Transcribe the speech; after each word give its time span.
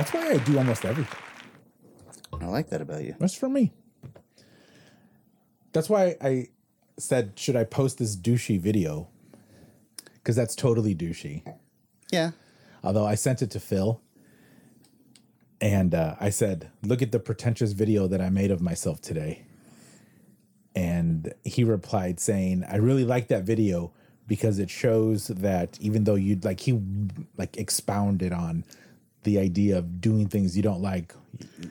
That's 0.00 0.14
why 0.14 0.30
I 0.30 0.38
do 0.38 0.56
almost 0.56 0.86
everything. 0.86 1.18
I 2.40 2.46
like 2.46 2.70
that 2.70 2.80
about 2.80 3.04
you. 3.04 3.14
That's 3.18 3.34
for 3.34 3.50
me. 3.50 3.70
That's 5.74 5.90
why 5.90 6.16
I 6.22 6.48
said, 6.98 7.38
should 7.38 7.54
I 7.54 7.64
post 7.64 7.98
this 7.98 8.16
douchey 8.16 8.58
video? 8.58 9.08
Because 10.14 10.36
that's 10.36 10.54
totally 10.54 10.94
douchey. 10.94 11.42
Yeah. 12.10 12.30
Although 12.82 13.04
I 13.04 13.14
sent 13.14 13.42
it 13.42 13.50
to 13.50 13.60
Phil 13.60 14.00
and 15.60 15.94
uh, 15.94 16.14
I 16.18 16.30
said, 16.30 16.70
look 16.82 17.02
at 17.02 17.12
the 17.12 17.20
pretentious 17.20 17.72
video 17.72 18.06
that 18.06 18.22
I 18.22 18.30
made 18.30 18.50
of 18.50 18.62
myself 18.62 19.02
today. 19.02 19.44
And 20.74 21.34
he 21.44 21.62
replied 21.62 22.20
saying, 22.20 22.64
I 22.66 22.76
really 22.76 23.04
like 23.04 23.28
that 23.28 23.44
video 23.44 23.92
because 24.26 24.58
it 24.60 24.70
shows 24.70 25.26
that 25.26 25.76
even 25.78 26.04
though 26.04 26.14
you'd 26.14 26.42
like, 26.42 26.60
he 26.60 26.80
like 27.36 27.58
expounded 27.58 28.32
on 28.32 28.64
the 29.22 29.38
idea 29.38 29.78
of 29.78 30.00
doing 30.00 30.28
things 30.28 30.56
you 30.56 30.62
don't 30.62 30.82
like, 30.82 31.14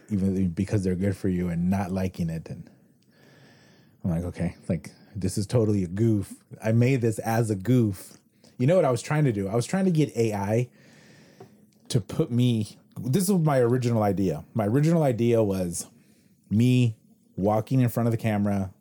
even 0.10 0.50
because 0.50 0.84
they're 0.84 0.96
good 0.96 1.18
for 1.18 1.30
you 1.30 1.50
and 1.50 1.70
not 1.70 1.92
liking 1.92 2.30
it. 2.30 2.50
And 2.50 2.70
I'm 4.04 4.12
like, 4.12 4.24
okay, 4.26 4.56
like 4.68 4.92
this 5.16 5.38
is 5.38 5.46
totally 5.46 5.84
a 5.84 5.88
goof. 5.88 6.34
I 6.64 6.72
made 6.72 7.02
this 7.02 7.20
as 7.20 7.50
a 7.50 7.56
goof. 7.56 8.18
You 8.58 8.68
know 8.68 8.76
what 8.76 8.86
I 8.86 8.92
was 8.92 9.02
trying 9.02 9.26
to 9.26 9.32
do? 9.32 9.48
I 9.48 9.56
was 9.56 9.66
trying 9.66 9.86
to 9.86 9.92
get 9.92 10.16
AI 10.16 10.70
to 11.90 12.02
put 12.02 12.32
me. 12.32 12.78
This 13.00 13.30
was 13.30 13.42
my 13.42 13.60
original 13.60 14.04
idea. 14.04 14.44
My 14.54 14.66
original 14.66 15.04
idea 15.04 15.44
was 15.44 15.88
me 16.50 16.96
walking 17.36 17.80
in 17.80 17.90
front 17.90 18.08
of 18.08 18.12
the 18.12 18.18
camera, 18.18 18.72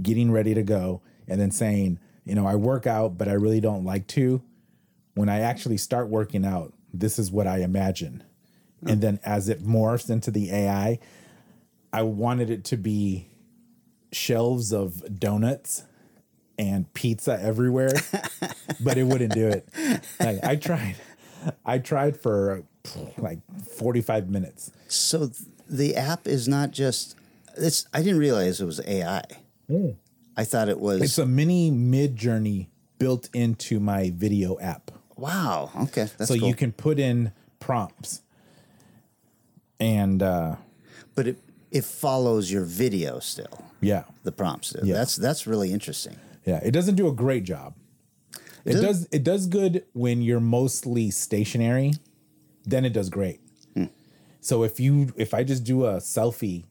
getting 0.00 0.30
ready 0.30 0.54
to 0.54 0.62
go, 0.62 1.02
and 1.26 1.40
then 1.40 1.50
saying, 1.50 1.98
you 2.24 2.34
know, 2.34 2.46
I 2.46 2.54
work 2.54 2.86
out, 2.86 3.18
but 3.18 3.28
I 3.28 3.32
really 3.32 3.60
don't 3.60 3.84
like 3.84 4.06
to. 4.08 4.42
When 5.14 5.28
I 5.28 5.40
actually 5.40 5.76
start 5.76 6.08
working 6.08 6.44
out, 6.44 6.73
this 6.98 7.18
is 7.18 7.30
what 7.30 7.46
I 7.46 7.58
imagine. 7.58 8.22
And 8.86 9.00
then 9.00 9.18
as 9.24 9.48
it 9.48 9.64
morphs 9.64 10.10
into 10.10 10.30
the 10.30 10.50
AI, 10.50 10.98
I 11.92 12.02
wanted 12.02 12.50
it 12.50 12.64
to 12.66 12.76
be 12.76 13.28
shelves 14.12 14.72
of 14.72 15.18
donuts 15.18 15.84
and 16.58 16.92
pizza 16.92 17.40
everywhere, 17.40 17.92
but 18.80 18.98
it 18.98 19.04
wouldn't 19.04 19.32
do 19.32 19.48
it. 19.48 19.68
Like, 20.20 20.44
I 20.44 20.56
tried, 20.56 20.96
I 21.64 21.78
tried 21.78 22.16
for 22.18 22.64
like 23.16 23.38
45 23.78 24.28
minutes. 24.28 24.70
So 24.88 25.30
the 25.68 25.96
app 25.96 26.26
is 26.26 26.46
not 26.46 26.70
just 26.70 27.16
it's 27.56 27.86
I 27.92 28.02
didn't 28.02 28.18
realize 28.18 28.60
it 28.60 28.66
was 28.66 28.80
AI. 28.86 29.22
Mm. 29.70 29.96
I 30.36 30.44
thought 30.44 30.68
it 30.68 30.80
was 30.80 31.02
It's 31.02 31.18
a 31.18 31.26
mini 31.26 31.70
Midjourney 31.70 32.68
built 32.98 33.28
into 33.32 33.80
my 33.80 34.10
video 34.14 34.58
app. 34.60 34.90
Wow. 35.16 35.70
Okay. 35.84 36.08
That's 36.18 36.28
so 36.28 36.38
cool. 36.38 36.48
you 36.48 36.54
can 36.54 36.72
put 36.72 36.98
in 36.98 37.32
prompts 37.60 38.22
and 39.80 40.22
uh 40.22 40.56
but 41.14 41.26
it 41.28 41.38
it 41.70 41.84
follows 41.84 42.50
your 42.52 42.64
video 42.64 43.18
still. 43.18 43.64
yeah 43.80 44.04
The 44.22 44.32
prompts 44.32 44.70
do. 44.70 44.80
Yeah. 44.86 44.94
That's 44.94 45.16
that's 45.16 45.46
really 45.46 45.72
interesting. 45.72 46.16
yeah 46.44 46.60
it 46.62 46.70
doesn't 46.72 46.94
do 46.96 47.08
a 47.08 47.12
great 47.12 47.44
job 47.44 47.74
it 48.64 48.72
Does- 48.74 48.80
does 48.82 49.08
it 49.12 49.24
does 49.24 49.46
good 49.46 49.84
when 49.92 50.22
you're 50.22 50.40
mostly 50.40 51.10
stationary 51.10 51.92
then 52.64 52.84
it 52.84 52.92
does 52.92 53.08
great 53.10 53.40
so 54.40 54.62
if 54.62 54.78
you 54.78 55.10
if 55.16 55.32
i 55.32 55.42
just 55.42 55.64
do 55.64 55.86
a 55.86 55.94
selfie 55.96 56.64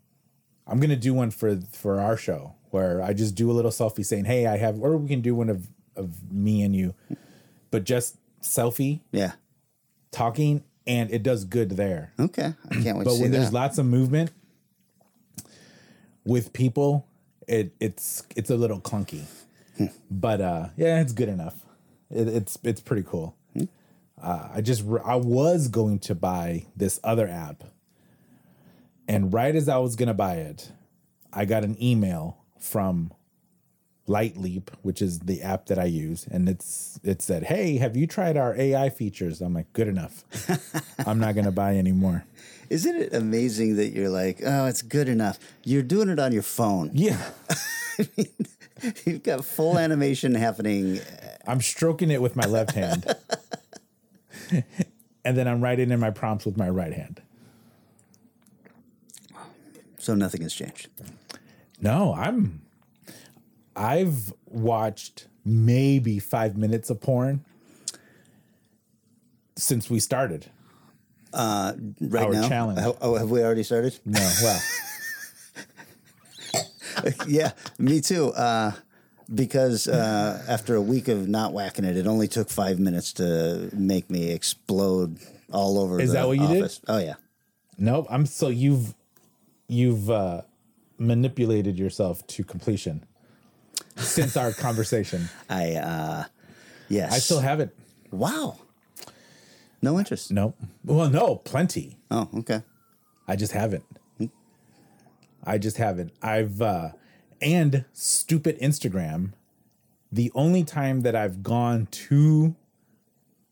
i'm 0.67 0.79
gonna 0.79 0.95
do 0.95 1.11
one 1.13 1.31
for 1.31 1.59
for 1.71 1.99
our 1.99 2.15
show 2.15 2.53
where 2.69 3.01
i 3.01 3.13
just 3.13 3.33
do 3.33 3.49
a 3.49 3.53
little 3.53 3.71
selfie 3.71 4.05
saying 4.05 4.25
hey 4.25 4.45
i 4.45 4.57
have 4.57 4.79
or 4.79 4.95
we 4.97 5.07
can 5.07 5.21
do 5.21 5.33
one 5.33 5.49
of 5.49 5.67
of 5.95 6.31
me 6.31 6.61
and 6.61 6.75
you 6.75 6.93
but 7.71 7.83
just 7.83 8.17
selfie 8.43 8.99
Yeah. 9.11 9.31
talking 10.11 10.63
and 10.85 11.09
it 11.11 11.23
does 11.23 11.45
good 11.45 11.71
there 11.71 12.13
Okay. 12.19 12.53
I 12.69 12.75
can't 12.81 12.97
wait 12.97 13.05
but 13.05 13.11
to 13.11 13.15
see 13.15 13.21
when 13.23 13.31
there's 13.31 13.49
that. 13.51 13.53
lots 13.55 13.77
of 13.77 13.85
movement 13.85 14.31
with 16.25 16.53
people 16.53 17.05
it 17.47 17.73
it's 17.79 18.23
it's 18.35 18.49
a 18.49 18.55
little 18.55 18.79
clunky 18.79 19.23
but 20.09 20.39
uh 20.39 20.67
yeah 20.77 21.01
it's 21.01 21.11
good 21.13 21.27
enough 21.29 21.55
it, 22.09 22.27
it's 22.27 22.57
it's 22.63 22.79
pretty 22.81 23.03
cool 23.03 23.35
uh, 24.21 24.47
i 24.53 24.61
just 24.61 24.83
i 25.05 25.15
was 25.15 25.67
going 25.67 25.99
to 25.99 26.15
buy 26.15 26.65
this 26.77 26.99
other 27.03 27.27
app 27.27 27.63
and 29.07 29.33
right 29.33 29.55
as 29.55 29.67
i 29.67 29.77
was 29.77 29.95
gonna 29.97 30.13
buy 30.13 30.35
it 30.35 30.71
i 31.33 31.43
got 31.43 31.63
an 31.65 31.75
email 31.83 32.37
from 32.59 33.11
Lightleap 34.07 34.69
which 34.81 35.01
is 35.01 35.19
the 35.19 35.41
app 35.41 35.67
that 35.67 35.79
i 35.79 35.85
use 35.85 36.27
and 36.29 36.49
it's 36.49 36.99
it 37.03 37.21
said 37.21 37.43
hey 37.45 37.77
have 37.77 37.95
you 37.95 38.05
tried 38.05 38.35
our 38.35 38.53
ai 38.59 38.89
features 38.89 39.39
i'm 39.39 39.53
like 39.53 39.71
good 39.71 39.87
enough 39.87 40.25
i'm 41.07 41.19
not 41.19 41.35
gonna 41.35 41.51
buy 41.53 41.77
anymore 41.77 42.25
Isn't 42.69 42.95
it 42.97 43.13
amazing 43.13 43.75
that 43.75 43.89
you're 43.89 44.09
like, 44.09 44.41
oh, 44.43 44.65
it's 44.65 44.81
good 44.81 45.07
enough? 45.07 45.37
You're 45.63 45.83
doing 45.83 46.09
it 46.09 46.17
on 46.17 46.31
your 46.31 46.41
phone. 46.41 46.89
yeah 46.93 47.19
I 47.99 48.07
mean, 48.17 48.27
You've 49.05 49.23
got 49.23 49.45
full 49.45 49.77
animation 49.77 50.33
happening. 50.35 50.99
I'm 51.47 51.61
stroking 51.61 52.09
it 52.09 52.21
with 52.21 52.35
my 52.35 52.45
left 52.45 52.71
hand. 52.71 53.05
and 55.23 55.37
then 55.37 55.47
I'm 55.47 55.61
writing 55.61 55.91
in 55.91 55.99
my 55.99 56.09
prompts 56.09 56.45
with 56.45 56.57
my 56.57 56.69
right 56.69 56.93
hand. 56.93 57.21
So 59.99 60.15
nothing 60.15 60.41
has 60.41 60.53
changed. 60.53 60.89
No, 61.79 62.13
I'm 62.15 62.62
I've 63.75 64.33
watched 64.45 65.27
maybe 65.45 66.19
5 66.19 66.57
minutes 66.57 66.89
of 66.89 67.01
porn 67.01 67.43
since 69.55 69.89
we 69.89 69.99
started. 69.99 70.47
Uh, 71.33 71.73
Right 71.99 72.25
Our 72.27 72.33
now. 72.33 72.47
challenge. 72.47 72.95
Oh, 73.01 73.15
have 73.15 73.29
we 73.31 73.41
already 73.43 73.63
started? 73.63 73.97
No, 74.05 74.19
well, 74.43 74.61
yeah, 77.27 77.51
me 77.79 78.01
too. 78.01 78.27
Uh, 78.33 78.71
because 79.33 79.87
uh, 79.87 80.43
after 80.47 80.75
a 80.75 80.81
week 80.81 81.07
of 81.07 81.27
not 81.27 81.53
whacking 81.53 81.85
it, 81.85 81.97
it 81.97 82.05
only 82.05 82.27
took 82.27 82.49
five 82.49 82.77
minutes 82.79 83.13
to 83.13 83.69
make 83.73 84.09
me 84.11 84.29
explode 84.31 85.17
all 85.51 85.79
over. 85.79 85.99
Is 85.99 86.09
the 86.11 86.19
that 86.19 86.27
what 86.27 86.37
you 86.37 86.47
did? 86.47 86.61
office. 86.61 86.81
Oh 86.87 86.99
yeah. 86.99 87.15
nope, 87.79 88.05
I'm 88.09 88.25
so 88.27 88.49
you've 88.49 88.93
you've 89.67 90.11
uh 90.11 90.41
manipulated 90.99 91.79
yourself 91.79 92.25
to 92.27 92.43
completion 92.43 93.05
since 93.97 94.37
our 94.37 94.51
conversation. 94.51 95.29
I 95.49 95.73
uh, 95.75 96.23
yes. 96.89 97.13
I 97.13 97.19
still 97.19 97.39
have 97.39 97.59
it. 97.59 97.75
wow. 98.11 98.57
No 99.81 99.99
interest. 99.99 100.31
Nope. 100.31 100.57
Well, 100.85 101.09
no, 101.09 101.35
plenty. 101.35 101.97
Oh, 102.09 102.29
okay. 102.37 102.61
I 103.27 103.35
just 103.35 103.51
haven't. 103.51 103.83
I 105.43 105.57
just 105.57 105.75
haven't. 105.77 106.13
I've 106.21 106.61
uh 106.61 106.91
and 107.41 107.83
stupid 107.91 108.57
Instagram. 108.59 109.33
The 110.11 110.31
only 110.33 110.63
time 110.63 111.01
that 111.01 111.15
I've 111.15 111.43
gone 111.43 111.87
to 111.91 112.55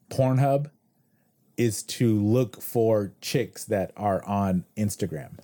Pornhub 0.10 0.70
is 1.58 1.84
to 1.84 2.18
look 2.18 2.62
for 2.62 3.12
chicks 3.20 3.66
that 3.66 3.92
are 3.98 4.24
on 4.26 4.66
Instagram. 4.78 5.40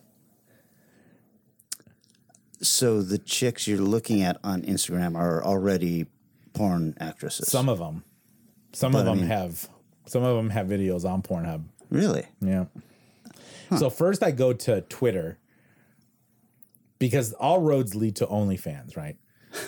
So 2.62 3.02
the 3.02 3.18
chicks 3.18 3.68
you're 3.68 3.78
looking 3.80 4.22
at 4.24 4.38
on 4.44 4.64
Instagram 4.64 5.16
are 5.16 5.44
already 5.44 6.08
porn 6.54 6.96
actresses. 7.00 7.48
Some 7.50 7.70
of 7.70 7.78
them, 7.80 8.04
some 8.74 8.92
But 8.94 9.02
of 9.02 9.08
I 9.08 9.10
them 9.12 9.20
mean- 9.20 9.28
have, 9.28 9.70
some 10.08 10.24
of 10.24 10.36
them 10.38 10.50
have 10.50 10.68
videos 10.68 11.06
on 11.06 11.22
Pornhub. 11.22 11.66
really? 11.90 12.26
Yeah. 12.42 12.66
So 13.78 13.90
first 13.90 14.24
I 14.24 14.32
go 14.32 14.54
to 14.54 14.82
Twitter 14.82 15.38
because 17.00 17.34
all 17.34 17.62
roads 17.62 17.94
lead 17.96 18.16
to 18.18 18.26
OnlyFans, 18.26 18.96
right? 18.98 19.18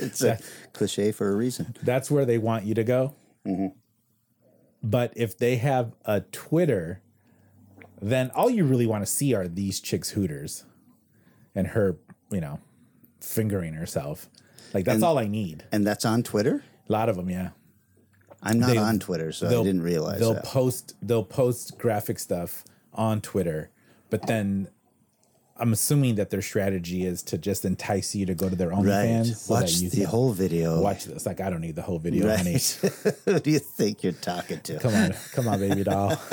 It's 0.00 0.22
a 0.22 0.38
cliche 0.72 1.12
for 1.12 1.30
a 1.30 1.34
reason. 1.34 1.74
That's 1.82 2.10
where 2.10 2.24
they 2.24 2.38
want 2.38 2.64
you 2.64 2.74
to 2.74 2.84
go. 2.84 3.14
Mm-hmm. 3.46 3.68
But 4.82 5.12
if 5.16 5.36
they 5.36 5.56
have 5.56 5.92
a 6.04 6.20
Twitter, 6.20 7.00
then 8.00 8.30
all 8.34 8.48
you 8.48 8.64
really 8.64 8.86
want 8.86 9.02
to 9.04 9.10
see 9.10 9.34
are 9.34 9.48
these 9.48 9.80
chicks' 9.80 10.10
hooters 10.10 10.64
and 11.54 11.66
her, 11.68 11.96
you 12.30 12.40
know, 12.40 12.60
fingering 13.20 13.74
herself. 13.74 14.28
Like 14.74 14.84
that's 14.84 14.96
And- 14.96 15.04
all 15.04 15.18
I 15.18 15.26
need. 15.26 15.64
And 15.72 15.86
that's 15.86 16.04
on 16.04 16.22
Twitter. 16.22 16.62
A 16.88 16.92
lot 16.92 17.08
of 17.08 17.16
them, 17.16 17.28
yeah. 17.30 17.50
I'm 18.42 18.58
not 18.60 18.70
They- 18.70 18.76
on 18.76 18.98
Twitter, 19.00 19.32
so 19.32 19.46
I 19.48 19.50
didn't 19.64 19.82
realize 19.82 20.20
they'll 20.20 20.34
that. 20.34 20.44
post 20.44 20.94
they'll 21.02 21.24
post 21.24 21.76
graphic 21.78 22.18
stuff 22.18 22.62
on 22.94 23.20
Twitter, 23.20 23.70
but 24.10 24.26
then 24.28 24.68
I'm 25.60 25.72
assuming 25.72 26.14
that 26.14 26.30
their 26.30 26.40
strategy 26.40 27.04
is 27.04 27.20
to 27.24 27.36
just 27.36 27.64
entice 27.64 28.14
you 28.14 28.24
to 28.26 28.34
go 28.36 28.48
to 28.48 28.54
their 28.54 28.68
right. 28.68 28.78
OnlyFans. 28.78 29.34
so 29.34 29.54
that 29.54 29.62
Watch 29.62 29.78
the 29.80 30.02
whole 30.04 30.30
video. 30.32 30.80
watch 30.80 31.04
this. 31.06 31.26
Like 31.26 31.40
I 31.40 31.50
don't 31.50 31.60
need 31.62 31.74
the 31.74 31.82
whole 31.82 31.98
video, 31.98 32.28
honey. 32.34 32.58
Who 33.24 33.40
do 33.40 33.50
you 33.50 33.58
think 33.58 34.04
you're 34.04 34.12
talking 34.12 34.60
to? 34.60 34.78
Come 34.78 34.94
on, 34.94 35.14
come 35.32 35.48
on, 35.48 35.58
baby 35.58 35.82
doll. 35.82 36.16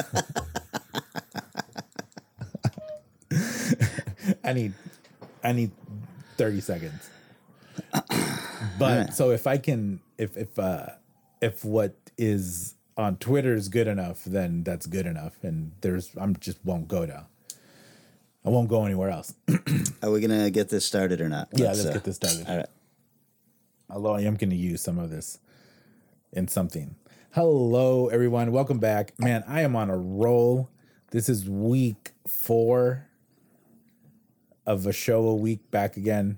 I 4.43 4.53
need, 4.53 4.73
I 5.45 5.51
need 5.51 5.71
thirty 6.37 6.61
seconds. 6.61 7.09
But 8.79 9.13
so 9.13 9.31
if 9.31 9.47
I 9.47 9.57
can, 9.57 10.01
if 10.17 10.35
if 10.37 10.57
uh, 10.57 10.87
if 11.41 11.63
what 11.63 11.95
is 12.17 12.75
on 12.97 13.17
Twitter 13.17 13.53
is 13.53 13.69
good 13.69 13.87
enough, 13.87 14.23
then 14.25 14.63
that's 14.63 14.87
good 14.87 15.05
enough. 15.05 15.43
And 15.43 15.73
there's 15.81 16.11
I'm 16.17 16.35
just 16.37 16.63
won't 16.65 16.87
go 16.87 17.05
to. 17.05 17.27
I 18.43 18.49
won't 18.49 18.69
go 18.69 18.85
anywhere 18.85 19.09
else. 19.09 19.33
Are 20.03 20.11
we 20.11 20.19
gonna 20.19 20.49
get 20.49 20.69
this 20.69 20.85
started 20.85 21.21
or 21.21 21.29
not? 21.29 21.49
yeah, 21.53 21.67
let's 21.67 21.83
get 21.85 22.03
this 22.03 22.15
started. 22.15 22.47
All 22.47 22.57
right. 22.57 22.67
Although 23.89 24.15
I 24.15 24.21
am 24.21 24.35
going 24.35 24.49
to 24.49 24.55
use 24.55 24.81
some 24.81 24.97
of 24.97 25.11
this 25.11 25.37
in 26.33 26.47
something. 26.47 26.95
Hello, 27.31 28.07
everyone. 28.07 28.51
Welcome 28.51 28.79
back. 28.79 29.13
Man, 29.19 29.43
I 29.47 29.61
am 29.61 29.75
on 29.75 29.91
a 29.91 29.97
roll. 29.97 30.69
This 31.11 31.29
is 31.29 31.47
week 31.47 32.11
four 32.27 33.07
of 34.65 34.85
a 34.85 34.93
show 34.93 35.27
a 35.27 35.35
week 35.35 35.69
back 35.71 35.97
again. 35.97 36.37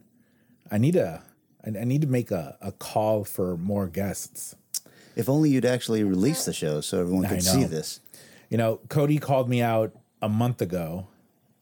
I 0.71 0.77
need 0.77 0.95
a 0.95 1.24
I 1.65 1.79
I 1.79 1.83
need 1.83 2.01
to 2.01 2.07
make 2.07 2.31
a, 2.31 2.57
a 2.62 2.71
call 2.71 3.24
for 3.24 3.57
more 3.57 3.88
guests. 3.88 4.56
If 5.15 5.27
only 5.27 5.50
you'd 5.50 5.65
actually 5.65 6.03
release 6.03 6.45
the 6.45 6.53
show 6.53 6.79
so 6.81 7.01
everyone 7.01 7.27
could 7.27 7.44
see 7.44 7.63
this. 7.63 8.01
You 8.50 8.57
know, 8.57 8.79
Cody 8.88 9.18
called 9.18 9.50
me 9.50 9.62
out 9.62 9.91
a 10.21 10.29
month 10.29 10.62
ago 10.62 11.07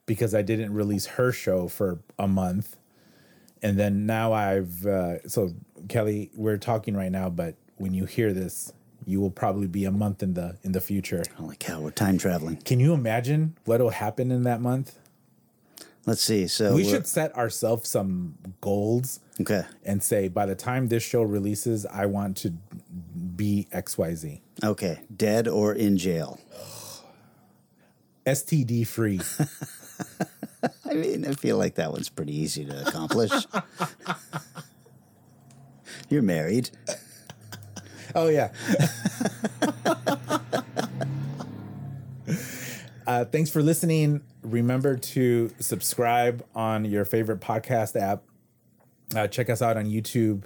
because 0.06 0.36
I 0.36 0.42
didn't 0.42 0.74
release 0.74 1.06
her 1.06 1.32
show 1.32 1.68
for 1.68 2.00
a 2.20 2.28
month. 2.28 2.76
And 3.62 3.80
then 3.80 4.06
now 4.06 4.34
I've, 4.34 4.86
uh, 4.86 5.28
so 5.28 5.54
Kelly, 5.88 6.30
we're 6.36 6.58
talking 6.58 6.96
right 6.96 7.12
now, 7.12 7.30
but 7.30 7.56
when 7.78 7.94
you 7.94 8.06
hear 8.06 8.34
this, 8.34 8.74
you 9.06 9.22
will 9.22 9.32
probably 9.32 9.68
be 9.68 9.86
a 9.86 9.92
month 9.92 10.22
in 10.22 10.34
the 10.34 10.58
in 10.64 10.72
the 10.72 10.82
future. 10.82 11.24
Holy 11.36 11.56
cow, 11.56 11.80
we're 11.80 11.92
time 11.92 12.18
traveling. 12.18 12.58
Can 12.58 12.80
you 12.80 12.94
imagine 12.94 13.56
what'll 13.66 13.92
happen 13.92 14.32
in 14.32 14.44
that 14.44 14.62
month? 14.62 14.98
Let's 16.06 16.22
see. 16.22 16.48
So 16.48 16.76
We 16.76 16.84
should 16.84 17.08
set 17.08 17.36
ourselves 17.36 17.90
some 17.90 18.36
goals 18.62 19.20
Okay. 19.42 19.64
and 19.84 20.04
say 20.04 20.28
by 20.28 20.46
the 20.46 20.56
time 20.56 20.88
this 20.88 21.02
show 21.04 21.24
releases, 21.24 21.86
I 21.86 22.06
want 22.06 22.38
to 22.38 22.52
be 23.36 23.68
XYZ. 23.74 24.40
Okay. 24.64 25.00
Dead 25.16 25.48
or 25.48 25.74
in 25.74 25.98
jail. 25.98 26.40
STD 28.26 28.86
free. 28.88 29.20
I 30.90 30.94
mean, 30.94 31.26
I 31.28 31.34
feel 31.34 31.58
like 31.58 31.76
that 31.76 31.92
one's 31.92 32.10
pretty 32.10 32.36
easy 32.36 32.66
to 32.66 32.88
accomplish. 32.88 33.32
You're 36.10 36.22
married. 36.22 36.70
Oh 38.14 38.30
yeah. 38.30 38.52
uh, 43.08 43.26
thanks 43.26 43.50
for 43.50 43.62
listening. 43.62 44.22
Remember 44.42 44.96
to 44.96 45.52
subscribe 45.60 46.46
on 46.56 46.86
your 46.86 47.06
favorite 47.06 47.40
podcast 47.40 48.00
app. 48.00 48.24
Uh, 49.16 49.28
check 49.28 49.50
us 49.50 49.62
out 49.62 49.78
on 49.78 49.86
YouTube. 49.86 50.44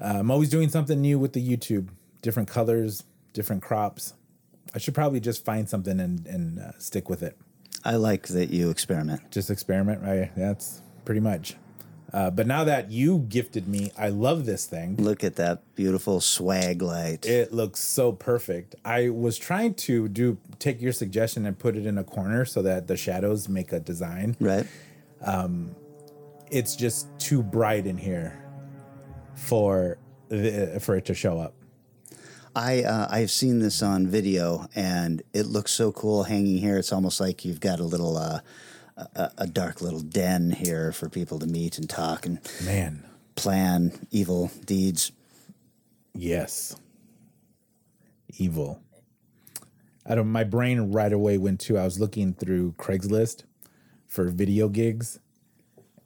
Uh, 0.00 0.18
I'm 0.18 0.30
always 0.30 0.48
doing 0.48 0.68
something 0.68 1.00
new 1.00 1.18
with 1.18 1.32
the 1.32 1.46
YouTube. 1.46 1.88
Different 2.22 2.48
colors, 2.48 3.04
different 3.32 3.62
crops. 3.62 4.14
I 4.74 4.78
should 4.78 4.94
probably 4.94 5.20
just 5.20 5.44
find 5.44 5.68
something 5.68 5.98
and 5.98 6.26
and 6.26 6.58
uh, 6.58 6.72
stick 6.78 7.08
with 7.08 7.22
it. 7.22 7.38
I 7.84 7.96
like 7.96 8.28
that 8.28 8.50
you 8.50 8.70
experiment. 8.70 9.30
Just 9.30 9.50
experiment, 9.50 10.02
right? 10.02 10.30
That's 10.36 10.82
pretty 11.04 11.20
much. 11.20 11.56
Uh, 12.12 12.30
but 12.30 12.46
now 12.46 12.64
that 12.64 12.90
you 12.90 13.18
gifted 13.28 13.68
me, 13.68 13.92
I 13.98 14.08
love 14.08 14.46
this 14.46 14.64
thing. 14.64 14.96
Look 14.96 15.22
at 15.22 15.36
that 15.36 15.74
beautiful 15.74 16.20
swag 16.20 16.80
light. 16.80 17.26
It 17.26 17.52
looks 17.52 17.80
so 17.80 18.12
perfect. 18.12 18.74
I 18.84 19.10
was 19.10 19.36
trying 19.36 19.74
to 19.74 20.08
do 20.08 20.38
take 20.58 20.80
your 20.80 20.92
suggestion 20.92 21.44
and 21.44 21.58
put 21.58 21.76
it 21.76 21.84
in 21.84 21.98
a 21.98 22.04
corner 22.04 22.44
so 22.44 22.62
that 22.62 22.86
the 22.86 22.96
shadows 22.96 23.48
make 23.48 23.72
a 23.72 23.80
design. 23.80 24.36
right? 24.40 24.66
It's 26.50 26.76
just 26.76 27.06
too 27.18 27.42
bright 27.42 27.86
in 27.86 27.98
here 27.98 28.42
for 29.34 29.98
the, 30.28 30.78
for 30.80 30.96
it 30.96 31.04
to 31.06 31.14
show 31.14 31.38
up. 31.38 31.54
I 32.56 32.82
uh, 32.82 33.06
I've 33.10 33.30
seen 33.30 33.58
this 33.58 33.82
on 33.82 34.06
video 34.06 34.66
and 34.74 35.22
it 35.32 35.46
looks 35.46 35.72
so 35.72 35.92
cool 35.92 36.24
hanging 36.24 36.58
here. 36.58 36.78
It's 36.78 36.92
almost 36.92 37.20
like 37.20 37.44
you've 37.44 37.60
got 37.60 37.80
a 37.80 37.84
little 37.84 38.16
uh, 38.16 38.40
a, 39.14 39.30
a 39.38 39.46
dark 39.46 39.80
little 39.80 40.00
den 40.00 40.50
here 40.50 40.92
for 40.92 41.08
people 41.08 41.38
to 41.38 41.46
meet 41.46 41.78
and 41.78 41.88
talk 41.88 42.26
and 42.26 42.40
Man, 42.64 43.04
plan 43.36 44.06
evil 44.10 44.50
deeds. 44.64 45.12
yes. 46.14 46.76
Evil. 48.36 48.80
I 50.06 50.14
don't 50.14 50.28
my 50.28 50.44
brain 50.44 50.92
right 50.92 51.12
away 51.12 51.38
went 51.38 51.60
to 51.60 51.78
I 51.78 51.84
was 51.84 51.98
looking 52.00 52.32
through 52.34 52.72
Craigslist 52.72 53.44
for 54.06 54.28
video 54.28 54.68
gigs 54.68 55.18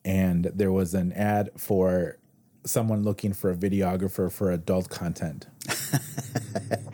and 0.04 0.46
there 0.54 0.72
was 0.72 0.94
an 0.94 1.12
ad 1.12 1.50
for 1.56 2.18
someone 2.64 3.02
looking 3.02 3.32
for 3.32 3.50
a 3.50 3.56
videographer 3.56 4.30
for 4.30 4.50
adult 4.50 4.88
content. 4.88 5.46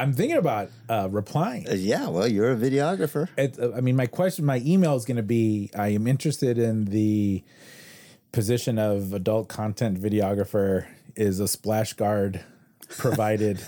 I'm 0.00 0.12
thinking 0.12 0.38
about 0.38 0.70
uh, 0.88 1.08
replying. 1.10 1.68
Uh, 1.68 1.74
yeah, 1.74 2.08
well, 2.08 2.26
you're 2.26 2.52
a 2.52 2.56
videographer. 2.56 3.28
It, 3.36 3.58
uh, 3.58 3.72
I 3.76 3.80
mean, 3.80 3.96
my 3.96 4.06
question, 4.06 4.44
my 4.44 4.62
email 4.64 4.96
is 4.96 5.04
going 5.04 5.18
to 5.18 5.22
be: 5.22 5.70
I 5.76 5.88
am 5.88 6.06
interested 6.06 6.58
in 6.58 6.86
the 6.86 7.42
position 8.32 8.78
of 8.78 9.12
adult 9.12 9.48
content 9.48 10.00
videographer. 10.00 10.86
Is 11.16 11.40
a 11.40 11.48
splash 11.48 11.92
guard 11.94 12.40
provided, 12.98 13.60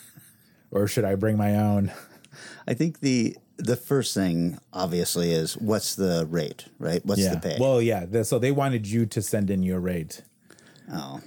or 0.70 0.86
should 0.86 1.04
I 1.04 1.14
bring 1.14 1.36
my 1.36 1.56
own? 1.56 1.92
I 2.66 2.74
think 2.74 3.00
the 3.00 3.36
the 3.58 3.76
first 3.76 4.14
thing 4.14 4.58
obviously 4.72 5.32
is 5.32 5.56
what's 5.56 5.94
the 5.94 6.26
rate, 6.30 6.66
right? 6.78 7.04
What's 7.04 7.20
Yeah. 7.22 7.34
the 7.34 7.40
pay? 7.40 7.56
Well, 7.58 7.80
yeah. 7.82 8.04
the- 8.04 8.24
so 8.24 8.38
they 8.38 8.52
wanted 8.52 8.86
you 8.86 9.06
to 9.06 9.22
send 9.22 9.50
in 9.50 9.62
your 9.62 9.80
rate. 9.80 10.22
oh, 10.92 11.20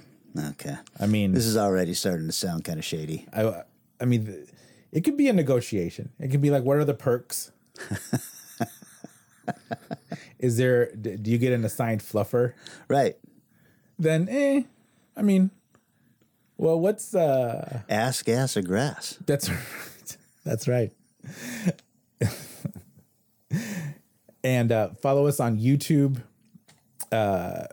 okay. 0.50 0.76
I 0.98 1.06
mean, 1.06 1.32
This 1.32 1.46
is 1.46 1.56
already 1.56 1.92
starting 1.94 2.26
to 2.26 2.32
sound 2.32 2.64
kind 2.64 2.78
of 2.78 2.84
shady. 2.84 3.26
I, 3.32 3.62
I 4.00 4.04
mean, 4.04 4.46
it 4.92 5.02
could 5.02 5.16
be 5.16 5.28
a 5.28 5.32
negotiation. 5.32 6.10
It 6.18 6.30
could 6.30 6.40
be 6.40 6.50
like, 6.50 6.64
what 6.64 6.78
are 6.78 6.84
the 6.84 6.94
perks? 6.94 7.52
is 10.38 10.56
there? 10.56 10.94
Do 10.94 11.30
you 11.30 11.38
get 11.38 11.52
an 11.52 11.64
assigned 11.64 12.00
fluffer? 12.00 12.54
Right. 12.88 13.16
Then, 13.98 14.28
eh. 14.30 14.62
I 15.16 15.22
mean, 15.22 15.50
well, 16.56 16.80
what's 16.80 17.14
uh? 17.14 17.80
Ass, 17.88 18.22
gas, 18.22 18.56
or 18.56 18.62
grass. 18.62 19.18
That's 19.26 19.50
right. 19.50 20.16
That's 20.44 20.68
right. 20.68 20.92
and 24.44 24.72
uh, 24.72 24.90
follow 25.00 25.26
us 25.26 25.40
on 25.40 25.58
YouTube, 25.58 26.22
uh, 27.12 27.64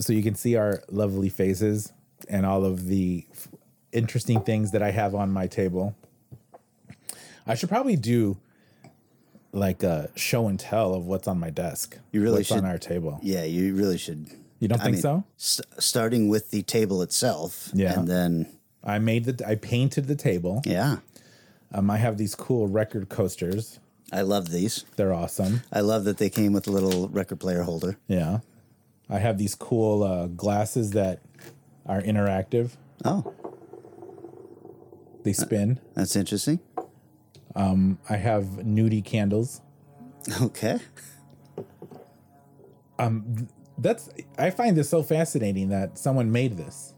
so 0.00 0.12
you 0.12 0.22
can 0.22 0.34
see 0.34 0.56
our 0.56 0.82
lovely 0.90 1.28
faces 1.28 1.92
and 2.28 2.46
all 2.46 2.64
of 2.64 2.86
the 2.86 3.26
f- 3.32 3.48
interesting 3.94 4.40
things 4.42 4.72
that 4.72 4.82
I 4.82 4.90
have 4.90 5.14
on 5.14 5.30
my 5.30 5.46
table. 5.46 5.94
I 7.46 7.54
should 7.54 7.68
probably 7.68 7.96
do 7.96 8.38
like 9.52 9.82
a 9.82 10.10
show 10.16 10.48
and 10.48 10.58
tell 10.58 10.94
of 10.94 11.06
what's 11.06 11.28
on 11.28 11.38
my 11.38 11.50
desk. 11.50 11.98
You 12.12 12.22
really 12.22 12.38
what's 12.38 12.50
on 12.50 12.58
should. 12.58 12.64
our 12.64 12.78
table. 12.78 13.18
Yeah, 13.22 13.44
you 13.44 13.74
really 13.74 13.98
should. 13.98 14.28
You 14.58 14.68
don't 14.68 14.80
I 14.80 14.84
think 14.84 14.94
mean, 14.96 15.02
so? 15.02 15.24
st- 15.36 15.66
starting 15.78 16.28
with 16.28 16.50
the 16.50 16.62
table 16.62 17.02
itself. 17.02 17.70
Yeah. 17.74 17.98
And 17.98 18.08
then, 18.08 18.48
I 18.82 18.98
made 18.98 19.24
the 19.24 19.46
I 19.46 19.54
painted 19.54 20.06
the 20.08 20.14
table. 20.16 20.62
yeah, 20.66 20.98
Um, 21.72 21.90
I 21.90 21.96
have 21.98 22.18
these 22.18 22.34
cool 22.34 22.68
record 22.68 23.08
coasters. 23.08 23.78
I 24.12 24.20
love 24.22 24.50
these. 24.50 24.84
They're 24.96 25.14
awesome. 25.14 25.62
I 25.72 25.80
love 25.80 26.04
that 26.04 26.18
they 26.18 26.28
came 26.30 26.52
with 26.52 26.66
a 26.66 26.70
little 26.70 27.08
record 27.08 27.40
player 27.40 27.62
holder. 27.62 27.96
Yeah. 28.08 28.40
I 29.08 29.18
have 29.18 29.38
these 29.38 29.54
cool 29.54 30.02
uh, 30.02 30.26
glasses 30.28 30.90
that 30.92 31.20
are 31.86 32.00
interactive. 32.02 32.72
Oh, 33.04 33.32
They 35.24 35.32
spin. 35.32 35.80
that's 35.94 36.16
interesting. 36.16 36.60
I 38.08 38.16
have 38.16 38.44
nudie 38.64 39.04
candles. 39.04 39.60
Okay. 40.40 40.78
Um, 42.98 43.48
That's 43.76 44.08
I 44.38 44.50
find 44.50 44.76
this 44.76 44.88
so 44.88 45.02
fascinating 45.02 45.68
that 45.70 45.98
someone 45.98 46.30
made 46.30 46.56
this. 46.56 46.94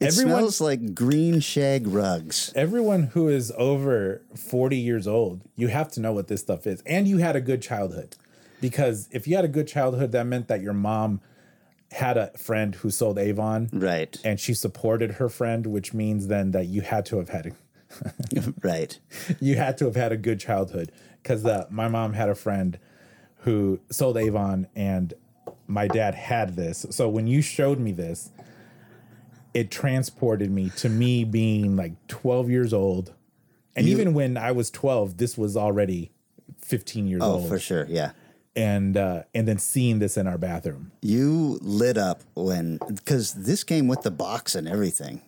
It 0.00 0.02
Everyone- 0.06 0.38
smells 0.38 0.60
like 0.60 0.94
green 0.94 1.40
shag 1.40 1.86
rugs. 1.86 2.52
Everyone 2.54 3.04
who 3.04 3.28
is 3.28 3.52
over 3.56 4.22
40 4.36 4.76
years 4.76 5.06
old, 5.06 5.40
you 5.56 5.68
have 5.68 5.90
to 5.92 6.00
know 6.00 6.12
what 6.12 6.28
this 6.28 6.40
stuff 6.40 6.66
is. 6.66 6.82
And 6.86 7.06
you 7.06 7.18
had 7.18 7.36
a 7.36 7.40
good 7.40 7.62
childhood. 7.62 8.16
Because 8.60 9.08
if 9.12 9.26
you 9.28 9.36
had 9.36 9.44
a 9.44 9.48
good 9.48 9.68
childhood, 9.68 10.12
that 10.12 10.26
meant 10.26 10.48
that 10.48 10.62
your 10.62 10.72
mom 10.72 11.20
had 11.92 12.16
a 12.16 12.30
friend 12.38 12.74
who 12.76 12.90
sold 12.90 13.18
Avon 13.18 13.68
Right. 13.72 14.18
and 14.24 14.40
she 14.40 14.54
supported 14.54 15.12
her 15.12 15.28
friend, 15.28 15.66
which 15.66 15.92
means 15.94 16.26
then 16.28 16.50
that 16.52 16.66
you 16.66 16.80
had 16.80 17.04
to 17.06 17.18
have 17.18 17.28
had 17.28 17.46
a, 17.46 17.52
right. 18.62 18.98
you 19.40 19.56
had 19.56 19.76
to 19.78 19.84
have 19.84 19.96
had 19.96 20.12
a 20.12 20.16
good 20.16 20.40
childhood 20.40 20.90
because 21.22 21.44
uh, 21.44 21.66
my 21.70 21.88
mom 21.88 22.14
had 22.14 22.28
a 22.28 22.34
friend 22.34 22.78
who 23.38 23.78
sold 23.90 24.16
Avon 24.16 24.66
and 24.74 25.14
my 25.66 25.86
dad 25.86 26.14
had 26.14 26.56
this. 26.56 26.86
So 26.90 27.08
when 27.08 27.26
you 27.26 27.42
showed 27.42 27.78
me 27.78 27.92
this, 27.92 28.30
it 29.54 29.70
transported 29.70 30.50
me 30.50 30.70
to 30.76 30.88
me 30.88 31.24
being 31.24 31.76
like 31.76 31.92
12 32.08 32.50
years 32.50 32.72
old. 32.72 33.12
And 33.76 33.86
You- 33.86 33.92
even 33.92 34.12
when 34.14 34.36
I 34.36 34.52
was 34.52 34.70
12, 34.70 35.16
this 35.16 35.38
was 35.38 35.56
already 35.56 36.10
15 36.60 37.06
years 37.06 37.22
old. 37.22 37.32
Oh, 37.32 37.38
old. 37.40 37.48
for 37.48 37.58
sure. 37.58 37.86
Yeah. 37.88 38.10
And 38.56 38.96
uh, 38.96 39.24
and 39.34 39.48
then 39.48 39.58
seeing 39.58 39.98
this 39.98 40.16
in 40.16 40.26
our 40.28 40.38
bathroom. 40.38 40.92
You 41.02 41.58
lit 41.60 41.98
up 41.98 42.22
when, 42.34 42.78
because 42.86 43.32
this 43.34 43.64
came 43.64 43.88
with 43.88 44.02
the 44.02 44.12
box 44.12 44.54
and 44.54 44.68
everything. 44.68 45.22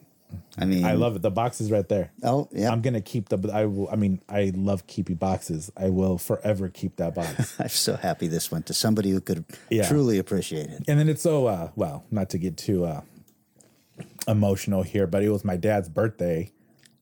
I 0.59 0.65
mean, 0.65 0.85
I 0.85 0.93
love 0.93 1.17
it. 1.17 1.23
The 1.23 1.31
box 1.31 1.61
is 1.61 1.71
right 1.73 1.89
there. 1.89 2.11
Oh, 2.23 2.49
yeah. 2.53 2.71
I'm 2.71 2.83
gonna 2.83 3.01
keep 3.01 3.29
the. 3.29 3.51
I 3.53 3.65
will. 3.67 3.89
I 3.91 3.97
mean, 3.97 4.21
I 4.29 4.53
love 4.55 4.87
keeping 4.87 5.17
boxes. 5.17 5.71
I 5.77 5.89
will 5.89 6.19
forever 6.19 6.69
keep 6.69 6.97
that 6.97 7.15
box. 7.15 7.57
I'm 7.61 7.69
so 7.69 7.97
happy 7.97 8.27
this 8.29 8.51
went 8.51 8.67
to 8.67 8.75
somebody 8.75 9.11
who 9.11 9.21
could 9.21 9.45
Yeah. 9.71 9.89
truly 9.89 10.19
appreciate 10.19 10.69
it. 10.71 10.85
and 10.89 10.99
then 10.99 11.09
it's 11.09 11.23
so 11.23 11.47
uh 11.47 11.71
well 11.77 12.05
not 12.13 12.31
to 12.31 12.39
get 12.39 12.57
too 12.57 12.85
uh 12.85 13.01
emotional 14.29 14.83
here 14.83 15.07
but 15.07 15.23
it 15.23 15.29
was 15.31 15.45
my 15.45 15.57
dad's 15.57 15.89
birthday 15.89 16.51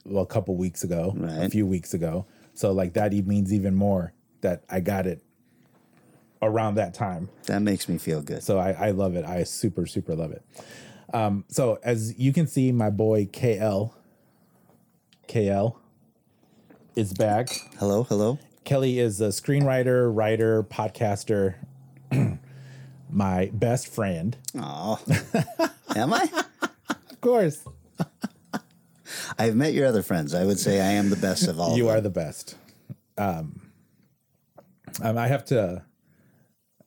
well 0.05 0.23
a 0.23 0.27
couple 0.27 0.55
weeks 0.57 0.85
ago 0.85 1.15
a 1.23 1.49
few 1.51 1.67
weeks 1.67 1.95
ago 1.95 2.27
so 2.53 2.71
like 2.73 2.93
that 2.95 3.13
means 3.13 3.53
even 3.53 3.75
more 3.75 4.13
that 4.43 4.63
i 4.69 4.79
got 4.81 5.07
it 5.07 5.23
around 6.43 6.75
that 6.75 6.93
time 6.93 7.29
That 7.47 7.63
makes 7.63 7.89
me 7.89 7.97
feel 7.99 8.21
good. 8.21 8.43
so 8.43 8.59
i, 8.59 8.73
I 8.73 8.91
love 8.91 9.17
it 9.17 9.25
i 9.25 9.43
super 9.45 9.87
super 9.87 10.15
love 10.15 10.33
it 10.33 10.43
um 11.15 11.45
so 11.49 11.79
as 11.83 12.19
you 12.19 12.33
can 12.33 12.47
see 12.47 12.71
my 12.73 12.91
boy 12.91 13.27
kl 13.33 13.95
kl 15.27 15.77
is 16.97 17.13
back 17.15 17.49
Hello, 17.79 18.05
hello. 18.05 18.39
Kelly 18.65 18.99
is 18.99 19.21
a 19.21 19.29
screenwriter, 19.29 20.11
writer, 20.15 20.63
podcaster, 20.63 21.57
my 23.11 23.51
best 23.53 23.89
friend. 23.89 24.37
Oh, 24.57 24.99
am 25.97 26.15
I? 26.15 26.45
Of 27.25 27.31
course. 27.31 27.65
I've 29.39 29.57
met 29.57 29.73
your 29.73 29.87
other 29.87 30.03
friends. 30.03 30.35
I 30.35 30.45
would 30.45 30.59
say 30.59 30.79
I 30.79 30.93
am 30.93 31.09
the 31.09 31.17
best 31.17 31.49
of 31.49 31.59
all. 31.59 31.75
You 31.75 31.89
of 31.89 31.97
are 31.97 32.01
the 32.03 32.11
best. 32.11 32.57
Um, 33.17 33.63
um, 35.03 35.17
I 35.17 35.29
have 35.29 35.47
to, 35.47 35.83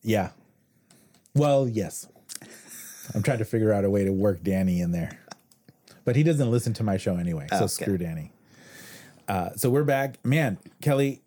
yeah. 0.04 0.30
Well, 1.34 1.68
yes. 1.68 2.08
I'm 3.16 3.24
trying 3.24 3.40
to 3.40 3.46
figure 3.46 3.74
out 3.74 3.84
a 3.84 3.90
way 3.90 4.04
to 4.06 4.12
work 4.12 4.44
Danny 4.44 4.80
in 4.80 4.92
there, 4.92 5.18
but 6.06 6.16
he 6.16 6.22
doesn't 6.22 6.52
listen 6.52 6.74
to 6.76 6.84
my 6.84 6.98
show 6.98 7.16
anyway. 7.16 7.48
So 7.50 7.58
Okay. 7.58 7.68
screw 7.68 7.98
Danny. 7.98 8.32
Uh, 9.28 9.52
so 9.56 9.72
we're 9.72 9.84
back, 9.84 10.24
man. 10.24 10.60
Kelly, 10.82 11.22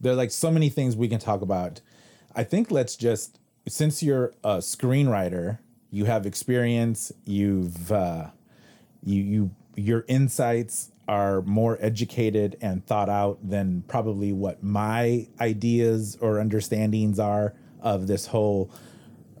there 0.00 0.12
are 0.12 0.16
like 0.16 0.32
so 0.32 0.50
many 0.50 0.68
things 0.68 0.96
we 0.96 1.08
can 1.08 1.18
talk 1.18 1.40
about. 1.40 1.80
I 2.34 2.44
think 2.44 2.70
let's 2.70 2.94
just 2.94 3.38
since 3.66 4.02
you're 4.02 4.34
a 4.44 4.58
screenwriter, 4.58 5.58
you 5.90 6.04
have 6.04 6.26
experience. 6.26 7.12
You've 7.24 7.90
uh, 7.92 8.30
you 9.02 9.22
you 9.22 9.50
your 9.76 10.04
insights 10.08 10.90
are 11.06 11.40
more 11.42 11.78
educated 11.80 12.56
and 12.60 12.84
thought 12.86 13.08
out 13.08 13.38
than 13.42 13.82
probably 13.88 14.32
what 14.32 14.62
my 14.62 15.26
ideas 15.40 16.18
or 16.20 16.38
understandings 16.38 17.18
are 17.18 17.54
of 17.80 18.06
this 18.06 18.26
whole 18.26 18.70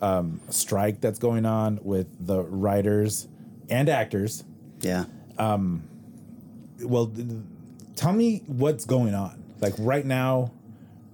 um, 0.00 0.40
strike 0.48 1.00
that's 1.00 1.18
going 1.18 1.44
on 1.44 1.78
with 1.82 2.06
the 2.26 2.42
writers 2.44 3.28
and 3.68 3.88
actors. 3.88 4.44
Yeah. 4.80 5.04
Um, 5.38 5.82
Well, 6.80 7.08
th- 7.08 7.26
tell 7.96 8.12
me 8.12 8.42
what's 8.46 8.84
going 8.86 9.14
on. 9.14 9.42
Like 9.60 9.74
right 9.78 10.06
now, 10.06 10.52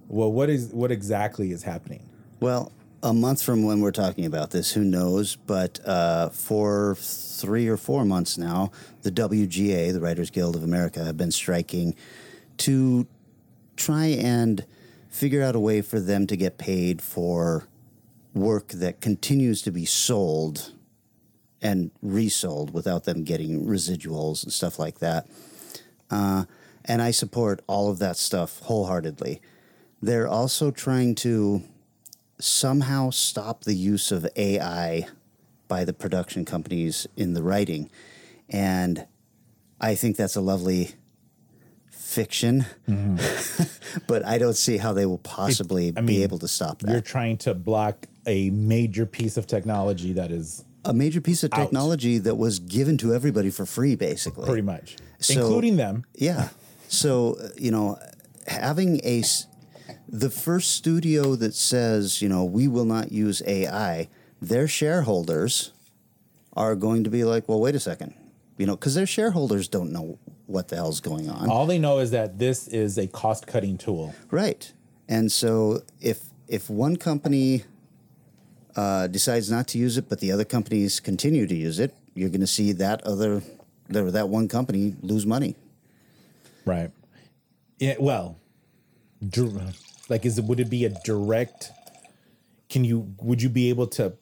well, 0.07 0.31
what 0.31 0.49
is 0.49 0.69
what 0.71 0.91
exactly 0.91 1.51
is 1.51 1.63
happening? 1.63 2.07
Well, 2.39 2.71
a 3.05 3.13
month 3.13 3.43
from 3.43 3.61
when 3.63 3.81
we're 3.81 3.91
talking 3.91 4.25
about 4.25 4.49
this, 4.49 4.71
who 4.71 4.83
knows? 4.83 5.35
But 5.35 5.79
uh, 5.85 6.29
for 6.29 6.95
three 6.99 7.67
or 7.67 7.77
four 7.77 8.03
months 8.03 8.35
now, 8.35 8.71
the 9.03 9.11
WGA, 9.11 9.93
the 9.93 10.01
Writers 10.01 10.31
Guild 10.31 10.55
of 10.55 10.63
America, 10.63 11.05
have 11.05 11.15
been 11.15 11.31
striking 11.31 11.93
to 12.57 13.05
try 13.77 14.05
and 14.07 14.65
figure 15.07 15.43
out 15.43 15.55
a 15.55 15.59
way 15.59 15.83
for 15.83 15.99
them 15.99 16.25
to 16.25 16.35
get 16.35 16.57
paid 16.57 16.99
for 16.99 17.67
work 18.33 18.69
that 18.69 19.01
continues 19.01 19.61
to 19.61 19.71
be 19.71 19.85
sold 19.85 20.71
and 21.61 21.91
resold 22.01 22.73
without 22.73 23.03
them 23.03 23.23
getting 23.23 23.67
residuals 23.67 24.43
and 24.43 24.51
stuff 24.51 24.79
like 24.79 24.97
that. 24.97 25.27
Uh, 26.09 26.45
and 26.83 27.03
I 27.03 27.11
support 27.11 27.61
all 27.67 27.91
of 27.91 27.99
that 27.99 28.17
stuff 28.17 28.59
wholeheartedly. 28.61 29.43
They're 30.01 30.27
also 30.27 30.71
trying 30.71 31.13
to 31.15 31.63
somehow 32.39 33.09
stop 33.09 33.63
the 33.63 33.73
use 33.75 34.11
of 34.11 34.27
AI 34.35 35.07
by 35.67 35.83
the 35.85 35.93
production 35.93 36.45
companies 36.45 37.07
in 37.15 37.33
the 37.33 37.41
writing. 37.41 37.89
And 38.49 39.07
I 39.81 39.95
think 39.95 40.15
that's 40.17 40.35
a 40.35 40.41
lovely 40.41 40.91
fiction, 41.89 42.65
mm-hmm. 42.87 43.99
but 44.07 44.25
I 44.25 44.37
don't 44.37 44.55
see 44.55 44.77
how 44.77 44.93
they 44.93 45.05
will 45.05 45.17
possibly 45.17 45.89
I 45.95 46.01
be 46.01 46.13
mean, 46.13 46.21
able 46.23 46.39
to 46.39 46.47
stop 46.47 46.79
that. 46.79 46.91
You're 46.91 47.01
trying 47.01 47.37
to 47.39 47.53
block 47.53 48.07
a 48.25 48.49
major 48.51 49.05
piece 49.05 49.37
of 49.37 49.47
technology 49.47 50.13
that 50.13 50.31
is 50.31 50.63
A 50.85 50.93
major 50.93 51.19
piece 51.21 51.43
of 51.43 51.51
Out. 51.53 51.61
technology 51.61 52.17
that 52.19 52.35
was 52.35 52.59
given 52.59 52.97
to 52.99 53.13
everybody 53.13 53.49
for 53.49 53.65
free, 53.65 53.95
basically. 53.95 54.45
pretty 54.45 54.61
much, 54.61 54.97
So- 55.19 55.33
including 55.41 55.77
them. 55.77 56.05
Yeah. 56.15 56.49
So, 56.87 57.37
you 57.57 57.71
know, 57.71 57.97
having 58.47 59.01
a 59.03 59.23
the 60.07 60.29
first 60.29 60.71
studio 60.71 61.35
that 61.35 61.53
says, 61.53 62.21
you 62.21 62.29
know, 62.29 62.43
we 62.43 62.67
will 62.67 62.85
not 62.85 63.11
use 63.11 63.41
AI, 63.45 64.07
their 64.41 64.67
shareholders 64.67 65.71
are 66.53 66.75
going 66.75 67.03
to 67.03 67.09
be 67.09 67.23
like, 67.23 67.49
well, 67.49 67.59
wait 67.59 67.75
a 67.75 67.79
second. 67.79 68.13
You 68.57 68.65
know, 68.65 68.77
cuz 68.77 68.93
their 68.93 69.05
shareholders 69.05 69.67
don't 69.67 69.91
know 69.91 70.17
what 70.45 70.69
the 70.69 70.75
hell's 70.75 71.01
going 71.01 71.29
on. 71.29 71.49
All 71.49 71.65
they 71.65 71.79
know 71.79 71.99
is 71.99 72.11
that 72.11 72.39
this 72.39 72.67
is 72.67 72.97
a 72.97 73.07
cost 73.07 73.47
cutting 73.47 73.77
tool. 73.77 74.13
Right. 74.31 74.71
And 75.07 75.31
so 75.31 75.81
if 75.99 76.25
if 76.47 76.69
one 76.69 76.95
company 76.95 77.63
uh, 78.75 79.07
decides 79.07 79.49
not 79.49 79.67
to 79.69 79.77
use 79.77 79.97
it, 79.97 80.07
but 80.09 80.19
the 80.19 80.31
other 80.31 80.45
companies 80.45 80.99
continue 80.99 81.47
to 81.47 81.55
use 81.55 81.79
it, 81.79 81.93
you're 82.13 82.29
going 82.29 82.41
to 82.41 82.47
see 82.47 82.71
that 82.73 83.01
other 83.03 83.41
that 83.89 84.13
that 84.13 84.29
one 84.29 84.47
company 84.47 84.95
lose 85.01 85.25
money. 85.25 85.55
Right. 86.65 86.91
Yeah. 87.79 87.95
Well, 87.99 88.37
like, 90.09 90.25
is 90.25 90.37
it 90.37 90.45
would 90.45 90.59
it 90.59 90.69
be 90.69 90.85
a 90.85 90.89
direct? 91.03 91.71
Can 92.69 92.83
you 92.83 93.13
would 93.21 93.41
you 93.41 93.49
be 93.49 93.69
able 93.69 93.87
to 93.87 94.13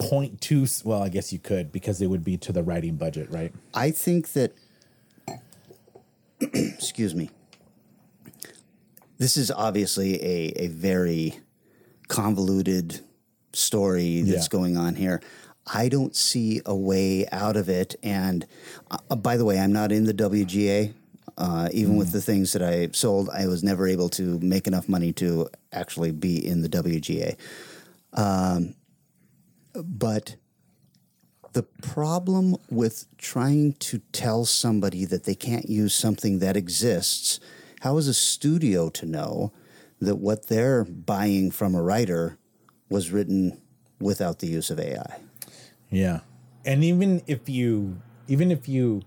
point 0.00 0.40
to? 0.42 0.66
Well, 0.84 1.02
I 1.02 1.08
guess 1.08 1.32
you 1.32 1.38
could 1.38 1.72
because 1.72 2.00
it 2.00 2.06
would 2.06 2.24
be 2.24 2.36
to 2.38 2.52
the 2.52 2.62
writing 2.62 2.96
budget, 2.96 3.30
right? 3.30 3.52
I 3.74 3.90
think 3.90 4.32
that, 4.32 4.52
excuse 6.40 7.14
me, 7.14 7.30
this 9.18 9.36
is 9.36 9.50
obviously 9.50 10.14
a, 10.22 10.52
a 10.56 10.66
very 10.68 11.34
convoluted 12.08 13.00
story 13.52 14.22
that's 14.22 14.44
Yeah. 14.46 14.48
going 14.50 14.76
on 14.76 14.94
here. 14.96 15.20
I 15.72 15.88
don't 15.88 16.14
see 16.14 16.60
a 16.66 16.74
way 16.74 17.26
out 17.32 17.56
of 17.56 17.68
it. 17.70 17.94
And 18.02 18.44
uh, 18.90 19.16
by 19.16 19.36
the 19.38 19.44
way, 19.46 19.58
I'm 19.58 19.72
not 19.72 19.92
in 19.92 20.04
the 20.04 20.12
WGA. 20.12 20.92
Uh, 21.36 21.68
even 21.72 21.96
with 21.96 22.12
the 22.12 22.20
things 22.20 22.52
that 22.52 22.62
I 22.62 22.88
sold, 22.92 23.28
I 23.30 23.46
was 23.48 23.64
never 23.64 23.88
able 23.88 24.08
to 24.10 24.38
make 24.40 24.66
enough 24.68 24.88
money 24.88 25.12
to 25.14 25.48
actually 25.72 26.12
be 26.12 26.36
in 26.46 26.62
the 26.62 26.68
WGA. 26.68 27.36
Um, 28.12 28.74
but 29.74 30.36
The 31.54 31.62
problem 31.62 32.56
with 32.68 33.06
trying 33.16 33.74
to 33.74 34.00
tell 34.10 34.44
somebody 34.44 35.04
that 35.04 35.22
they 35.22 35.36
can't 35.36 35.68
use 35.68 35.94
something 35.94 36.40
that 36.40 36.56
exists, 36.56 37.38
how 37.82 37.96
is 37.96 38.08
a 38.08 38.14
studio 38.14 38.88
to 38.90 39.06
know 39.06 39.52
that 40.00 40.16
what 40.16 40.48
they're 40.48 40.84
buying 40.84 41.52
from 41.52 41.76
a 41.76 41.82
writer 41.82 42.38
was 42.88 43.12
written 43.12 43.60
without 44.00 44.40
the 44.40 44.48
use 44.48 44.68
of 44.68 44.80
AI? 44.80 45.20
Yeah. 45.90 46.20
And 46.64 46.82
even 46.82 47.22
if 47.28 47.48
you 47.48 48.00
even 48.26 48.50
if 48.50 48.68
you 48.68 49.02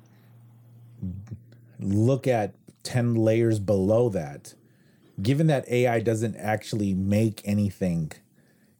look 1.80 2.28
at 2.28 2.54
10 2.84 3.16
layers 3.16 3.60
below 3.60 4.10
that, 4.10 4.54
given 5.22 5.48
that 5.48 5.68
AI 5.70 6.00
doesn't 6.00 6.36
actually 6.38 6.94
make 6.94 7.42
anything 7.46 8.12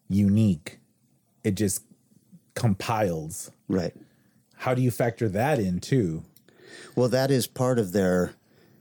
unique, 0.08 0.80
it 1.44 1.56
just 1.56 1.84
compiles. 2.56 3.52
Right. 3.68 3.94
How 4.56 4.74
do 4.74 4.82
you 4.82 4.92
factor 4.92 5.30
that 5.30 5.60
in 5.60 5.80
too? 5.80 6.24
Well, 6.96 7.10
that 7.10 7.32
is 7.32 7.48
part 7.48 7.80
of 7.80 7.92
their 7.92 8.34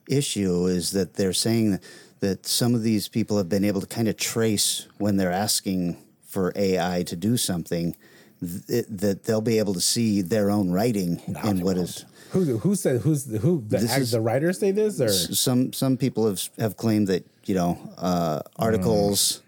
issue 0.08 0.66
is 0.66 0.92
that 0.92 1.14
they're 1.14 1.32
saying 1.32 1.72
that, 2.20 2.46
some 2.46 2.74
of 2.74 2.82
these 2.82 3.06
people 3.06 3.36
have 3.36 3.48
been 3.48 3.64
able 3.64 3.80
to 3.80 3.86
kind 3.86 4.08
of 4.08 4.16
trace 4.16 4.88
when 4.98 5.16
they're 5.16 5.30
asking 5.30 5.96
for 6.24 6.52
AI 6.56 7.04
to 7.04 7.14
do 7.14 7.36
something 7.36 7.96
th- 8.40 8.86
that 8.88 9.24
they'll 9.24 9.40
be 9.40 9.58
able 9.58 9.74
to 9.74 9.80
see 9.80 10.22
their 10.22 10.50
own 10.50 10.70
writing 10.72 11.20
in 11.44 11.60
what 11.60 11.76
is 11.76 12.04
Who 12.30 12.58
who 12.58 12.74
said 12.74 13.00
who's 13.02 13.24
the, 13.24 13.38
who 13.38 13.62
the, 13.66 13.78
This 13.78 13.96
is- 13.96 14.10
the 14.10 14.20
writers 14.20 14.58
say 14.58 14.70
this 14.72 15.00
or 15.00 15.08
some 15.08 15.72
some 15.72 15.96
people 15.96 16.26
have 16.26 16.40
have 16.58 16.76
claimed 16.76 17.08
that 17.08 17.24
you 17.44 17.54
know 17.54 17.78
uh, 17.98 18.40
articles 18.56 19.42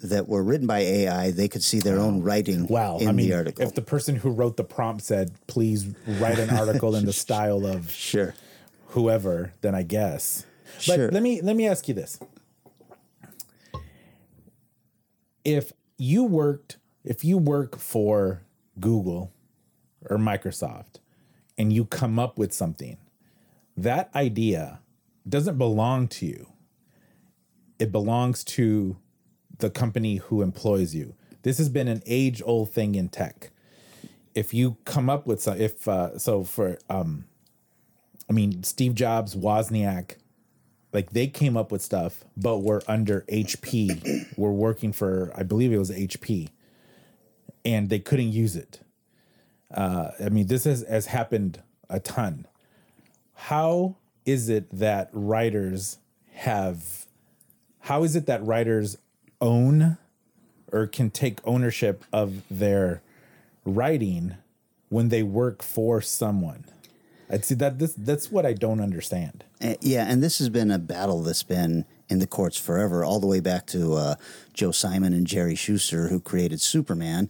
that 0.00 0.28
were 0.28 0.42
written 0.42 0.66
by 0.66 0.80
AI 0.80 1.30
they 1.30 1.48
could 1.48 1.62
see 1.62 1.78
their 1.80 1.98
own 1.98 2.22
writing 2.22 2.66
wow 2.68 2.98
in 2.98 3.08
I 3.08 3.12
mean 3.12 3.28
the 3.30 3.34
article. 3.36 3.64
if 3.64 3.74
the 3.74 3.82
person 3.82 4.16
who 4.16 4.30
wrote 4.30 4.56
the 4.56 4.64
prompt 4.64 5.02
said 5.04 5.32
please 5.46 5.86
write 6.06 6.38
an 6.38 6.50
article 6.50 6.94
in 6.94 7.04
the 7.04 7.12
style 7.24 7.66
of 7.66 7.90
sure. 7.90 8.34
whoever 8.88 9.52
then 9.60 9.74
I 9.74 9.82
guess 9.82 10.44
but 10.86 10.96
Sure. 10.96 11.10
let 11.10 11.22
me 11.22 11.40
let 11.40 11.56
me 11.56 11.66
ask 11.66 11.88
you 11.88 11.94
this 11.94 12.18
if 15.44 15.72
you 15.96 16.24
worked 16.24 16.76
if 17.04 17.24
you 17.24 17.38
work 17.38 17.76
for 17.78 18.42
Google 18.78 19.32
or 20.08 20.16
Microsoft 20.18 20.96
and 21.58 21.72
you 21.72 21.84
come 21.84 22.18
up 22.18 22.38
with 22.38 22.52
something 22.52 22.96
that 23.78 24.10
idea 24.14 24.80
doesn't 25.28 25.56
belong 25.56 26.08
to 26.08 26.26
you. 26.26 26.48
It 27.78 27.92
belongs 27.92 28.42
to 28.44 28.96
the 29.58 29.70
company 29.70 30.16
who 30.16 30.42
employs 30.42 30.94
you. 30.94 31.14
This 31.42 31.58
has 31.58 31.68
been 31.68 31.86
an 31.86 32.02
age 32.04 32.42
old 32.44 32.72
thing 32.72 32.96
in 32.96 33.08
tech. 33.08 33.50
If 34.34 34.52
you 34.52 34.78
come 34.84 35.08
up 35.08 35.26
with 35.26 35.40
some 35.40 35.60
if 35.60 35.86
uh, 35.86 36.18
so 36.18 36.44
for 36.44 36.78
um 36.90 37.24
i 38.30 38.32
mean 38.32 38.62
steve 38.62 38.94
jobs 38.94 39.34
wozniak 39.34 40.16
like 40.92 41.10
they 41.10 41.26
came 41.26 41.56
up 41.56 41.72
with 41.72 41.82
stuff 41.82 42.24
but 42.36 42.58
were 42.58 42.82
under 42.86 43.22
hp 43.22 44.36
were 44.36 44.52
working 44.52 44.92
for 44.92 45.32
i 45.34 45.42
believe 45.42 45.72
it 45.72 45.78
was 45.78 45.90
hp 45.90 46.50
and 47.64 47.88
they 47.88 47.98
couldn't 47.98 48.30
use 48.30 48.54
it 48.54 48.80
uh, 49.74 50.10
i 50.24 50.28
mean 50.28 50.46
this 50.46 50.64
has, 50.64 50.84
has 50.88 51.06
happened 51.06 51.62
a 51.88 52.00
ton. 52.00 52.46
How 53.34 53.96
is 54.24 54.48
it 54.48 54.68
that 54.70 55.10
writers 55.12 55.98
have 56.32 57.06
how 57.80 58.02
is 58.02 58.14
it 58.14 58.26
that 58.26 58.44
writers 58.44 58.98
own 59.40 59.96
or 60.70 60.86
can 60.86 61.10
take 61.10 61.40
ownership 61.44 62.04
of 62.12 62.42
their 62.50 63.00
writing 63.64 64.36
when 64.90 65.08
they 65.08 65.22
work 65.22 65.62
for 65.62 66.00
someone? 66.00 66.64
I'd 67.30 67.44
see 67.44 67.54
that 67.56 67.78
this 67.78 67.94
that's 67.94 68.30
what 68.30 68.44
i 68.44 68.52
don't 68.52 68.80
understand. 68.80 69.44
Uh, 69.62 69.74
yeah, 69.80 70.06
and 70.08 70.22
this 70.22 70.38
has 70.38 70.48
been 70.48 70.70
a 70.70 70.78
battle 70.78 71.22
that's 71.22 71.42
been 71.42 71.84
in 72.08 72.20
the 72.20 72.26
courts 72.26 72.56
forever, 72.56 73.04
all 73.04 73.20
the 73.20 73.26
way 73.26 73.40
back 73.40 73.66
to 73.66 73.94
uh, 73.94 74.14
Joe 74.54 74.70
Simon 74.70 75.12
and 75.12 75.26
Jerry 75.26 75.54
Shuster, 75.54 76.08
who 76.08 76.20
created 76.20 76.60
Superman. 76.60 77.28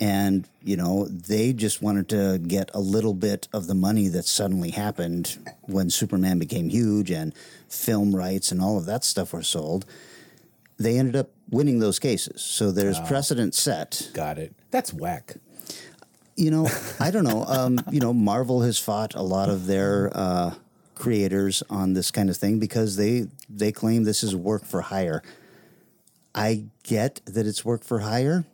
And, 0.00 0.48
you 0.64 0.76
know, 0.76 1.06
they 1.06 1.52
just 1.52 1.82
wanted 1.82 2.08
to 2.08 2.38
get 2.38 2.70
a 2.72 2.80
little 2.80 3.12
bit 3.12 3.48
of 3.52 3.66
the 3.66 3.74
money 3.74 4.08
that 4.08 4.24
suddenly 4.24 4.70
happened 4.70 5.38
when 5.62 5.90
Superman 5.90 6.38
became 6.38 6.70
huge 6.70 7.10
and 7.10 7.34
film 7.68 8.16
rights 8.16 8.50
and 8.50 8.62
all 8.62 8.78
of 8.78 8.86
that 8.86 9.04
stuff 9.04 9.34
were 9.34 9.42
sold. 9.42 9.84
They 10.78 10.98
ended 10.98 11.16
up 11.16 11.28
winning 11.50 11.80
those 11.80 11.98
cases. 11.98 12.40
So 12.40 12.70
there's 12.70 12.98
precedent 13.00 13.54
set 13.54 14.10
got 14.14 14.38
it 14.38 14.54
that's 14.70 14.94
whack 14.94 15.36
you 16.40 16.50
know, 16.50 16.68
I 16.98 17.10
don't 17.10 17.24
know. 17.24 17.44
Um, 17.46 17.78
you 17.90 18.00
know, 18.00 18.14
Marvel 18.14 18.62
has 18.62 18.78
fought 18.78 19.14
a 19.14 19.22
lot 19.22 19.50
of 19.50 19.66
their 19.66 20.10
uh, 20.14 20.54
creators 20.94 21.62
on 21.68 21.92
this 21.92 22.10
kind 22.10 22.30
of 22.30 22.36
thing 22.36 22.58
because 22.58 22.96
they 22.96 23.26
they 23.48 23.72
claim 23.72 24.04
this 24.04 24.22
is 24.22 24.34
work 24.34 24.64
for 24.64 24.80
hire. 24.80 25.22
I 26.34 26.64
get 26.82 27.20
that 27.26 27.46
it's 27.46 27.64
work 27.64 27.84
for 27.84 28.00
hire. 28.00 28.46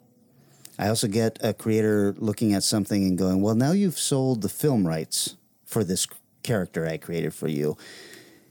I 0.79 0.89
also 0.89 1.09
get 1.09 1.39
a 1.43 1.55
creator 1.55 2.15
looking 2.19 2.53
at 2.53 2.62
something 2.62 3.03
and 3.05 3.17
going, 3.17 3.41
"Well, 3.43 3.55
now 3.55 3.73
you've 3.73 3.99
sold 3.99 4.43
the 4.43 4.49
film 4.49 4.87
rights 4.87 5.37
for 5.65 5.85
this 5.85 6.07
character 6.43 6.87
I 6.87 6.97
created 6.99 7.35
for 7.35 7.49
you." 7.49 7.77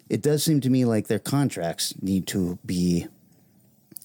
It 0.10 0.22
does 0.22 0.44
seem 0.44 0.62
to 0.62 0.70
me 0.70 0.86
like 0.86 1.08
their 1.08 1.20
contracts 1.20 1.94
need 2.02 2.28
to 2.28 2.60
be 2.66 3.08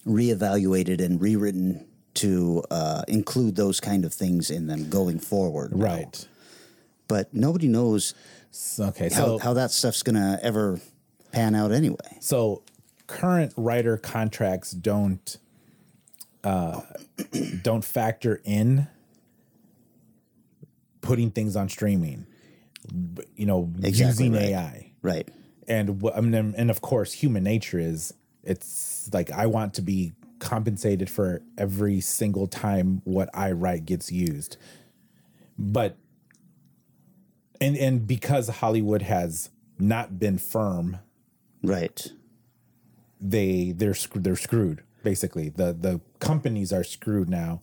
reevaluated 0.06 1.00
and 1.04 1.20
rewritten 1.20 1.86
to 2.14 2.64
uh, 2.70 3.02
include 3.06 3.56
those 3.56 3.80
kind 3.80 4.04
of 4.04 4.12
things 4.12 4.50
in 4.50 4.66
them 4.66 4.88
going 4.88 5.18
forward. 5.18 5.76
now. 5.76 5.84
right 5.84 6.28
But 7.08 7.32
nobody 7.34 7.68
knows 7.68 8.14
okay 8.78 9.08
how, 9.10 9.24
so 9.24 9.38
how 9.38 9.52
that 9.54 9.70
stuff's 9.70 10.02
going 10.02 10.16
to 10.16 10.38
ever 10.42 10.80
pan 11.32 11.54
out 11.54 11.70
anyway. 11.70 12.18
so 12.20 12.62
current 13.06 13.52
writer 13.56 13.96
contracts 13.96 14.72
don't 14.72 15.36
uh 16.44 16.80
don't 17.62 17.84
factor 17.84 18.40
in 18.44 18.86
putting 21.00 21.30
things 21.30 21.56
on 21.56 21.68
streaming 21.68 22.26
you 23.36 23.46
know 23.46 23.70
Exactly 23.82 24.26
using 24.26 24.32
right. 24.32 24.42
ai 24.50 24.92
Right. 25.02 25.28
and 25.68 26.02
I 26.14 26.20
mean, 26.20 26.54
and 26.56 26.70
of 26.70 26.80
course 26.80 27.12
human 27.12 27.44
nature 27.44 27.78
is 27.78 28.14
it's 28.42 29.08
like 29.12 29.30
i 29.30 29.46
want 29.46 29.74
to 29.74 29.82
be 29.82 30.12
compensated 30.38 31.10
for 31.10 31.42
every 31.58 32.00
single 32.00 32.46
time 32.46 33.02
what 33.04 33.28
i 33.34 33.52
write 33.52 33.84
gets 33.84 34.10
used 34.10 34.56
but 35.58 35.96
and 37.60 37.76
and 37.76 38.06
because 38.06 38.48
hollywood 38.48 39.02
has 39.02 39.50
not 39.78 40.18
been 40.18 40.38
firm 40.38 40.98
Right. 41.62 42.06
they 43.20 43.72
they're 43.72 43.94
they're 44.14 44.36
screwed 44.36 44.82
basically 45.02 45.48
the 45.48 45.72
the 45.72 46.00
companies 46.18 46.72
are 46.72 46.84
screwed 46.84 47.28
now 47.28 47.60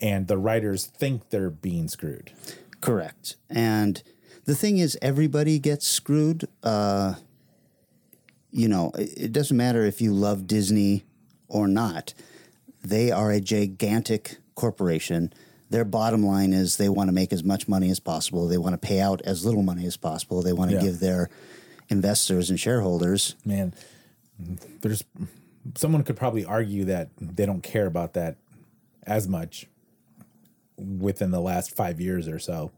and 0.00 0.28
the 0.28 0.38
writers 0.38 0.86
think 0.86 1.30
they're 1.30 1.50
being 1.50 1.88
screwed 1.88 2.32
Correct. 2.80 3.36
And 3.50 4.02
the 4.46 4.54
thing 4.54 4.78
is, 4.78 4.96
everybody 5.02 5.58
gets 5.58 5.86
screwed. 5.86 6.48
Uh, 6.62 7.14
you 8.50 8.68
know, 8.68 8.90
it, 8.98 9.24
it 9.24 9.32
doesn't 9.32 9.56
matter 9.56 9.84
if 9.84 10.00
you 10.00 10.12
love 10.14 10.46
Disney 10.46 11.04
or 11.48 11.68
not. 11.68 12.14
They 12.82 13.10
are 13.10 13.30
a 13.30 13.40
gigantic 13.40 14.38
corporation. 14.54 15.32
Their 15.68 15.84
bottom 15.84 16.24
line 16.24 16.52
is 16.52 16.78
they 16.78 16.88
want 16.88 17.08
to 17.08 17.12
make 17.12 17.32
as 17.32 17.44
much 17.44 17.68
money 17.68 17.90
as 17.90 18.00
possible. 18.00 18.48
They 18.48 18.56
want 18.58 18.72
to 18.72 18.78
pay 18.78 19.00
out 19.00 19.20
as 19.22 19.44
little 19.44 19.62
money 19.62 19.84
as 19.86 19.96
possible. 19.98 20.40
They 20.42 20.52
want 20.54 20.70
to 20.70 20.76
Yeah. 20.78 20.82
give 20.82 21.00
their 21.00 21.28
investors 21.90 22.48
and 22.50 22.58
shareholders 22.60 23.34
man 23.44 23.74
there's 24.80 25.02
someone 25.76 26.02
could 26.02 26.16
probably 26.16 26.44
argue 26.44 26.84
that 26.86 27.10
they 27.20 27.46
don't 27.46 27.62
care 27.62 27.86
about 27.86 28.14
that 28.14 28.36
as 29.06 29.28
much 29.28 29.66
within 30.76 31.30
the 31.30 31.40
last 31.40 31.74
five 31.76 32.00
years 32.00 32.26
or 32.28 32.38
so. 32.38 32.70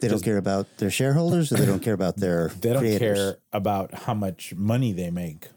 They 0.00 0.08
don't 0.08 0.22
care 0.22 0.36
about 0.38 0.78
their 0.78 0.90
shareholders, 0.90 1.52
or 1.52 1.56
they 1.56 1.66
don't 1.66 1.82
care 1.82 1.94
about 1.94 2.16
their 2.16 2.48
they 2.60 2.72
don't 2.72 2.80
creators. 2.82 3.18
care 3.18 3.36
about 3.52 3.92
how 3.94 4.14
much 4.14 4.54
money 4.54 4.92
they 4.92 5.10
make. 5.10 5.48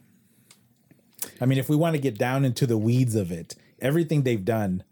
I 1.41 1.46
mean 1.46 1.58
if 1.58 1.70
we 1.70 1.76
want 1.76 1.96
to 1.96 2.02
get 2.02 2.17
down 2.17 2.46
into 2.46 2.65
the 2.65 2.78
weeds 2.78 3.15
of 3.15 3.32
it 3.32 3.56
everything 3.80 4.24
they've 4.24 4.43
done 4.46 4.84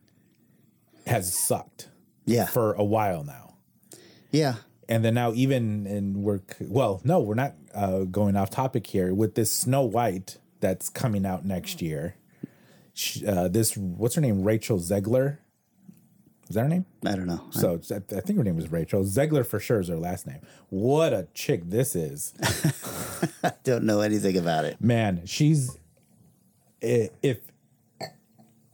has 1.08 1.34
sucked 1.38 1.90
Yeah, 2.26 2.46
for 2.46 2.74
a 2.74 2.84
while 2.84 3.24
now. 3.24 3.56
Yeah, 4.32 4.56
and 4.88 5.04
then 5.04 5.14
now 5.16 5.34
even 5.34 5.88
in 5.88 6.22
work 6.22 6.56
well 6.60 7.02
no 7.04 7.20
we're 7.20 7.34
not 7.36 7.56
uh, 7.74 8.00
going 8.04 8.36
off 8.36 8.50
topic 8.52 8.88
here 8.88 9.14
with 9.14 9.36
this 9.36 9.52
snow 9.52 9.82
white 9.84 10.38
that's 10.66 10.90
coming 10.90 11.26
out 11.26 11.46
next 11.46 11.82
year 11.82 12.16
sh- 12.94 13.24
uh, 13.28 13.48
this 13.48 13.78
what's 13.78 14.16
her 14.16 14.22
name 14.22 14.44
rachel 14.44 14.80
zegler 14.80 15.38
is 16.50 16.56
that 16.56 16.62
her 16.64 16.70
name 16.70 16.86
I 17.06 17.16
don't 17.16 17.28
know. 17.28 17.42
so 17.52 17.80
I 17.92 17.96
I 18.18 18.22
think 18.22 18.38
her 18.38 18.44
name 18.44 18.56
was 18.56 18.72
Rachel 18.72 19.04
Zegler 19.04 19.46
for 19.46 19.60
sure 19.60 19.80
is 19.80 19.88
her 19.88 19.98
last 19.98 20.28
name. 20.28 20.42
What 20.70 21.12
a 21.12 21.28
chick 21.34 21.62
this 21.70 21.96
is, 21.96 22.34
I 23.44 23.54
don't 23.64 23.84
know 23.84 24.02
anything 24.02 24.38
about 24.38 24.64
it. 24.66 24.80
man. 24.80 25.24
She's 25.26 25.78
if 26.82 27.40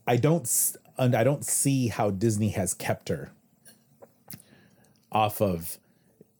I 0.06 0.16
don't 0.16 0.46
and 0.98 1.14
I 1.14 1.24
don't 1.24 1.46
see 1.46 1.88
how 1.88 2.10
Disney 2.10 2.50
has 2.50 2.74
kept 2.74 3.08
her 3.08 3.32
off 5.10 5.40
of 5.40 5.78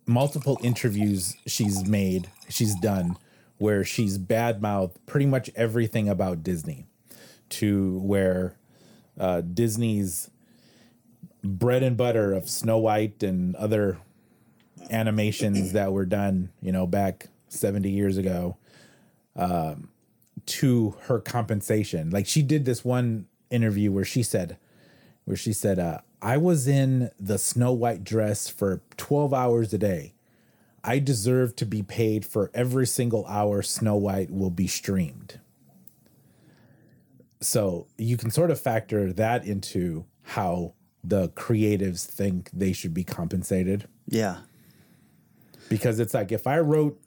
multiple 0.07 0.59
interviews 0.63 1.35
she's 1.47 1.87
made, 1.87 2.29
she's 2.51 2.75
done, 2.75 3.17
where 3.63 3.85
she's 3.85 4.19
badmouthed 4.19 4.97
pretty 5.07 5.25
much 5.25 5.49
everything 5.55 6.09
about 6.09 6.43
Disney 6.43 6.85
to 7.49 8.01
where 8.01 8.57
uh, 9.21 9.41
Disney's 9.41 10.31
bread 11.45 11.85
and 11.85 11.97
butter 11.97 12.33
of 12.33 12.51
Snow 12.51 12.79
White 12.79 13.23
and 13.23 13.55
other 13.55 13.99
animations 14.91 15.73
that 15.75 15.93
were 15.93 16.05
done, 16.05 16.51
you 16.61 16.73
know, 16.73 16.89
back 16.89 17.29
70 17.51 17.89
years 17.89 18.17
ago, 18.17 18.57
um, 19.37 19.91
to 20.47 20.97
her 21.03 21.21
compensation. 21.21 22.11
Like 22.11 22.27
she 22.27 22.43
did 22.43 22.65
this 22.65 22.85
one 22.85 23.27
interview 23.49 23.93
where 23.93 24.05
she 24.05 24.25
said, 24.25 24.57
where 25.25 25.37
she 25.37 25.53
said, 25.53 25.79
uh, 25.79 25.99
I 26.21 26.37
was 26.37 26.67
in 26.67 27.13
the 27.21 27.39
Snow 27.39 27.71
White 27.71 28.03
dress 28.03 28.49
for 28.49 28.83
12 28.97 29.33
hours 29.33 29.73
a 29.73 29.79
day. 29.79 30.12
I 30.85 30.99
deserve 30.99 31.55
to 31.57 31.67
be 31.67 31.83
paid 31.83 32.25
for 32.27 32.51
every 32.55 32.87
single 32.87 33.25
hour 33.27 33.63
Snow 33.63 33.97
White 33.97 34.31
will 34.31 34.51
be 34.51 34.67
streamed. 34.67 35.39
So 37.41 37.87
you 37.99 38.17
can 38.17 38.31
sort 38.31 38.51
of 38.51 38.61
factor 38.61 39.13
that 39.13 39.45
into 39.45 40.07
how 40.23 40.75
the 41.05 41.29
creatives 41.31 42.05
think 42.05 42.51
they 42.53 42.73
should 42.73 42.95
be 42.95 43.05
compensated 43.05 43.89
Yeah. 44.07 44.39
because 45.69 45.99
it's 45.99 46.15
like 46.15 46.31
if 46.31 46.47
I 46.47 46.59
wrote 46.61 47.01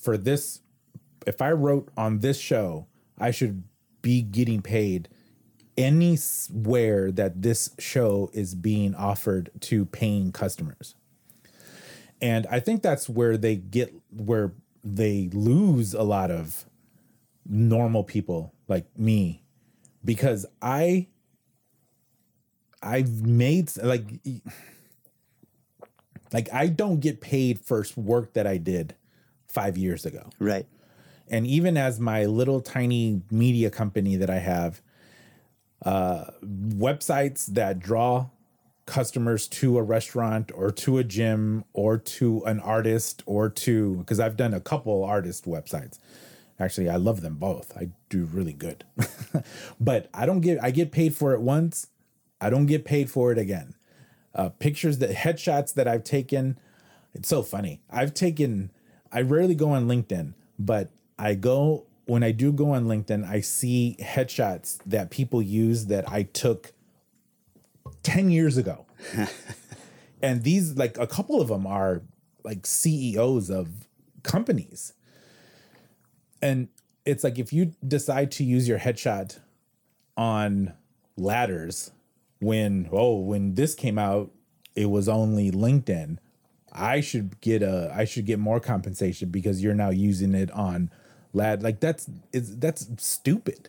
for 0.00 0.16
this, 0.16 0.60
if 1.26 1.42
I 1.42 1.50
wrote 1.52 1.90
on 1.96 2.20
this 2.20 2.38
show, 2.38 2.86
I 3.18 3.30
should 3.30 3.64
be 4.00 4.22
getting 4.22 4.62
paid 4.62 5.08
anywhere 5.76 7.10
that 7.12 7.42
this 7.42 7.70
show 7.78 8.30
is 8.32 8.54
being 8.54 8.94
offered 8.94 9.50
to 9.60 9.84
paying 9.86 10.32
customers. 10.32 10.94
And 12.22 12.46
I 12.48 12.60
think 12.60 12.82
that's 12.82 13.08
where 13.08 13.36
they 13.36 13.56
get 13.56 13.92
where 14.10 14.52
they 14.84 15.28
lose 15.32 15.92
a 15.92 16.04
lot 16.04 16.30
of 16.30 16.64
normal 17.44 18.04
people 18.04 18.54
like 18.68 18.86
me 18.96 19.42
because 20.04 20.46
I 20.62 21.08
I've 22.80 23.26
made 23.26 23.76
like 23.82 24.04
like 26.32 26.48
I 26.52 26.68
don't 26.68 27.00
get 27.00 27.20
paid 27.20 27.58
for 27.58 27.84
work 27.96 28.34
that 28.34 28.46
I 28.46 28.56
did 28.56 28.94
5 29.48 29.76
years 29.76 30.06
ago. 30.06 30.30
Right. 30.38 30.66
And 31.28 31.46
even 31.46 31.76
as 31.76 31.98
my 31.98 32.26
little 32.26 32.60
tiny 32.60 33.22
media 33.30 33.70
company 33.70 34.16
that 34.16 34.30
I 34.30 34.38
have, 34.38 34.80
uh, 35.84 36.26
websites 36.44 37.46
that 37.46 37.80
draw 37.80 38.26
customers 38.86 39.46
to 39.48 39.78
a 39.78 39.82
restaurant 39.82 40.50
or 40.54 40.70
to 40.70 40.98
a 40.98 41.04
gym 41.04 41.64
or 41.72 41.98
to 41.98 42.42
an 42.44 42.60
artist 42.60 43.22
or 43.26 43.48
to, 43.48 43.96
because 43.96 44.20
I've 44.20 44.36
done 44.36 44.54
a 44.54 44.60
couple 44.60 45.04
artist 45.04 45.44
websites. 45.44 45.98
Actually, 46.58 46.88
I 46.88 46.96
love 46.96 47.20
them 47.20 47.36
both. 47.36 47.76
I 47.76 47.90
do 48.08 48.24
really 48.24 48.52
good. 48.52 48.84
but 49.80 50.08
I 50.12 50.26
don't 50.26 50.40
get, 50.40 50.62
I 50.62 50.70
get 50.70 50.92
paid 50.92 51.14
for 51.14 51.32
it 51.32 51.40
once. 51.40 51.88
I 52.40 52.50
don't 52.50 52.66
get 52.66 52.84
paid 52.84 53.10
for 53.10 53.32
it 53.32 53.38
again. 53.38 53.74
Uh, 54.34 54.48
pictures 54.48 54.98
that, 54.98 55.10
headshots 55.10 55.74
that 55.74 55.86
I've 55.86 56.04
taken, 56.04 56.58
it's 57.14 57.28
so 57.28 57.42
funny. 57.42 57.82
I've 57.90 58.14
taken, 58.14 58.70
I 59.12 59.22
rarely 59.22 59.54
go 59.54 59.70
on 59.70 59.86
LinkedIn, 59.86 60.34
but 60.58 60.90
I 61.18 61.34
go 61.34 61.86
when 62.04 62.22
I 62.22 62.32
do 62.32 62.52
go 62.52 62.72
on 62.72 62.86
LinkedIn, 62.86 63.28
I 63.28 63.40
see 63.40 63.96
headshots 64.00 64.78
that 64.86 65.10
people 65.10 65.40
use 65.40 65.86
that 65.86 66.08
I 66.08 66.24
took 66.24 66.72
10 68.02 68.30
years 68.30 68.56
ago. 68.56 68.86
and 70.22 70.42
these 70.42 70.76
like 70.76 70.98
a 70.98 71.06
couple 71.06 71.40
of 71.40 71.48
them 71.48 71.66
are 71.66 72.02
like 72.44 72.66
CEOs 72.66 73.50
of 73.50 73.68
companies. 74.22 74.92
And 76.40 76.68
it's 77.04 77.24
like 77.24 77.38
if 77.38 77.52
you 77.52 77.72
decide 77.86 78.30
to 78.32 78.44
use 78.44 78.68
your 78.68 78.78
headshot 78.78 79.38
on 80.16 80.72
ladders 81.16 81.90
when 82.40 82.88
oh 82.92 83.18
when 83.18 83.54
this 83.54 83.74
came 83.74 83.98
out 83.98 84.30
it 84.74 84.86
was 84.86 85.08
only 85.08 85.50
LinkedIn 85.50 86.18
I 86.72 87.00
should 87.00 87.40
get 87.40 87.62
a 87.62 87.92
I 87.94 88.04
should 88.04 88.26
get 88.26 88.38
more 88.38 88.60
compensation 88.60 89.30
because 89.30 89.62
you're 89.62 89.74
now 89.74 89.90
using 89.90 90.34
it 90.34 90.50
on 90.50 90.90
lad 91.32 91.62
like 91.62 91.80
that's 91.80 92.10
it's 92.32 92.54
that's 92.56 92.88
stupid 92.98 93.68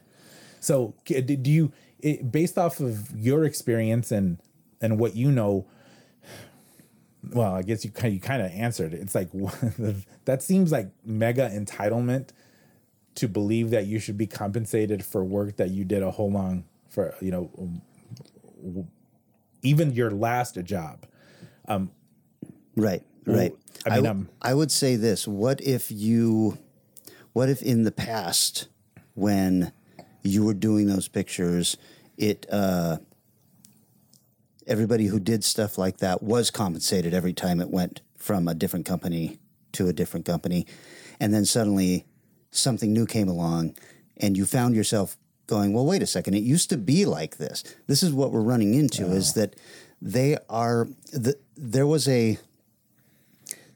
so 0.60 0.94
do 1.06 1.52
you 1.52 1.72
it, 2.04 2.32
based 2.32 2.58
off 2.58 2.80
of 2.80 3.10
your 3.16 3.44
experience 3.44 4.12
and 4.12 4.38
and 4.82 5.00
what 5.00 5.16
you 5.16 5.32
know 5.32 5.66
well 7.32 7.54
i 7.54 7.62
guess 7.62 7.84
you 7.86 7.92
kind 7.92 8.14
you 8.14 8.20
kind 8.20 8.42
of 8.42 8.52
answered 8.52 8.94
it's 8.94 9.16
like 9.16 9.30
that 10.26 10.42
seems 10.42 10.72
like 10.72 10.90
mega 11.06 11.50
entitlement 11.50 12.30
to 13.16 13.28
believe 13.28 13.70
that 13.70 13.86
you 13.86 14.00
should 14.00 14.18
be 14.18 14.28
compensated 14.28 15.06
for 15.06 15.24
work 15.24 15.58
that 15.58 15.70
you 15.70 15.84
did 15.84 16.02
a 16.02 16.12
whole 16.12 16.32
long 16.32 16.64
for 16.90 17.16
you 17.22 17.32
know 17.32 17.50
even 19.62 19.92
your 19.92 20.12
last 20.12 20.62
job. 20.64 21.06
Um 21.68 21.92
right 22.76 23.04
right. 23.26 23.54
I 23.86 23.90
I, 23.90 23.96
mean, 23.96 24.04
w- 24.04 24.12
um, 24.12 24.30
I 24.42 24.54
would 24.54 24.72
say 24.72 24.96
this 24.96 25.28
what 25.28 25.62
if 25.62 25.92
you 25.92 26.58
what 27.34 27.50
if 27.50 27.62
in 27.62 27.84
the 27.84 27.92
past 27.92 28.68
when 29.16 29.72
you 30.24 30.44
were 30.44 30.54
doing 30.54 30.88
those 30.88 31.08
pictures 31.08 31.78
it 32.18 32.46
uh 32.52 32.98
everybody 34.68 35.08
who 35.08 35.20
did 35.20 35.44
stuff 35.44 35.78
like 35.78 35.98
that 35.98 36.24
was 36.24 36.50
compensated 36.50 37.14
every 37.14 37.34
time 37.34 37.60
it 37.60 37.70
went 37.70 38.02
from 38.18 38.48
a 38.48 38.54
different 38.54 38.86
company 38.86 39.38
to 39.74 39.88
a 39.88 39.94
different 39.94 40.26
company. 40.26 40.66
And 41.20 41.34
then 41.34 41.46
suddenly 41.46 42.06
something 42.52 42.94
new 42.94 43.06
came 43.06 43.28
along 43.28 43.76
and 44.18 44.38
you 44.38 44.46
found 44.46 44.76
yourself 44.76 45.18
going 45.48 45.74
well 45.74 45.86
wait 45.86 46.02
a 46.02 46.08
second 46.08 46.34
it 46.36 46.44
used 46.44 46.70
to 46.70 46.78
be 46.78 47.06
like 47.06 47.38
this. 47.38 47.64
This 47.88 48.02
is 48.04 48.14
what 48.14 48.32
we're 48.32 48.42
running 48.42 48.74
into 48.74 49.08
is 49.08 49.34
that 49.34 49.56
they 50.02 50.38
are 50.50 50.88
the, 51.12 51.38
there 51.58 51.88
was 51.88 52.08
a 52.08 52.38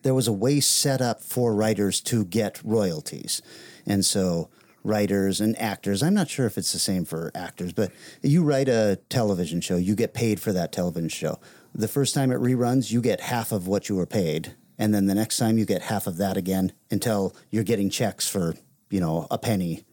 there 0.04 0.14
was 0.14 0.28
a 0.28 0.34
way 0.34 0.60
set 0.62 1.02
up 1.02 1.22
for 1.22 1.54
writers 1.54 2.00
to 2.00 2.24
get 2.24 2.62
royalties. 2.64 3.42
And 3.86 4.06
so 4.06 4.50
writers 4.88 5.42
and 5.42 5.60
actors, 5.60 6.02
I'm 6.02 6.14
not 6.14 6.30
sure 6.30 6.46
if 6.46 6.58
it's 6.58 6.72
the 6.72 6.80
same 6.80 7.06
for 7.06 7.32
actors, 7.36 7.74
but 7.74 7.92
you 8.22 8.44
write 8.44 8.70
a 8.70 9.00
television 9.10 9.62
show, 9.62 9.76
you 9.76 9.96
get 9.96 10.14
paid 10.14 10.40
for 10.40 10.54
that 10.54 10.72
television 10.72 11.10
show. 11.10 11.40
The 11.76 11.88
first 11.88 12.16
time 12.16 12.32
it 12.32 12.40
reruns, 12.40 12.92
you 12.92 13.02
get 13.02 13.22
half 13.22 13.52
of 13.52 13.68
what 13.68 13.90
you 13.90 13.96
were 13.96 14.06
paid. 14.06 14.56
And 14.80 14.94
then 14.94 15.08
the 15.08 15.16
next 15.16 15.38
time 15.38 15.58
you 15.58 15.66
get 15.66 15.84
half 15.84 16.08
of 16.08 16.18
that 16.18 16.38
again 16.38 16.72
until 16.90 17.36
you're 17.52 17.64
getting 17.64 17.90
checks 17.90 18.28
for, 18.28 18.56
you 18.90 19.00
know, 19.00 19.28
a 19.30 19.38
penny 19.38 19.84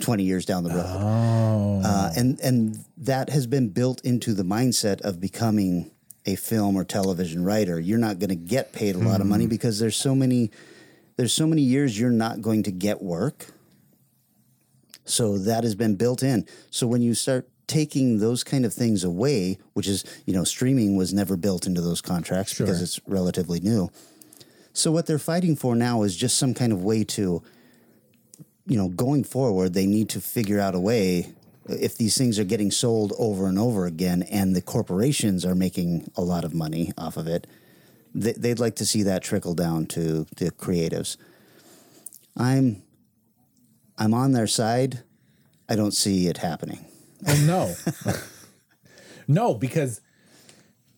20 0.00 0.22
years 0.22 0.44
down 0.44 0.64
the 0.64 0.70
road. 0.70 0.84
Oh. 0.86 1.82
Uh, 1.84 2.12
and 2.16 2.38
and 2.40 2.84
that 2.98 3.30
has 3.30 3.46
been 3.46 3.68
built 3.68 4.00
into 4.04 4.34
the 4.34 4.42
mindset 4.42 5.00
of 5.00 5.20
becoming 5.20 5.90
a 6.26 6.36
film 6.36 6.76
or 6.76 6.84
television 6.84 7.44
writer. 7.44 7.78
You're 7.78 7.98
not 7.98 8.18
going 8.18 8.30
to 8.30 8.36
get 8.36 8.72
paid 8.72 8.96
a 8.96 8.98
lot 8.98 9.20
of 9.20 9.26
money 9.26 9.46
because 9.46 9.78
there's 9.78 9.96
so 9.96 10.14
many 10.14 10.50
there's 11.16 11.32
so 11.32 11.46
many 11.46 11.62
years 11.62 11.98
you're 11.98 12.10
not 12.10 12.42
going 12.42 12.64
to 12.64 12.72
get 12.72 13.02
work. 13.02 13.46
So 15.04 15.38
that 15.38 15.64
has 15.64 15.74
been 15.74 15.96
built 15.96 16.22
in. 16.22 16.46
So 16.70 16.86
when 16.86 17.02
you 17.02 17.14
start 17.14 17.48
taking 17.66 18.18
those 18.18 18.44
kind 18.44 18.64
of 18.64 18.74
things 18.74 19.04
away, 19.04 19.58
which 19.72 19.86
is, 19.86 20.04
you 20.26 20.34
know, 20.34 20.44
streaming 20.44 20.96
was 20.96 21.14
never 21.14 21.36
built 21.36 21.66
into 21.66 21.80
those 21.80 22.00
contracts 22.00 22.58
because 22.58 22.82
it's 22.82 23.00
relatively 23.06 23.60
new. 23.60 23.90
So 24.72 24.90
what 24.90 25.06
they're 25.06 25.18
fighting 25.18 25.56
for 25.56 25.74
now 25.74 26.02
is 26.02 26.16
just 26.16 26.36
some 26.36 26.52
kind 26.52 26.72
of 26.72 26.82
way 26.82 27.04
to 27.04 27.42
you 28.66 28.76
know, 28.76 28.88
going 28.88 29.24
forward, 29.24 29.74
they 29.74 29.86
need 29.86 30.08
to 30.10 30.20
figure 30.20 30.60
out 30.60 30.74
a 30.74 30.80
way 30.80 31.28
if 31.68 31.96
these 31.96 32.16
things 32.16 32.38
are 32.38 32.44
getting 32.44 32.70
sold 32.70 33.12
over 33.18 33.46
and 33.46 33.58
over 33.58 33.86
again 33.86 34.22
and 34.24 34.54
the 34.54 34.62
corporations 34.62 35.44
are 35.44 35.54
making 35.54 36.10
a 36.16 36.20
lot 36.20 36.44
of 36.44 36.54
money 36.54 36.92
off 36.96 37.16
of 37.16 37.26
it, 37.26 37.46
they'd 38.14 38.60
like 38.60 38.76
to 38.76 38.86
see 38.86 39.02
that 39.02 39.22
trickle 39.22 39.54
down 39.54 39.86
to 39.86 40.26
the 40.36 40.50
creatives. 40.52 41.16
I'm 42.36 42.82
I'm 43.98 44.14
on 44.14 44.32
their 44.32 44.46
side. 44.46 45.02
I 45.68 45.76
don't 45.76 45.92
see 45.92 46.26
it 46.26 46.38
happening. 46.38 46.84
Oh 47.26 47.44
no, 47.46 48.12
no, 49.28 49.54
because 49.54 50.00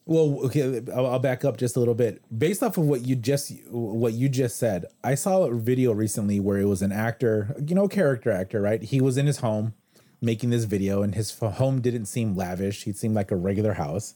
well, 0.07 0.39
okay, 0.45 0.83
I'll, 0.95 1.07
I'll 1.07 1.19
back 1.19 1.45
up 1.45 1.57
just 1.57 1.77
a 1.77 1.79
little 1.79 1.95
bit. 1.95 2.23
Based 2.37 2.63
off 2.63 2.79
of 2.79 2.85
what 2.85 3.05
you 3.07 3.17
just 3.17 3.53
what 3.71 4.13
you 4.13 4.29
just 4.29 4.57
said, 4.57 4.87
I 5.05 5.15
saw 5.15 5.45
a 5.45 5.55
video 5.55 5.93
recently 5.93 6.41
where 6.41 6.59
it 6.59 6.67
was 6.67 6.83
an 6.83 6.93
actor, 6.93 7.55
you 7.65 7.75
know, 7.75 7.89
character 7.89 8.31
actor, 8.31 8.61
right? 8.61 8.83
He 8.83 9.01
was 9.01 9.17
in 9.17 9.27
his 9.27 9.39
home 9.39 9.75
making 10.21 10.51
this 10.51 10.65
video, 10.65 11.03
and 11.03 11.15
his 11.15 11.39
home 11.39 11.81
didn't 11.81 12.07
seem 12.07 12.35
lavish. 12.35 12.85
He 12.85 12.93
seemed 12.93 13.15
like 13.15 13.31
a 13.31 13.37
regular 13.37 13.75
house. 13.75 14.15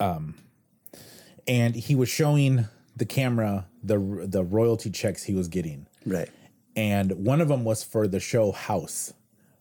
Um, 0.00 0.34
and 1.46 1.74
he 1.74 1.94
was 1.94 2.08
showing 2.08 2.68
the 2.96 3.04
camera 3.04 3.66
the 3.82 3.98
the 4.26 4.44
royalty 4.44 4.90
checks 4.90 5.24
he 5.24 5.34
was 5.34 5.48
getting 5.48 5.86
Right. 6.06 6.28
And 6.76 7.12
one 7.12 7.40
of 7.40 7.48
them 7.48 7.64
was 7.64 7.82
for 7.84 8.06
the 8.08 8.20
show 8.20 8.52
House, 8.52 9.12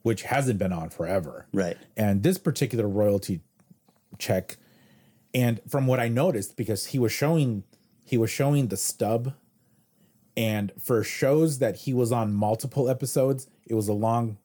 which 0.02 0.24
hasn't 0.24 0.60
been 0.60 0.74
on 0.74 0.90
forever. 0.90 1.46
Right. 1.54 1.78
And 1.96 2.24
this 2.24 2.38
particular 2.38 2.88
royalty 2.88 3.42
check 4.20 4.58
And 5.34 5.60
from 5.68 5.88
what 5.88 6.00
I 6.00 6.08
noticed, 6.10 6.56
because 6.56 6.88
he 6.88 7.00
was 7.00 7.12
showing 7.12 7.64
he 8.06 8.18
was 8.18 8.30
showing 8.30 8.68
the 8.68 8.78
stub, 8.78 9.34
and 10.36 10.72
for 10.80 11.04
shows 11.04 11.60
that 11.60 11.78
he 11.78 11.94
was 11.94 12.12
on 12.12 12.34
multiple 12.34 12.90
episodes, 12.90 13.48
it 13.66 13.74
was 13.76 13.88
a 13.88 13.94
long 13.94 14.38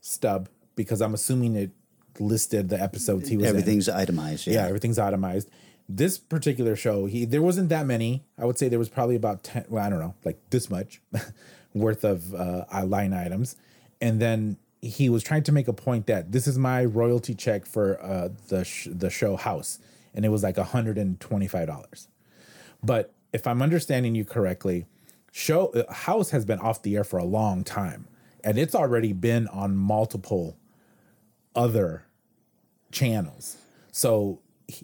stub 0.00 0.48
because 0.74 1.00
I'm 1.00 1.14
assuming 1.14 1.54
it 1.54 1.70
listed 2.18 2.68
the 2.68 2.80
episodes 2.80 3.28
he 3.28 3.36
was 3.36 3.44
in. 3.46 3.50
Everything's 3.50 3.88
itemized. 3.88 4.46
Yeah, 4.46 4.54
Yeah. 4.54 4.66
everything's 4.66 4.98
itemized. 4.98 5.48
This 5.88 6.16
particular 6.18 6.74
show, 6.76 7.06
he 7.06 7.24
there 7.24 7.42
wasn't 7.42 7.68
that 7.68 7.86
many. 7.86 8.24
I 8.38 8.44
would 8.46 8.58
say 8.58 8.68
there 8.68 8.78
was 8.78 8.88
probably 8.88 9.16
about 9.16 9.42
ten. 9.44 9.64
Well, 9.68 9.84
I 9.84 9.90
don't 9.90 10.00
know, 10.00 10.14
like 10.24 10.38
this 10.50 10.70
much 10.70 11.00
worth 11.74 12.04
of 12.04 12.34
uh, 12.34 12.64
line 12.84 13.12
items, 13.12 13.56
and 14.00 14.20
then 14.20 14.56
he 14.80 15.08
was 15.08 15.22
trying 15.22 15.42
to 15.42 15.52
make 15.52 15.66
a 15.66 15.72
point 15.72 16.06
that 16.06 16.32
this 16.32 16.46
is 16.46 16.58
my 16.58 16.84
royalty 16.84 17.34
check 17.34 17.66
for 17.66 18.00
uh, 18.02 18.28
the 18.48 18.64
sh- 18.64 18.88
the 18.90 19.10
show 19.10 19.36
House, 19.36 19.78
and 20.14 20.24
it 20.24 20.28
was 20.28 20.42
like 20.42 20.56
hundred 20.56 20.96
and 20.98 21.18
twenty 21.20 21.48
five 21.48 21.66
dollars. 21.66 22.08
But 22.82 23.12
if 23.32 23.46
I'm 23.46 23.62
understanding 23.62 24.14
you 24.14 24.24
correctly, 24.24 24.86
show 25.32 25.68
uh, 25.68 25.92
House 25.92 26.30
has 26.30 26.44
been 26.44 26.60
off 26.60 26.82
the 26.82 26.96
air 26.96 27.04
for 27.04 27.18
a 27.18 27.24
long 27.24 27.64
time, 27.64 28.06
and 28.44 28.58
it's 28.58 28.74
already 28.74 29.12
been 29.12 29.48
on 29.48 29.76
multiple 29.76 30.56
other 31.54 32.04
channels. 32.92 33.56
So 33.90 34.40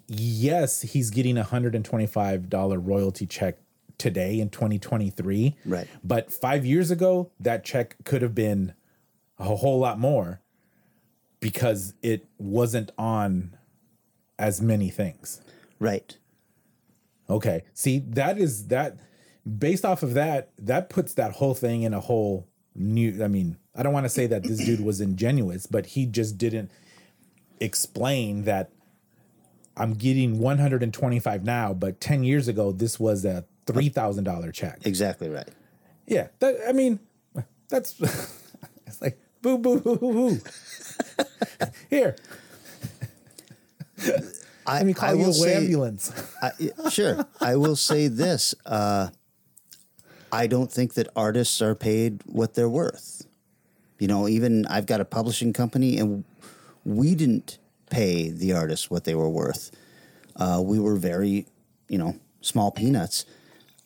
yes, 0.07 0.81
he's 0.81 1.09
getting 1.11 1.37
a 1.37 1.43
hundred 1.43 1.75
and 1.75 1.85
twenty-five 1.85 2.49
dollar 2.49 2.79
royalty 2.79 3.25
check 3.25 3.57
today 4.01 4.39
in 4.39 4.49
2023. 4.49 5.55
Right. 5.63 5.87
But 6.03 6.33
five 6.33 6.65
years 6.65 6.89
ago, 6.89 7.29
that 7.39 7.63
check 7.63 7.95
could 8.03 8.23
have 8.23 8.33
been 8.33 8.73
a 9.37 9.43
whole 9.43 9.79
lot 9.79 9.99
more 9.99 10.41
because 11.39 11.93
it 12.01 12.25
wasn't 12.39 12.91
on 12.97 13.55
as 14.39 14.59
many 14.59 14.89
things. 14.89 15.39
Right. 15.79 16.17
Okay. 17.29 17.63
See, 17.75 17.99
that 18.09 18.39
is 18.39 18.67
that 18.67 18.97
based 19.59 19.85
off 19.85 20.01
of 20.01 20.15
that, 20.15 20.49
that 20.57 20.89
puts 20.89 21.13
that 21.13 21.33
whole 21.33 21.53
thing 21.53 21.83
in 21.83 21.93
a 21.93 21.99
whole 21.99 22.47
new 22.73 23.23
I 23.23 23.27
mean, 23.27 23.57
I 23.75 23.83
don't 23.83 23.93
want 23.93 24.05
to 24.05 24.09
say 24.09 24.25
that 24.25 24.43
this 24.43 24.65
dude 24.65 24.83
was 24.83 24.99
ingenuous, 24.99 25.67
but 25.67 25.85
he 25.85 26.07
just 26.07 26.39
didn't 26.39 26.71
explain 27.59 28.45
that 28.45 28.71
I'm 29.77 29.93
getting 29.93 30.39
125 30.39 31.43
now, 31.43 31.73
but 31.73 32.01
10 32.01 32.23
years 32.23 32.47
ago 32.47 32.71
this 32.71 32.99
was 32.99 33.25
a 33.25 33.45
$3,000 33.65 34.53
check. 34.53 34.79
Exactly 34.85 35.29
right. 35.29 35.47
Yeah. 36.07 36.27
That, 36.39 36.57
I 36.67 36.71
mean, 36.73 36.99
that's 37.69 37.99
it's 38.85 39.01
like 39.01 39.19
boo 39.41 39.57
boo 39.57 39.79
boo 39.79 39.97
boo 39.97 40.13
boo. 40.13 40.39
Here, 41.89 42.15
I, 44.65 44.77
let 44.77 44.85
me 44.85 44.93
call 44.93 45.09
I 45.09 45.13
you 45.13 45.19
will 45.19 45.29
a 45.29 45.33
say, 45.33 45.55
ambulance. 45.55 46.11
I, 46.41 46.51
sure. 46.89 47.25
I 47.39 47.55
will 47.55 47.75
say 47.75 48.07
this. 48.07 48.53
Uh, 48.65 49.09
I 50.31 50.47
don't 50.47 50.71
think 50.71 50.93
that 50.93 51.07
artists 51.15 51.61
are 51.61 51.75
paid 51.75 52.21
what 52.25 52.53
they're 52.53 52.69
worth. 52.69 53.25
You 53.99 54.07
know, 54.07 54.27
even 54.27 54.65
I've 54.67 54.85
got 54.85 55.01
a 55.01 55.05
publishing 55.05 55.53
company, 55.53 55.97
and 55.97 56.23
we 56.85 57.15
didn't 57.15 57.57
pay 57.89 58.29
the 58.29 58.53
artists 58.53 58.89
what 58.89 59.03
they 59.03 59.15
were 59.15 59.29
worth. 59.29 59.71
Uh, 60.35 60.61
we 60.63 60.79
were 60.79 60.95
very, 60.95 61.45
you 61.87 61.97
know, 61.97 62.15
small 62.41 62.71
peanuts. 62.71 63.25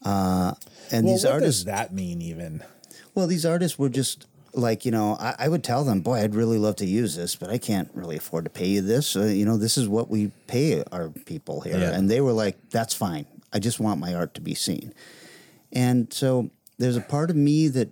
Uh, 0.06 0.54
and 0.92 1.06
Well, 1.06 1.16
these 1.16 1.24
what 1.26 1.34
artists, 1.34 1.64
does 1.64 1.66
that 1.66 1.94
mean 1.94 2.22
even? 2.22 2.64
well, 3.16 3.28
these 3.28 3.46
artists 3.46 3.78
were 3.80 3.90
just 3.90 4.28
like, 4.54 4.86
you 4.86 4.92
know, 4.92 5.18
I, 5.20 5.36
I 5.40 5.48
would 5.50 5.64
tell 5.64 5.84
them, 5.84 6.02
boy, 6.02 6.16
I'd 6.22 6.36
really 6.36 6.58
love 6.58 6.78
to 6.78 6.86
use 6.86 7.16
this, 7.16 7.36
but 7.36 7.50
I 7.50 7.58
can't 7.58 7.90
really 7.94 8.16
afford 8.18 8.46
to 8.46 8.50
pay 8.50 8.68
you 8.68 8.82
this. 8.82 9.16
Uh, 9.16 9.24
you 9.26 9.46
know, 9.46 9.58
this 9.58 9.78
is 9.78 9.88
what 9.90 10.10
we 10.10 10.32
pay 10.48 10.84
our 10.92 11.10
people 11.10 11.62
here. 11.62 11.78
Yeah. 11.78 11.92
And 11.92 12.10
they 12.10 12.22
were 12.22 12.32
like, 12.32 12.70
that's 12.70 12.94
fine. 12.94 13.26
I 13.52 13.60
just 13.60 13.80
want 13.80 14.00
my 14.00 14.14
art 14.14 14.34
to 14.36 14.42
be 14.42 14.54
seen. 14.54 14.94
And 15.74 16.14
so 16.14 16.50
there's 16.78 16.96
a 16.98 17.02
part 17.02 17.30
of 17.30 17.36
me 17.36 17.68
that 17.70 17.90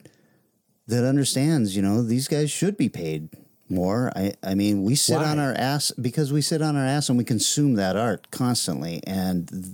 that 0.88 1.06
understands, 1.06 1.76
you 1.76 1.82
know, 1.82 2.02
these 2.04 2.28
guys 2.28 2.52
should 2.52 2.76
be 2.78 2.90
paid 2.90 3.30
more. 3.70 4.12
I, 4.16 4.34
I 4.44 4.56
mean, 4.56 4.84
we 4.84 4.96
sit 4.96 5.18
Why? 5.18 5.26
on 5.26 5.40
our 5.40 5.54
ass 5.54 5.92
because 5.92 6.32
we 6.32 6.42
sit 6.42 6.62
on 6.62 6.76
our 6.76 6.86
ass 6.86 7.10
and 7.10 7.18
we 7.18 7.24
consume 7.24 7.76
that 7.76 7.96
art 7.96 8.30
constantly. 8.32 9.02
And 9.06 9.48
th- 9.48 9.66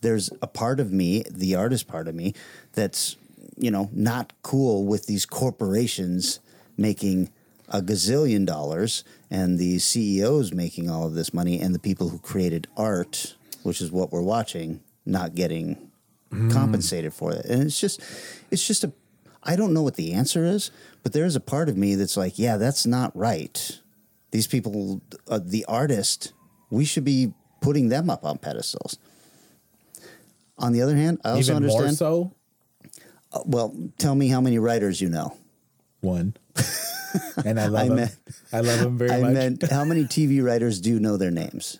there's 0.00 0.30
a 0.42 0.46
part 0.46 0.80
of 0.80 0.92
me, 0.92 1.24
the 1.30 1.54
artist 1.54 1.86
part 1.86 2.08
of 2.08 2.14
me, 2.14 2.34
that's, 2.72 3.16
you 3.56 3.70
know, 3.70 3.90
not 3.92 4.32
cool 4.42 4.84
with 4.84 5.06
these 5.06 5.26
corporations 5.26 6.40
making 6.76 7.30
a 7.68 7.80
gazillion 7.80 8.46
dollars 8.46 9.04
and 9.30 9.58
the 9.58 9.78
CEOs 9.78 10.52
making 10.52 10.88
all 10.88 11.06
of 11.06 11.14
this 11.14 11.34
money 11.34 11.60
and 11.60 11.74
the 11.74 11.78
people 11.78 12.10
who 12.10 12.18
created 12.18 12.66
art, 12.76 13.34
which 13.62 13.80
is 13.80 13.90
what 13.90 14.12
we're 14.12 14.22
watching, 14.22 14.80
not 15.04 15.34
getting 15.34 15.90
mm. 16.30 16.52
compensated 16.52 17.12
for 17.12 17.32
it. 17.32 17.44
And 17.46 17.62
it's 17.62 17.80
just, 17.80 18.00
it's 18.50 18.66
just 18.66 18.84
a, 18.84 18.92
I 19.46 19.56
don't 19.56 19.72
know 19.72 19.82
what 19.82 19.94
the 19.96 20.12
answer 20.12 20.44
is, 20.44 20.70
but 21.02 21.12
there's 21.12 21.36
a 21.36 21.40
part 21.40 21.68
of 21.68 21.76
me 21.76 21.94
that's 21.94 22.16
like, 22.16 22.38
yeah, 22.38 22.56
that's 22.56 22.84
not 22.86 23.16
right. 23.16 23.80
These 24.32 24.46
people, 24.48 25.00
uh, 25.28 25.40
the 25.42 25.64
artist, 25.66 26.32
we 26.70 26.84
should 26.84 27.04
be 27.04 27.32
putting 27.60 27.88
them 27.88 28.10
up 28.10 28.24
on 28.24 28.38
pedestals. 28.38 28.98
On 30.58 30.72
the 30.72 30.82
other 30.82 30.96
hand, 30.96 31.20
I 31.24 31.30
also 31.30 31.52
even 31.52 31.66
more 31.66 31.82
understand. 31.82 31.96
so 31.98 32.32
uh, 33.32 33.40
well, 33.44 33.74
tell 33.98 34.14
me 34.14 34.28
how 34.28 34.40
many 34.40 34.58
writers 34.58 35.00
you 35.00 35.08
know. 35.08 35.36
one. 36.00 36.34
and 37.44 37.60
I 37.60 37.66
love 37.66 37.82
I 37.82 37.84
him. 37.86 37.96
meant- 37.96 38.16
I 38.52 38.60
love 38.60 38.80
him 38.80 38.98
very 38.98 39.10
I 39.12 39.20
much. 39.20 39.32
meant 39.32 39.70
how 39.70 39.84
many 39.84 40.04
TV 40.04 40.42
writers 40.42 40.80
do 40.80 40.90
you 40.90 41.00
know 41.00 41.16
their 41.16 41.30
names? 41.30 41.78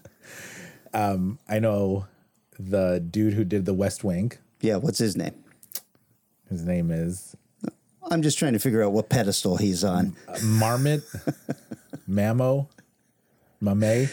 I 0.94 1.58
know 1.58 2.06
the 2.58 3.00
dude 3.00 3.34
who 3.34 3.44
did 3.44 3.66
the 3.66 3.74
West 3.74 4.02
Wing. 4.02 4.32
Yeah, 4.62 4.76
what's 4.76 4.98
his 4.98 5.16
name? 5.16 5.34
His 6.48 6.64
name 6.64 6.90
is 6.90 7.36
I'm 8.10 8.22
just 8.22 8.38
trying 8.38 8.52
to 8.52 8.58
figure 8.58 8.82
out 8.82 8.92
what 8.92 9.08
pedestal 9.08 9.56
he's 9.56 9.84
on. 9.84 10.16
Marmot, 10.42 11.02
Mamo, 12.08 12.68
Mame. 13.60 14.08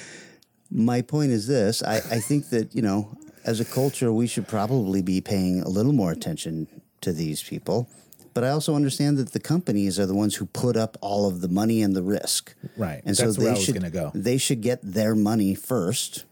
My 0.72 1.02
point 1.02 1.32
is 1.32 1.48
this 1.48 1.84
I, 1.84 1.98
I 1.98 2.20
think 2.20 2.50
that, 2.50 2.74
you 2.76 2.82
know, 2.82 3.16
as 3.46 3.60
a 3.60 3.66
culture, 3.66 4.12
we 4.12 4.28
should 4.28 4.48
probably 4.48 5.02
be 5.02 5.22
paying 5.22 5.62
a 5.62 5.70
little 5.70 5.94
more 5.94 6.12
attention 6.12 6.68
to 7.02 7.12
these 7.12 7.44
people. 7.44 7.88
But 8.34 8.44
I 8.44 8.50
also 8.50 8.76
understand 8.76 9.18
that 9.18 9.32
the 9.32 9.40
companies 9.40 10.00
are 10.00 10.08
the 10.08 10.16
ones 10.16 10.36
who 10.36 10.48
put 10.48 10.76
up 10.76 10.98
all 11.02 11.28
of 11.28 11.42
the 11.42 11.48
money 11.48 11.84
and 11.84 11.96
the 11.96 12.02
risk. 12.02 12.56
Right. 12.76 13.02
And 13.06 13.16
That's 13.16 13.36
so 13.36 13.42
they 13.42 13.60
should 13.60 13.92
go. 13.92 14.12
They 14.16 14.38
should 14.38 14.62
get 14.62 14.80
their 14.82 15.14
money 15.14 15.54
first. 15.54 16.26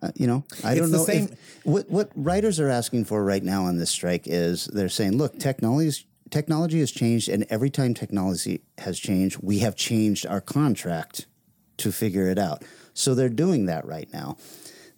Uh, 0.00 0.10
you 0.14 0.26
know, 0.26 0.44
I 0.64 0.72
It's 0.72 0.80
don't 0.80 0.90
the 0.92 0.98
know 0.98 1.04
same- 1.04 1.24
if, 1.32 1.64
what 1.64 1.90
what 1.90 2.10
writers 2.14 2.60
are 2.60 2.68
asking 2.68 3.04
for 3.06 3.24
right 3.24 3.42
now 3.42 3.64
on 3.64 3.78
this 3.78 3.90
strike 3.90 4.22
is 4.26 4.66
they're 4.66 4.88
saying, 4.88 5.16
look, 5.18 5.38
technology 5.38 6.06
technology 6.30 6.80
has 6.80 6.90
changed, 6.90 7.28
and 7.28 7.46
every 7.50 7.70
time 7.70 7.94
technology 7.94 8.60
has 8.78 8.98
changed, 9.00 9.38
we 9.42 9.58
have 9.60 9.74
changed 9.74 10.26
our 10.26 10.40
contract 10.40 11.26
to 11.78 11.90
figure 11.90 12.28
it 12.28 12.38
out. 12.38 12.62
So 12.94 13.14
they're 13.14 13.28
doing 13.28 13.66
that 13.66 13.86
right 13.86 14.08
now. 14.12 14.36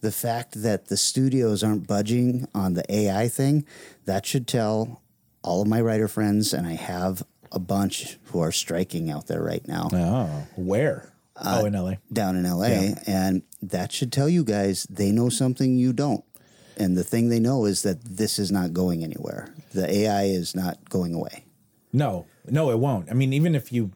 The 0.01 0.11
fact 0.13 0.63
that 0.63 0.87
the 0.89 0.97
studios 0.97 1.63
aren't 1.63 1.87
budging 1.87 2.47
on 2.55 2.73
the 2.75 2.85
AI 2.93 3.29
thing, 3.29 3.65
that 4.07 4.25
should 4.27 4.47
tell 4.49 5.03
all 5.43 5.63
of 5.63 5.69
my 5.69 5.81
writer 5.81 6.09
friends, 6.09 6.53
and 6.53 6.67
I 6.67 6.73
have 6.75 7.23
a 7.53 7.59
bunch 7.59 8.19
who 8.25 8.41
are 8.41 8.53
striking 8.53 9.11
out 9.11 9.27
there 9.27 9.43
right 9.43 9.67
now 9.69 9.89
Oh, 9.93 10.47
where? 10.57 11.13
oh, 11.37 11.65
in 11.65 11.73
LA. 11.75 11.95
down 12.13 12.35
in 12.37 12.45
LA. 12.45 12.95
And 13.07 13.43
that 13.63 13.93
should 13.93 14.13
tell 14.13 14.29
you 14.29 14.45
guys 14.45 14.87
they 14.89 15.11
know 15.13 15.29
something 15.29 15.77
you 15.77 15.93
don't. 15.93 16.25
And 16.77 16.97
the 16.97 17.05
thing 17.05 17.29
they 17.29 17.41
know 17.41 17.67
is 17.67 17.83
that 17.83 18.03
this 18.03 18.39
is 18.39 18.51
not 18.51 18.73
going 18.73 19.05
anywhere. 19.05 19.53
The 19.73 19.89
AI 19.91 20.25
is 20.25 20.55
not 20.55 20.89
going 20.89 21.15
away. 21.15 21.45
No, 21.93 22.27
no, 22.49 22.71
it 22.71 22.79
won't. 22.79 23.11
I 23.11 23.15
mean, 23.15 23.33
even 23.33 23.55
if 23.55 23.73
you, 23.73 23.91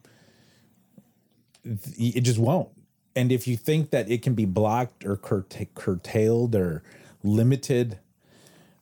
it 1.63 2.21
just 2.21 2.37
won't. 2.37 2.69
And 3.15 3.31
if 3.31 3.47
you 3.47 3.55
think 3.55 3.91
that 3.91 4.11
it 4.11 4.21
can 4.21 4.35
be 4.35 4.45
blocked 4.45 5.05
or 5.05 5.15
curta- 5.15 5.69
curtailed 5.73 6.53
or 6.53 6.83
limited 7.23 7.97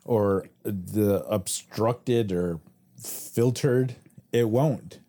or 0.03 0.47
the 0.63 1.23
obstructed 1.27 2.31
or 2.31 2.59
filtered, 2.97 3.95
it 4.31 4.49
won't. 4.49 4.99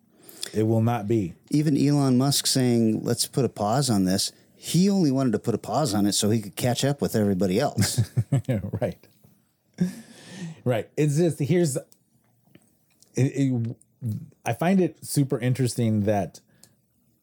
It 0.53 0.63
will 0.63 0.81
not 0.81 1.07
be. 1.07 1.33
Even 1.49 1.75
Elon 1.75 2.17
Musk 2.17 2.47
saying, 2.47 3.03
let's 3.03 3.25
put 3.25 3.43
a 3.43 3.49
pause 3.49 3.89
on 3.89 4.05
this. 4.05 4.31
He 4.65 4.89
only 4.89 5.11
wanted 5.11 5.33
to 5.33 5.39
put 5.39 5.53
a 5.53 5.59
pause 5.59 5.93
on 5.93 6.07
it 6.07 6.13
so 6.13 6.31
he 6.31 6.41
could 6.41 6.55
catch 6.55 6.83
up 6.83 6.99
with 6.99 7.15
everybody 7.15 7.59
else. 7.59 8.01
right. 8.81 8.97
Right. 10.63 10.89
It's 10.97 11.17
just 11.17 11.37
here's. 11.37 11.77
It, 11.77 11.83
it, 13.15 13.75
I 14.43 14.53
find 14.53 14.81
it 14.81 15.05
super 15.05 15.37
interesting 15.37 16.05
that 16.05 16.39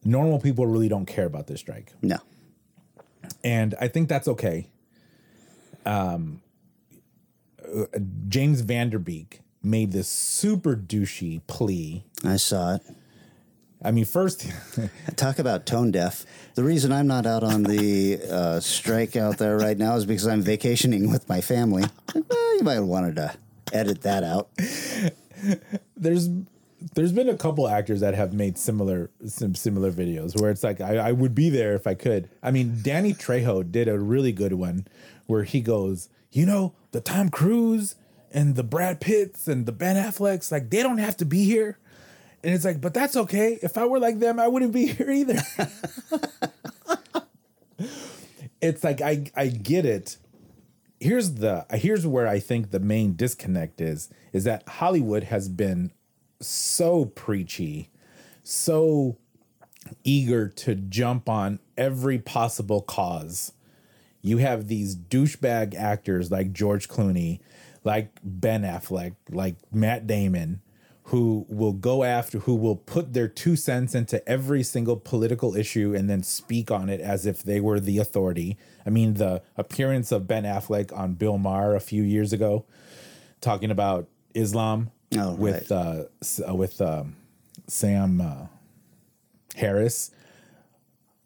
normal 0.05 0.38
people 0.38 0.68
really 0.68 0.88
don't 0.88 1.07
care 1.07 1.26
about 1.26 1.48
this 1.48 1.59
strike. 1.59 1.92
no. 2.00 2.18
and 3.42 3.74
I 3.81 3.88
think 3.88 4.09
that's 4.09 4.28
okay. 4.28 4.68
Um, 5.85 6.42
uh, 7.66 7.87
James 8.28 8.61
Van 8.61 8.90
Der 8.90 9.00
Beek 9.00 9.40
made 9.64 9.90
this 9.90 10.07
super 10.07 10.76
douchey 10.76 11.40
plea 11.48 12.05
I 12.24 12.37
saw 12.37 12.76
it. 12.76 12.83
I 13.85 13.90
mean, 13.90 14.05
first, 14.05 14.51
Talk 15.16 15.38
about 15.38 15.66
tone 15.66 15.90
deaf. 15.90 16.25
The 16.55 16.64
reason 16.64 16.92
I'm 16.92 17.07
not 17.07 17.27
out 17.27 17.42
on 17.42 17.62
the 17.62 18.21
uh, 18.31 18.61
strike 18.61 19.16
out 19.16 19.38
there 19.38 19.57
right 19.57 19.77
now 19.77 19.97
is 19.97 20.07
because 20.07 20.27
I'm 20.27 20.42
vacationing 20.42 21.11
with 21.11 21.29
my 21.29 21.40
family. 21.40 21.85
Well, 22.14 22.57
you 22.57 22.62
might 22.62 22.75
have 22.75 22.85
wanted 22.85 23.16
to 23.16 23.35
edit 23.73 24.03
that 24.03 24.25
out. 24.25 24.51
there's 25.97 26.29
there's 26.95 27.12
been 27.12 27.29
a 27.29 27.37
couple 27.37 27.68
actors 27.68 28.01
that 28.01 28.14
have 28.14 28.33
made 28.33 28.59
similar 28.59 29.11
some 29.27 29.55
similar 29.55 29.92
videos 29.92 30.40
where 30.40 30.51
it's 30.51 30.62
like 30.62 30.81
I, 30.81 30.97
I 30.97 31.12
would 31.12 31.35
be 31.35 31.51
there 31.51 31.75
if 31.75 31.87
I 31.87 31.95
could. 31.95 32.29
I 32.42 32.51
mean, 32.51 32.79
Danny 32.83 33.14
Trejo 33.14 33.71
did 33.71 33.88
a 33.88 33.99
really 33.99 34.33
good 34.33 34.55
one 34.55 34.87
where 35.27 35.45
he 35.45 35.61
goes, 35.61 36.09
you 36.31 36.47
know, 36.47 36.75
the 36.90 37.01
Tom 37.01 37.31
Cruise 37.31 37.95
and 38.33 38.57
the 38.57 38.64
Brad 38.64 39.01
Pitts 39.01 39.47
and 39.47 39.66
the 39.66 39.73
Ben 39.73 39.97
Afflecks, 39.97 40.51
like 40.51 40.71
they 40.71 40.83
don't 40.83 40.99
have 40.99 41.16
to 41.18 41.25
be 41.25 41.45
here. 41.45 41.79
And 42.44 42.55
it's 42.55 42.64
like, 42.64 42.81
but 42.81 42.94
that's 42.94 43.16
okay. 43.16 43.59
If 43.62 43.78
I 43.78 43.87
were 43.87 44.00
like 44.00 44.18
them, 44.18 44.40
I 44.40 44.48
wouldn't 44.48 44.72
be 44.72 44.87
here 44.92 45.11
either. 45.11 45.38
it's 48.61 48.83
like 48.83 49.00
I 49.00 49.24
I 49.37 49.48
get 49.48 49.85
it. 49.85 50.16
Here's 51.00 51.35
the 51.35 51.66
here's 51.70 52.07
where 52.07 52.28
I 52.28 52.38
think 52.38 52.70
the 52.70 52.81
main 52.81 53.14
disconnect 53.14 53.81
is 53.81 54.09
is 54.33 54.44
that 54.44 54.66
Hollywood 54.68 55.24
has 55.24 55.48
been 55.48 55.92
so 56.40 57.05
preachy, 57.05 57.90
so 58.42 59.18
eager 60.05 60.48
to 60.48 60.74
jump 60.74 61.28
on 61.28 61.59
every 61.76 62.18
possible 62.18 62.81
cause. 62.81 63.52
You 64.20 64.38
have 64.38 64.68
these 64.68 64.94
douchebag 64.94 65.74
actors 65.74 66.31
like 66.31 66.52
George 66.52 66.88
Clooney, 66.88 67.40
like 67.83 68.11
Ben 68.22 68.62
Affleck, 68.62 69.16
like 69.28 69.57
Matt 69.72 70.07
Damon, 70.07 70.61
who 71.06 71.44
will 71.48 71.72
go 71.72 72.04
after, 72.04 72.38
who 72.40 72.54
will 72.54 72.76
put 72.76 73.12
their 73.12 73.26
two 73.28 73.56
cents 73.56 73.94
into 73.94 74.26
every 74.28 74.62
single 74.62 74.96
political 74.96 75.56
issue 75.56 75.94
and 75.94 76.08
then 76.08 76.22
speak 76.22 76.70
on 76.70 76.88
it 76.88 77.00
as 77.00 77.26
if 77.26 77.42
they 77.42 77.60
were 77.60 77.80
the 77.80 77.98
authority. 77.98 78.56
I 78.86 78.90
mean, 78.90 79.14
the 79.14 79.42
appearance 79.56 80.12
of 80.12 80.26
Ben 80.28 80.44
Affleck 80.44 80.96
on 80.96 81.14
Bill 81.14 81.38
Maher 81.38 81.74
a 81.74 81.80
few 81.80 82.02
years 82.02 82.32
ago, 82.32 82.64
talking 83.40 83.70
about 83.70 84.08
Islam 84.34 84.90
Oh, 85.14 85.34
with 85.34 85.70
uh, 85.70 86.04
s- 86.22 86.40
uh, 86.48 86.54
with 86.54 86.80
um, 86.80 87.16
Sam 87.66 88.20
uh, 88.20 88.46
Harris. 89.56 90.10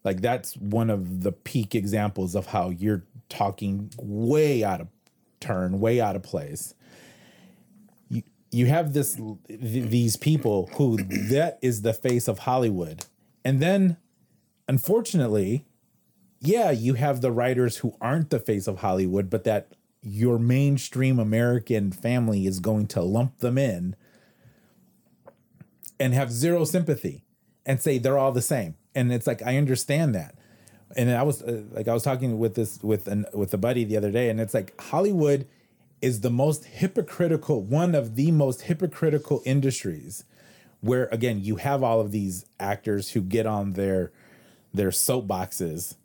Like 0.03 0.21
that's 0.21 0.55
one 0.57 0.89
of 0.89 1.23
the 1.23 1.31
peak 1.31 1.73
examples 1.75 2.35
of 2.35 2.47
how 2.47 2.69
you're 2.69 3.03
talking 3.29 3.91
way 3.97 4.63
out 4.63 4.81
of 4.81 4.87
turn, 5.39 5.79
way 5.79 6.01
out 6.01 6.15
of 6.15 6.23
place. 6.23 6.73
You 8.51 8.67
have 8.67 8.93
this 8.93 9.15
th- 9.15 9.39
these 9.49 10.15
people 10.15 10.69
who 10.75 10.97
that 10.97 11.59
is 11.61 11.81
the 11.81 11.93
face 11.93 12.27
of 12.27 12.39
Hollywood, 12.39 13.05
and 13.43 13.59
then 13.59 13.97
unfortunately, 14.67 15.65
yeah, 16.39 16.71
you 16.71 16.93
have 16.93 17.21
the 17.21 17.31
writers 17.31 17.77
who 17.77 17.95
aren't 17.99 18.29
the 18.29 18.39
face 18.39 18.67
of 18.67 18.79
Hollywood, 18.79 19.29
but 19.29 19.43
that 19.43 19.73
your 20.01 20.39
mainstream 20.39 21.19
American 21.19 21.91
family 21.91 22.45
is 22.45 22.59
going 22.59 22.87
to 22.87 23.01
lump 23.01 23.39
them 23.39 23.57
in 23.57 23.95
and 25.99 26.13
have 26.13 26.31
zero 26.31 26.63
sympathy 26.63 27.23
and 27.65 27.81
say 27.81 27.97
they're 27.97 28.17
all 28.17 28.31
the 28.31 28.41
same. 28.41 28.75
And 28.95 29.11
it's 29.11 29.27
like 29.27 29.41
I 29.41 29.57
understand 29.57 30.15
that. 30.15 30.35
And 30.95 31.11
I 31.11 31.23
was 31.23 31.41
uh, 31.41 31.63
like 31.71 31.87
I 31.87 31.93
was 31.93 32.03
talking 32.03 32.39
with 32.39 32.55
this 32.55 32.81
with 32.81 33.07
an 33.07 33.25
with 33.33 33.53
a 33.53 33.57
buddy 33.57 33.83
the 33.83 33.97
other 33.97 34.11
day 34.11 34.29
and 34.29 34.39
it's 34.39 34.53
like 34.53 34.79
Hollywood 34.79 35.47
is 36.01 36.21
the 36.21 36.29
most 36.29 36.65
hypocritical 36.65 37.63
one 37.63 37.95
of 37.95 38.15
the 38.15 38.31
most 38.31 38.63
hypocritical 38.63 39.41
industries 39.45 40.23
where 40.81 41.05
again 41.11 41.43
you 41.43 41.55
have 41.57 41.83
all 41.83 41.99
of 41.99 42.11
these 42.11 42.45
actors 42.59 43.11
who 43.11 43.21
get 43.21 43.45
on 43.45 43.73
their 43.73 44.11
their 44.73 44.89
soapboxes 44.89 45.95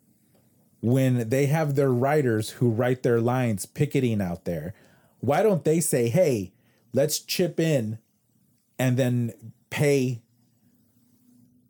when 0.81 1.28
they 1.28 1.46
have 1.46 1.74
their 1.74 1.92
writers 1.92 2.50
who 2.50 2.70
write 2.70 3.02
their 3.02 3.20
lines 3.20 3.66
picketing 3.66 4.20
out 4.20 4.44
there. 4.44 4.74
Why 5.20 5.42
don't 5.42 5.64
they 5.64 5.81
say 5.81 6.09
hey 6.09 6.52
let's 6.92 7.18
chip 7.18 7.61
in 7.61 7.98
and 8.78 8.96
then 8.96 9.33
pay 9.70 10.21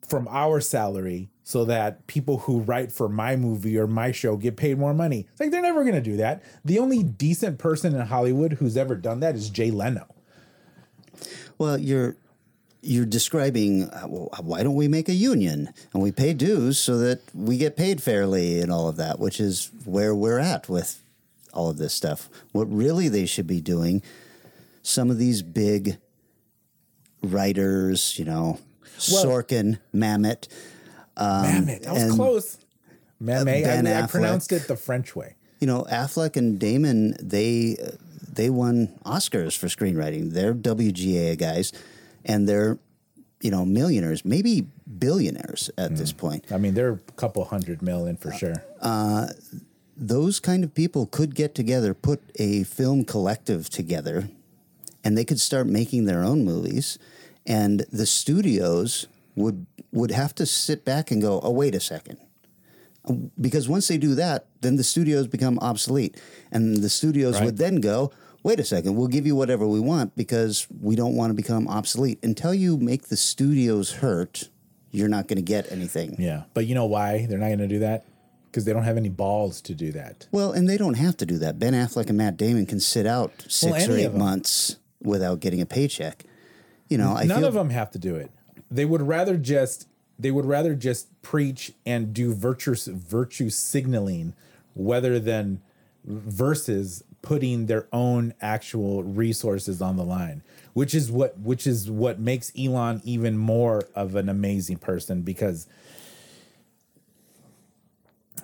from 0.06 0.28
our 0.28 0.60
salary 0.60 1.30
so 1.44 1.64
that 1.64 2.06
people 2.06 2.38
who 2.38 2.60
write 2.60 2.92
for 2.92 3.08
my 3.08 3.36
movie 3.36 3.76
or 3.78 3.86
my 3.86 4.12
show 4.12 4.36
get 4.36 4.56
paid 4.56 4.78
more 4.78 4.94
money. 4.94 5.26
It's 5.30 5.40
like 5.40 5.50
they're 5.50 5.62
never 5.62 5.82
going 5.82 5.94
to 5.94 6.00
do 6.00 6.16
that. 6.18 6.42
The 6.64 6.78
only 6.78 7.02
decent 7.02 7.58
person 7.58 7.94
in 7.94 8.06
Hollywood 8.06 8.54
who's 8.54 8.76
ever 8.76 8.94
done 8.94 9.20
that 9.20 9.34
is 9.34 9.50
Jay 9.50 9.70
Leno. 9.70 10.06
Well, 11.58 11.78
you're 11.78 12.16
you're 12.84 13.06
describing 13.06 13.84
uh, 13.84 14.06
well, 14.08 14.28
why 14.40 14.62
don't 14.62 14.74
we 14.74 14.88
make 14.88 15.08
a 15.08 15.14
union 15.14 15.72
and 15.94 16.02
we 16.02 16.10
pay 16.10 16.34
dues 16.34 16.78
so 16.78 16.98
that 16.98 17.20
we 17.32 17.56
get 17.56 17.76
paid 17.76 18.02
fairly 18.02 18.60
and 18.60 18.72
all 18.72 18.88
of 18.88 18.96
that, 18.96 19.20
which 19.20 19.38
is 19.38 19.70
where 19.84 20.14
we're 20.14 20.40
at 20.40 20.68
with 20.68 21.02
all 21.52 21.70
of 21.70 21.78
this 21.78 21.94
stuff. 21.94 22.28
What 22.52 22.64
really 22.64 23.08
they 23.08 23.26
should 23.26 23.46
be 23.46 23.60
doing, 23.60 24.02
some 24.82 25.10
of 25.10 25.18
these 25.18 25.42
big 25.42 25.98
writers, 27.22 28.18
you 28.18 28.24
know, 28.24 28.58
Well- 29.12 29.24
Sorkin, 29.24 29.78
Mamet, 29.94 30.48
um, 31.16 31.44
Mamet, 31.44 31.83
that 31.83 31.92
was 31.92 32.02
Um, 32.05 32.16
close. 32.16 32.59
Mamet, 33.22 33.40
uh, 33.62 33.66
Ben 33.66 33.87
I, 33.87 34.02
I 34.02 34.07
pronounced 34.07 34.52
it 34.52 34.66
the 34.66 34.76
French 34.76 35.14
way. 35.14 35.37
you 35.61 35.66
know, 35.66 35.87
Affleck 35.90 36.37
and 36.37 36.59
Damon, 36.59 37.16
they 37.20 37.76
they 38.33 38.50
won 38.50 38.88
Oscars 39.05 39.57
for 39.57 39.68
screenwriting. 39.68 40.33
They're 40.33 40.55
WGA 40.55 41.38
guys, 41.38 41.72
and 42.24 42.48
they're 42.48 42.78
you 43.40 43.50
know 43.50 43.64
millionaires, 43.64 44.24
maybe 44.24 44.66
billionaires 44.98 45.70
at 45.78 45.96
this 45.96 46.11
hmm. 46.11 46.18
point. 46.18 46.52
I 46.52 46.59
mean, 46.59 46.74
they're 46.74 46.92
a 46.92 47.12
couple 47.16 47.44
hundred 47.44 47.83
million 47.83 48.16
for 48.16 48.33
sure. 48.33 48.64
Uh, 48.81 49.28
those 49.96 50.40
kind 50.40 50.64
of 50.64 50.74
people 50.74 51.07
could 51.07 51.35
get 51.35 51.55
together, 51.55 51.94
put 51.94 52.20
a 52.37 52.64
film 52.64 53.05
collective 53.05 53.68
together, 53.68 54.31
and 55.05 55.16
they 55.16 55.24
could 55.24 55.40
start 55.40 55.66
making 55.66 56.07
their 56.07 56.24
own 56.24 56.44
movies. 56.44 56.98
And 57.46 57.81
the 57.92 58.07
studios 58.07 59.07
would 59.37 59.66
would 59.92 60.11
have 60.11 60.35
to 60.37 60.46
sit 60.46 60.85
back 60.85 61.11
and 61.11 61.20
go, 61.20 61.40
"Oh, 61.42 61.50
wait 61.50 61.74
a 61.74 61.81
second. 61.81 62.18
because 63.40 63.68
once 63.68 63.88
they 63.88 63.98
do 63.98 64.14
that, 64.14 64.46
then 64.61 64.76
the 64.76 64.85
studios 64.85 65.26
become 65.26 65.59
obsolete, 65.59 66.16
and 66.52 66.76
the 66.76 66.88
studios 66.88 67.35
Right. 67.35 67.46
would 67.46 67.57
then 67.59 67.76
go, 67.81 68.12
"Wait 68.44 68.61
a 68.61 68.64
second, 68.64 68.94
we'll 68.94 69.09
give 69.09 69.26
you 69.26 69.35
whatever 69.35 69.66
we 69.66 69.81
want 69.81 70.14
because 70.14 70.68
we 70.81 70.94
don't 70.94 71.16
want 71.16 71.31
to 71.31 71.35
become 71.35 71.66
obsolete." 71.66 72.20
Until 72.22 72.55
you 72.55 72.76
make 72.76 73.09
the 73.09 73.16
studios 73.16 73.90
hurt, 73.94 74.48
you're 74.92 75.09
not 75.09 75.26
going 75.26 75.37
to 75.37 75.42
get 75.42 75.70
anything. 75.72 76.14
Yeah. 76.16 76.44
But 76.55 76.66
you 76.66 76.76
know 76.76 76.87
why 76.87 77.26
they're 77.28 77.38
not 77.38 77.46
going 77.48 77.59
to 77.59 77.66
do 77.66 77.81
that? 77.81 78.05
Because 78.50 78.66
they 78.66 78.72
don't 78.72 78.85
have 78.85 78.96
any 78.98 79.09
balls 79.09 79.61
to 79.62 79.74
do 79.74 79.90
that. 79.92 80.26
Well, 80.31 80.52
and 80.52 80.68
they 80.68 80.76
don't 80.76 80.94
have 80.94 81.16
to 81.16 81.26
do 81.26 81.38
that. 81.38 81.59
Ben 81.59 81.72
Affleck 81.72 82.09
and 82.09 82.16
Matt 82.18 82.37
Damon 82.37 82.66
can 82.66 82.78
sit 82.78 83.07
out 83.07 83.33
six 83.48 83.88
or 83.88 83.96
eight 83.96 84.14
months 84.14 84.76
without 85.02 85.40
getting 85.40 85.61
a 85.61 85.66
paycheck. 85.66 86.24
You 86.92 86.98
know, 86.98 87.14
I 87.14 87.24
None 87.24 87.38
feel 87.38 87.48
of 87.48 87.55
them 87.55 87.70
have 87.70 87.90
to 87.92 87.98
do 87.98 88.16
it. 88.16 88.31
They 88.70 88.85
would 88.85 89.02
rather 89.02 89.37
just 89.37 89.88
they 90.18 90.31
would 90.31 90.44
rather 90.44 90.74
just 90.74 91.22
preach 91.22 91.72
and 91.85 92.14
do 92.14 92.35
virtue 92.35 92.74
virtue 92.92 93.50
signaling 93.50 94.34
rather 94.76 95.18
than 95.18 95.61
versus 96.05 97.03
putting 97.22 97.66
their 97.66 97.86
own 97.93 98.34
actual 98.40 99.03
resources 99.05 99.80
on 99.80 99.97
the 99.97 100.05
line 100.05 100.43
which 100.72 100.95
is 100.95 101.11
what 101.11 101.38
which 101.38 101.66
is 101.66 101.90
what 101.90 102.18
makes 102.18 102.53
Elon 102.59 103.01
even 103.05 103.36
more 103.36 103.84
of 103.95 104.14
an 104.14 104.28
amazing 104.28 104.78
person 104.78 105.22
because 105.22 105.66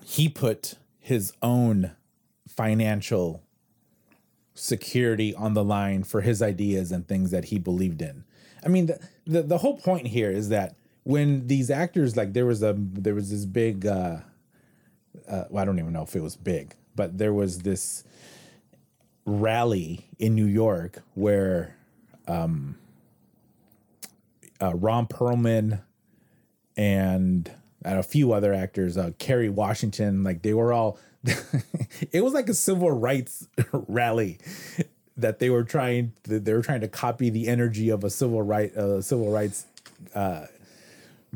he 0.04 0.28
put 0.28 0.74
his 0.98 1.32
own 1.42 1.92
financial 2.48 3.42
security 4.54 5.34
on 5.34 5.54
the 5.54 5.64
line 5.64 6.02
for 6.02 6.20
his 6.20 6.42
ideas 6.42 6.90
and 6.90 7.06
things 7.06 7.30
that 7.30 7.46
he 7.46 7.58
believed 7.58 8.02
in. 8.02 8.24
I 8.64 8.68
mean, 8.68 8.86
the, 8.86 8.98
the 9.26 9.42
the 9.42 9.58
whole 9.58 9.76
point 9.76 10.06
here 10.06 10.30
is 10.30 10.48
that 10.48 10.76
when 11.04 11.46
these 11.46 11.70
actors 11.70 12.16
like 12.16 12.32
there 12.32 12.46
was 12.46 12.62
a 12.62 12.74
there 12.76 13.14
was 13.14 13.30
this 13.30 13.44
big 13.44 13.86
uh, 13.86 14.18
uh 15.28 15.44
well, 15.48 15.62
I 15.62 15.64
don't 15.64 15.78
even 15.78 15.92
know 15.92 16.02
if 16.02 16.14
it 16.16 16.22
was 16.22 16.36
big, 16.36 16.74
but 16.94 17.18
there 17.18 17.32
was 17.32 17.60
this 17.60 18.04
rally 19.24 20.06
in 20.18 20.34
New 20.34 20.46
York 20.46 21.02
where 21.14 21.76
um 22.26 22.76
uh, 24.60 24.74
Ron 24.74 25.06
Perlman 25.06 25.80
and 26.76 27.50
and 27.84 27.98
a 27.98 28.02
few 28.02 28.32
other 28.32 28.52
actors, 28.52 28.98
uh, 28.98 29.12
Kerry 29.18 29.48
Washington, 29.48 30.24
like 30.24 30.42
they 30.42 30.54
were 30.54 30.72
all. 30.72 30.98
it 32.12 32.22
was 32.22 32.32
like 32.32 32.48
a 32.48 32.54
civil 32.54 32.90
rights 32.90 33.48
rally 33.72 34.38
that 35.18 35.40
they 35.40 35.50
were 35.50 35.64
trying. 35.64 36.12
They 36.24 36.52
were 36.52 36.62
trying 36.62 36.80
to 36.82 36.88
copy 36.88 37.30
the 37.30 37.48
energy 37.48 37.90
of 37.90 38.04
a 38.04 38.10
civil 38.10 38.42
right, 38.42 38.74
uh, 38.76 39.02
civil 39.02 39.30
rights 39.30 39.66
uh, 40.14 40.46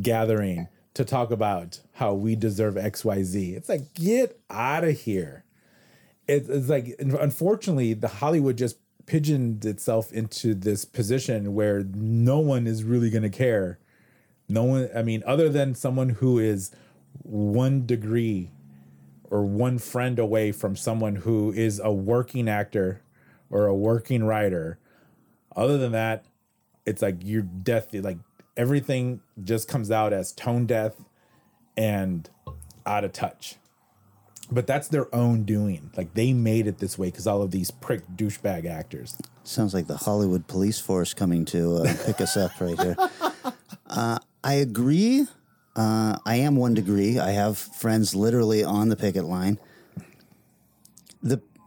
gathering 0.01 0.69
to 0.95 1.05
talk 1.05 1.31
about 1.31 1.81
how 1.95 2.15
we 2.15 2.37
deserve 2.37 2.77
X, 2.77 3.05
Y, 3.05 3.23
Z. 3.23 3.55
It's 3.55 3.69
like 3.69 3.95
get 3.95 4.41
out 4.51 4.85
of 4.85 4.99
here. 5.01 5.45
It, 6.29 6.47
it's 6.49 6.69
like 6.69 6.95
unfortunately, 6.99 7.95
the 7.95 8.09
Hollywood 8.09 8.57
just 8.57 8.77
pigeoned 9.07 9.65
itself 9.65 10.13
into 10.13 10.55
this 10.55 10.85
position 10.85 11.55
where 11.55 11.85
no 11.95 12.39
one 12.39 12.67
is 12.67 12.85
really 12.85 13.11
going 13.11 13.25
to 13.25 13.31
care 13.31 13.79
No 14.49 14.65
one, 14.65 14.91
I 14.95 15.03
mean, 15.03 15.23
other 15.27 15.49
than 15.49 15.75
someone 15.75 16.11
who 16.11 16.39
is 16.39 16.71
one 17.23 17.87
degree 17.87 18.51
or 19.31 19.45
one 19.45 19.79
friend 19.79 20.19
away 20.19 20.53
from 20.53 20.77
someone 20.77 21.17
who 21.17 21.53
is 21.53 21.81
a 21.83 21.93
working 21.93 22.49
actor 22.49 23.02
or 23.53 23.67
a 23.67 23.75
working 23.75 24.25
writer, 24.25 24.79
other 25.55 25.79
than 25.79 25.93
that, 25.93 26.25
it's 26.85 27.01
like 27.03 27.17
you're 27.23 27.43
death, 27.43 27.95
like 27.95 28.19
everything 28.57 29.21
just 29.45 29.69
comes 29.69 29.91
out 29.91 30.13
as 30.13 30.33
tone 30.33 30.67
deaf 30.67 30.95
and 31.77 32.29
out 32.85 33.05
of 33.05 33.13
touch. 33.13 33.57
But 34.51 34.67
that's 34.67 34.89
their 34.89 35.15
own 35.15 35.45
doing. 35.45 35.91
Like 35.97 36.15
they 36.15 36.33
made 36.33 36.67
it 36.67 36.79
this 36.79 36.99
way 36.99 37.09
because 37.09 37.27
all 37.27 37.43
of 37.43 37.53
these 37.53 37.71
prick 37.71 38.03
douchebag 38.17 38.67
actors. 38.67 39.17
Sounds 39.45 39.73
like 39.73 39.87
the 39.87 39.97
Hollywood 39.97 40.47
police 40.47 40.81
force 40.81 41.15
coming 41.15 41.45
to 41.47 41.77
uh, 41.77 41.95
pick 42.05 42.21
us 42.21 42.37
up 42.37 42.61
right 42.61 42.79
here. 42.81 42.97
Uh, 43.95 44.19
I 44.43 44.55
agree. 44.55 45.27
Uh, 45.77 46.17
I 46.25 46.37
am 46.37 46.57
one 46.57 46.73
degree. 46.73 47.19
I 47.19 47.33
have 47.33 47.59
friends 47.59 48.15
literally 48.15 48.65
on 48.65 48.89
the 48.89 48.97
picket 48.97 49.25
line. 49.25 49.59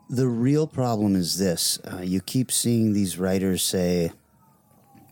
The 0.10 0.28
real 0.28 0.68
problem 0.68 1.16
is 1.16 1.38
this: 1.38 1.80
uh, 1.91 2.01
you 2.01 2.22
keep 2.22 2.51
seeing 2.51 2.93
these 2.93 3.18
writers 3.18 3.64
say 3.64 4.12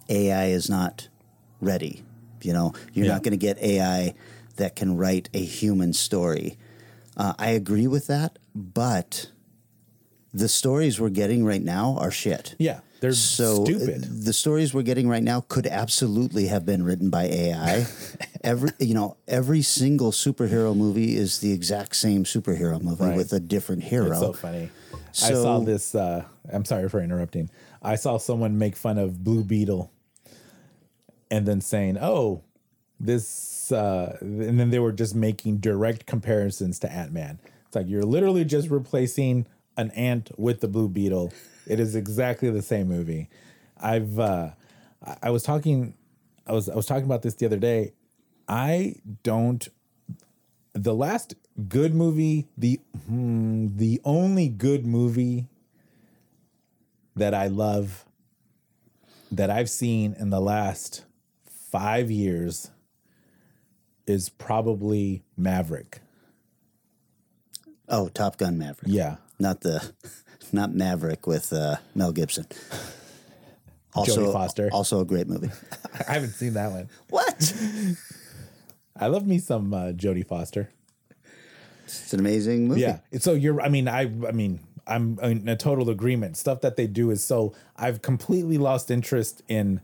AI 0.10 0.48
is 0.48 0.70
not 0.70 1.08
ready. 1.62 2.04
You 2.42 2.54
know, 2.54 2.74
you're 2.94 3.06
Yeah. 3.06 3.14
not 3.14 3.24
going 3.24 3.32
to 3.32 3.38
get 3.38 3.58
AI 3.60 4.14
that 4.58 4.76
can 4.76 4.98
write 4.98 5.30
a 5.34 5.44
human 5.44 5.94
story. 5.94 6.58
Uh, 7.16 7.34
I 7.40 7.50
agree 7.52 7.88
with 7.88 8.08
that, 8.08 8.38
but 8.54 9.30
the 10.34 10.50
stories 10.50 11.00
we're 11.00 11.10
getting 11.10 11.46
right 11.46 11.62
now 11.64 11.96
are 12.00 12.12
shit. 12.12 12.56
Yeah, 12.60 12.80
they're 13.00 13.14
So 13.14 13.64
uh, 13.64 13.66
stupid. 13.66 14.04
the 14.26 14.34
stories 14.34 14.74
we're 14.74 14.82
getting 14.82 15.08
right 15.08 15.24
now 15.24 15.42
could 15.42 15.68
absolutely 15.68 16.48
have 16.48 16.66
been 16.66 16.84
written 16.84 17.10
by 17.10 17.26
AI. 17.26 17.86
every 18.44 18.72
you 18.80 18.94
know 18.94 19.16
every 19.28 19.62
single 19.62 20.12
superhero 20.12 20.76
movie 20.76 21.16
is 21.16 21.40
the 21.40 21.52
exact 21.54 21.96
same 21.96 22.24
superhero 22.26 22.82
movie 22.82 23.04
Right. 23.04 23.16
with 23.16 23.32
a 23.32 23.40
different 23.40 23.84
hero. 23.84 24.10
It's 24.10 24.20
so 24.20 24.34
funny. 24.34 24.70
I 25.22 25.34
saw 25.34 25.60
this. 25.60 25.94
Uh, 25.94 26.26
I'm 26.52 26.66
sorry 26.66 26.90
for 26.90 27.00
interrupting. 27.02 27.50
I 27.82 27.96
saw 27.96 28.18
someone 28.18 28.58
make 28.58 28.76
fun 28.76 28.98
of 28.98 29.24
Blue 29.24 29.44
Beetle, 29.44 29.92
and 31.30 31.46
then 31.46 31.62
saying, 31.62 31.98
"Oh, 32.00 32.44
this," 33.00 33.72
uh, 33.72 34.18
and 34.22 34.60
then 34.60 34.72
they 34.72 34.80
were 34.80 34.92
just 34.92 35.14
making 35.14 35.58
direct 35.58 36.06
comparisons 36.06 36.80
to 36.80 36.92
Ant 36.92 37.12
Man. 37.12 37.40
It's 37.68 37.76
like 37.76 37.88
you're 37.88 38.04
literally 38.04 38.46
just 38.46 38.70
replacing 38.70 39.46
an 39.78 39.92
ant 39.92 40.32
with 40.38 40.62
the 40.62 40.68
Blue 40.68 40.90
Beetle. 40.90 41.32
It 41.68 41.80
is 41.80 41.96
exactly 41.96 42.50
the 42.50 42.62
same 42.62 42.88
movie. 42.88 43.30
I've. 43.78 44.20
Uh, 44.20 44.52
I 45.22 45.30
was 45.30 45.44
talking. 45.44 45.96
I 46.48 46.54
was. 46.54 46.70
I 46.70 46.76
was 46.76 46.86
talking 46.86 47.06
about 47.06 47.22
this 47.22 47.36
the 47.36 47.46
other 47.46 47.60
day. 47.60 47.94
I 48.48 48.96
don't 49.24 49.68
the 50.74 50.94
last 50.94 51.36
good 51.68 51.94
movie, 51.94 52.48
the 52.58 52.80
hmm, 53.08 53.68
the 53.76 54.02
only 54.04 54.50
good 54.50 54.86
movie 54.86 55.48
that 57.16 57.34
I 57.34 57.48
love 57.48 58.06
that 59.32 59.50
I've 59.50 59.70
seen 59.70 60.16
in 60.20 60.30
the 60.30 60.42
last 60.42 61.06
five 61.72 62.10
years 62.12 62.72
is 64.06 64.30
probably 64.30 65.24
Maverick. 65.38 66.02
oh, 67.90 68.10
Top 68.10 68.38
Gun 68.38 68.58
Maverick. 68.58 68.92
Yeah. 68.92 69.18
Not 69.40 69.62
the 69.62 69.94
not 70.52 70.74
Maverick 70.74 71.26
with 71.26 71.52
uh, 71.54 71.78
Mel 71.96 72.12
Gibson. 72.12 72.46
Also, 73.96 74.32
Foster. 74.32 74.70
Also 74.72 75.00
a 75.02 75.06
great 75.06 75.28
movie. 75.28 75.52
I 76.08 76.14
haven't 76.14 76.32
seen 76.32 76.54
that 76.54 76.72
one. 76.72 76.90
what? 77.10 77.54
I 78.96 79.08
love 79.08 79.26
me 79.26 79.40
some 79.40 79.74
uh, 79.74 79.92
Jodie 79.94 80.26
Foster. 80.26 80.70
It's 81.86 82.14
an 82.14 82.20
amazing 82.20 82.68
movie. 82.70 82.82
Yeah. 82.82 83.00
So 83.20 83.34
you're 83.34 83.62
I 83.62 83.70
mean 83.70 83.88
I 83.88 84.04
I 84.04 84.32
mean 84.32 84.60
I'm 84.88 85.20
in 85.20 85.48
a 85.50 85.56
total 85.56 85.90
agreement. 85.90 86.38
Stuff 86.38 86.62
that 86.62 86.76
they 86.76 86.88
do 86.88 87.10
is 87.12 87.24
so 87.24 87.54
I've 87.76 88.02
completely 88.02 88.58
lost 88.58 88.90
interest 88.92 89.42
in 89.48 89.82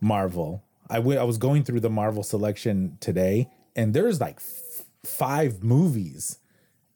Marvel. 0.00 0.62
I 0.88 0.96
I 0.98 1.24
was 1.24 1.38
going 1.38 1.64
through 1.64 1.80
the 1.80 1.90
Marvel 1.90 2.22
selection 2.22 2.98
today 3.00 3.48
and 3.74 3.94
there's 3.94 4.20
like 4.20 4.36
f- 4.36 4.84
five 5.04 5.62
movies 5.64 6.38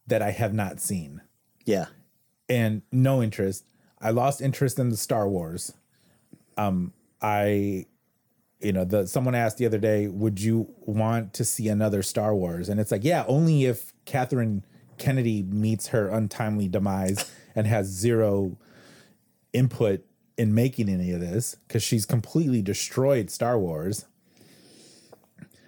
that 0.07 0.23
I 0.23 0.31
have 0.31 0.53
not 0.55 0.81
seen 0.81 1.21
Yeah. 1.65 1.87
and 2.49 2.83
no 2.93 3.23
interest. 3.23 3.65
I 4.01 4.11
lost 4.11 4.41
interest 4.43 4.79
in 4.79 4.91
the 4.91 4.97
Star 4.97 5.29
Wars. 5.29 5.73
Um 6.57 6.93
I 7.21 7.87
you 8.65 8.73
know, 8.73 8.85
the 8.85 9.07
someone 9.07 9.35
asked 9.35 9.59
the 9.59 9.67
other 9.67 9.79
day, 9.79 10.09
would 10.09 10.41
you 10.41 10.75
want 10.81 11.35
to 11.35 11.45
see 11.45 11.69
another 11.69 12.03
Star 12.03 12.35
Wars? 12.35 12.69
And 12.69 12.81
it's 12.81 12.91
like, 12.91 13.05
yeah, 13.05 13.25
only 13.29 13.67
if 13.67 13.93
Catherine 14.05 14.65
Kennedy 14.99 15.43
meets 15.43 15.89
her 15.89 16.09
untimely 16.09 16.69
demise 16.69 17.31
and 17.55 17.67
has 17.67 17.87
zero 17.87 18.57
input 19.53 20.05
in 20.37 20.55
making 20.55 20.89
any 20.89 21.13
of 21.13 21.21
this 21.21 21.57
because 21.69 21.83
she's 21.83 22.07
completely 22.07 22.63
destroyed 22.63 23.31
Star 23.31 23.59
Wars. 23.59 24.07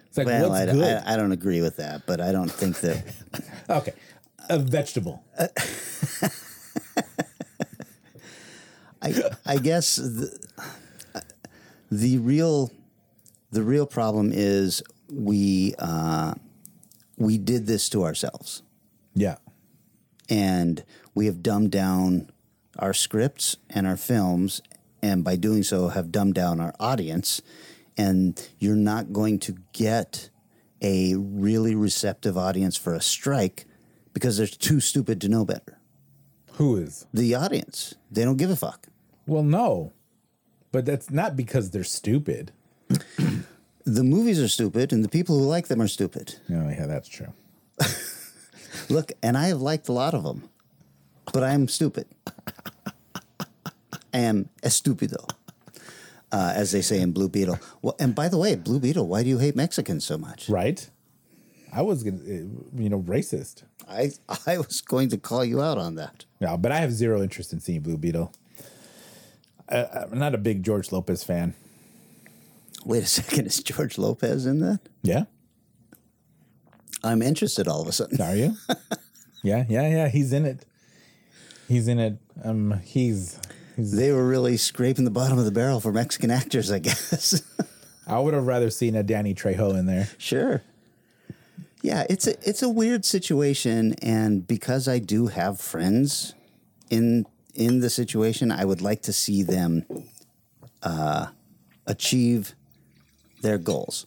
It's 0.07 0.17
like, 0.17 0.27
Well, 0.27 0.49
what's 0.49 0.69
I, 0.69 0.73
good? 0.73 1.03
I, 1.05 1.13
I 1.13 1.15
don't 1.15 1.31
agree 1.31 1.61
with 1.61 1.77
that, 1.77 2.05
but 2.05 2.19
I 2.19 2.31
don't 2.31 2.51
think 2.51 2.79
that. 2.81 3.03
okay. 3.69 3.93
A 4.49 4.59
vegetable. 4.59 5.23
I, 9.01 9.13
I 9.45 9.57
guess 9.57 9.97
the, 9.97 10.37
the 11.91 12.17
real 12.17 12.71
the 13.51 13.63
real 13.63 13.85
problem 13.85 14.31
is 14.33 14.83
we 15.11 15.73
uh, 15.79 16.33
we 17.17 17.37
did 17.37 17.65
this 17.65 17.89
to 17.89 18.03
ourselves, 18.03 18.61
Yeah. 19.15 19.37
and 20.29 20.83
we 21.15 21.25
have 21.25 21.41
dumbed 21.41 21.71
down 21.71 22.29
our 22.77 22.93
scripts 22.93 23.57
and 23.69 23.87
our 23.87 23.97
films, 23.97 24.61
and 25.01 25.23
by 25.23 25.35
doing 25.35 25.63
so, 25.63 25.87
have 25.89 26.11
dumbed 26.11 26.35
down 26.35 26.59
our 26.59 26.73
audience. 26.79 27.41
And 27.99 28.39
you're 28.59 28.75
not 28.75 29.11
going 29.11 29.39
to 29.39 29.55
get 29.73 30.29
a 30.83 31.15
really 31.15 31.73
receptive 31.73 32.37
audience 32.37 32.77
for 32.77 32.93
a 32.93 33.01
strike 33.01 33.65
because 34.13 34.37
they're 34.37 34.45
too 34.45 34.79
stupid 34.79 35.19
to 35.21 35.29
know 35.29 35.43
better. 35.43 35.79
Who 36.53 36.75
is? 36.77 37.07
The 37.11 37.33
audience, 37.33 37.95
they 38.11 38.23
don't 38.23 38.37
give 38.37 38.51
a 38.51 38.55
fuck. 38.55 38.85
Well, 39.25 39.41
no. 39.43 39.93
But 40.71 40.85
that's 40.85 41.09
not 41.09 41.35
because 41.35 41.71
they're 41.71 41.83
stupid. 41.83 42.51
The 43.87 44.03
movies 44.03 44.39
are 44.41 44.49
stupid, 44.49 44.91
and 44.91 45.01
the 45.03 45.09
people 45.09 45.39
who 45.39 45.45
like 45.45 45.67
them 45.67 45.81
are 45.81 45.87
stupid. 45.87 46.35
Oh, 46.49 46.67
yeah, 46.69 46.87
that's 46.87 47.07
true. 47.07 47.33
Look, 48.89 49.13
and 49.23 49.37
I 49.37 49.47
have 49.47 49.61
liked 49.61 49.87
a 49.87 49.93
lot 49.93 50.13
of 50.13 50.23
them, 50.23 50.49
but 51.31 51.41
I 51.41 51.51
am 51.51 51.69
stupid. 51.69 52.05
I 54.13 54.19
am 54.19 54.49
estupido, 54.61 55.29
uh, 56.31 56.53
as 56.55 56.71
they 56.71 56.81
say 56.81 56.99
in 56.99 57.13
Blue 57.13 57.29
Beetle. 57.29 57.59
Well, 57.81 57.95
and 57.97 58.13
by 58.13 58.27
the 58.27 58.37
way, 58.37 58.55
Blue 58.55 58.79
Beetle, 58.79 59.07
why 59.07 59.23
do 59.23 59.29
you 59.29 59.37
hate 59.37 59.55
Mexicans 59.55 60.03
so 60.03 60.17
much? 60.17 60.49
Right? 60.49 60.89
I 61.71 61.81
was 61.81 62.03
gonna, 62.03 62.17
uh, 62.17 62.47
you 62.75 62.89
know, 62.89 63.01
racist. 63.01 63.63
I 63.87 64.11
I 64.47 64.57
was 64.57 64.81
going 64.81 65.09
to 65.09 65.17
call 65.17 65.45
you 65.45 65.61
out 65.61 65.77
on 65.77 65.95
that. 65.95 66.25
Yeah, 66.39 66.57
but 66.57 66.71
I 66.71 66.79
have 66.79 66.91
zero 66.91 67.21
interest 67.21 67.53
in 67.53 67.59
seeing 67.59 67.81
Blue 67.81 67.97
Beetle. 67.97 68.33
I, 69.69 69.85
I'm 70.11 70.19
not 70.19 70.33
a 70.33 70.37
big 70.37 70.63
George 70.63 70.91
Lopez 70.91 71.23
fan. 71.23 71.53
Wait 72.85 73.03
a 73.03 73.05
second, 73.07 73.47
is 73.47 73.61
George 73.61 73.97
Lopez 73.97 74.45
in 74.45 74.59
that? 74.59 74.79
Yeah, 75.03 75.23
I'm 77.03 77.21
interested 77.21 77.67
all 77.67 77.81
of 77.81 77.87
a 77.87 77.91
sudden. 77.91 78.21
are 78.21 78.35
you? 78.35 78.55
yeah, 79.43 79.65
yeah, 79.69 79.87
yeah. 79.87 80.07
He's 80.09 80.33
in 80.33 80.45
it. 80.45 80.65
He's 81.67 81.87
in 81.87 81.99
it. 81.99 82.17
Um, 82.43 82.79
he's. 82.83 83.39
he's 83.75 83.91
They 83.91 84.11
were 84.11 84.25
really 84.27 84.57
scraping 84.57 85.05
the 85.05 85.11
bottom 85.11 85.37
of 85.37 85.45
the 85.45 85.51
barrel 85.51 85.79
for 85.79 85.91
Mexican 85.91 86.31
actors, 86.31 86.71
I 86.71 86.79
guess. 86.87 87.41
I 88.07 88.19
would 88.19 88.33
have 88.33 88.47
rather 88.47 88.69
seen 88.69 88.95
a 88.95 89.03
Danny 89.03 89.33
Trejo 89.35 89.77
in 89.77 89.85
there. 89.85 90.07
Sure. 90.17 90.63
Yeah, 91.83 92.05
it's 92.09 92.25
a 92.25 92.31
it's 92.47 92.63
a 92.63 92.69
weird 92.69 93.05
situation, 93.05 93.93
and 94.01 94.47
because 94.47 94.87
I 94.87 94.99
do 94.99 95.27
have 95.27 95.59
friends 95.59 96.33
in 96.89 97.25
in 97.53 97.79
the 97.81 97.89
situation, 97.89 98.51
I 98.51 98.65
would 98.65 98.81
like 98.81 99.01
to 99.03 99.13
see 99.13 99.43
them 99.43 99.85
uh, 100.83 101.27
achieve 101.85 102.55
their 103.41 103.57
goals. 103.57 104.05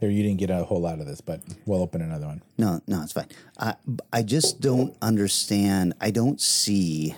Here, 0.00 0.10
you 0.10 0.22
didn't 0.22 0.38
get 0.38 0.50
a 0.50 0.64
whole 0.64 0.80
lot 0.80 1.00
of 1.00 1.06
this, 1.06 1.22
but 1.22 1.40
we'll 1.64 1.80
open 1.80 2.02
another 2.02 2.26
one. 2.26 2.42
No, 2.58 2.80
no, 2.86 3.02
it's 3.02 3.12
fine. 3.12 3.28
I 3.58 3.76
I 4.12 4.22
just 4.22 4.60
don't 4.60 4.94
understand. 5.00 5.94
I 6.00 6.10
don't 6.10 6.40
see 6.40 7.14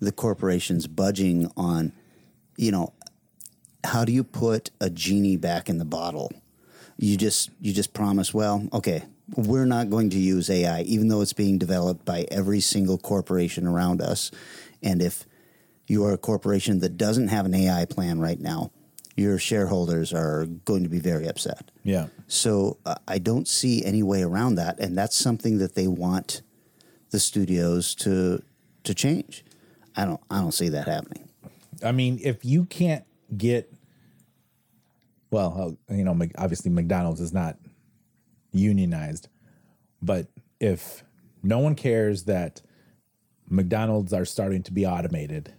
the 0.00 0.10
corporations 0.10 0.86
budging 0.86 1.50
on, 1.56 1.92
you 2.56 2.72
know, 2.72 2.92
how 3.84 4.04
do 4.04 4.12
you 4.12 4.24
put 4.24 4.70
a 4.80 4.90
genie 4.90 5.36
back 5.36 5.68
in 5.68 5.78
the 5.78 5.84
bottle? 5.84 6.32
You 6.96 7.16
just 7.16 7.50
you 7.60 7.72
just 7.72 7.92
promise, 7.92 8.34
well, 8.34 8.68
okay, 8.72 9.04
we're 9.36 9.64
not 9.64 9.90
going 9.90 10.10
to 10.10 10.18
use 10.18 10.50
AI, 10.50 10.82
even 10.82 11.08
though 11.08 11.20
it's 11.20 11.32
being 11.32 11.56
developed 11.58 12.04
by 12.04 12.26
every 12.30 12.60
single 12.60 12.98
corporation 12.98 13.66
around 13.66 14.02
us. 14.02 14.30
And 14.82 15.00
if 15.00 15.24
you 15.86 16.04
are 16.04 16.12
a 16.12 16.18
corporation 16.18 16.80
that 16.80 16.96
doesn't 16.96 17.28
have 17.28 17.46
an 17.46 17.54
AI 17.54 17.84
plan 17.84 18.18
right 18.18 18.40
now, 18.40 18.72
your 19.16 19.38
shareholders 19.38 20.12
are 20.12 20.46
going 20.64 20.82
to 20.82 20.88
be 20.88 20.98
very 20.98 21.26
upset. 21.26 21.70
Yeah. 21.84 22.06
So 22.26 22.78
uh, 22.86 22.96
I 23.06 23.18
don't 23.18 23.48
see 23.48 23.84
any 23.84 24.02
way 24.02 24.22
around 24.22 24.54
that, 24.56 24.78
and 24.78 24.96
that's 24.96 25.16
something 25.16 25.58
that 25.58 25.74
they 25.74 25.86
want 25.86 26.42
the 27.10 27.20
studios 27.20 27.94
to 27.96 28.42
to 28.84 28.94
change. 28.94 29.44
I 29.96 30.04
don't 30.04 30.20
I 30.30 30.40
don't 30.40 30.52
see 30.52 30.68
that 30.70 30.86
happening. 30.86 31.28
I 31.84 31.92
mean, 31.92 32.18
if 32.22 32.44
you 32.44 32.64
can't 32.66 33.04
get, 33.36 33.72
well, 35.30 35.76
uh, 35.90 35.94
you 35.94 36.04
know, 36.04 36.18
obviously 36.36 36.70
McDonald's 36.70 37.20
is 37.20 37.32
not 37.32 37.56
unionized, 38.52 39.28
but 40.02 40.26
if 40.60 41.04
no 41.42 41.58
one 41.58 41.74
cares 41.74 42.24
that 42.24 42.62
McDonald's 43.48 44.12
are 44.12 44.24
starting 44.24 44.62
to 44.64 44.72
be 44.72 44.86
automated, 44.86 45.54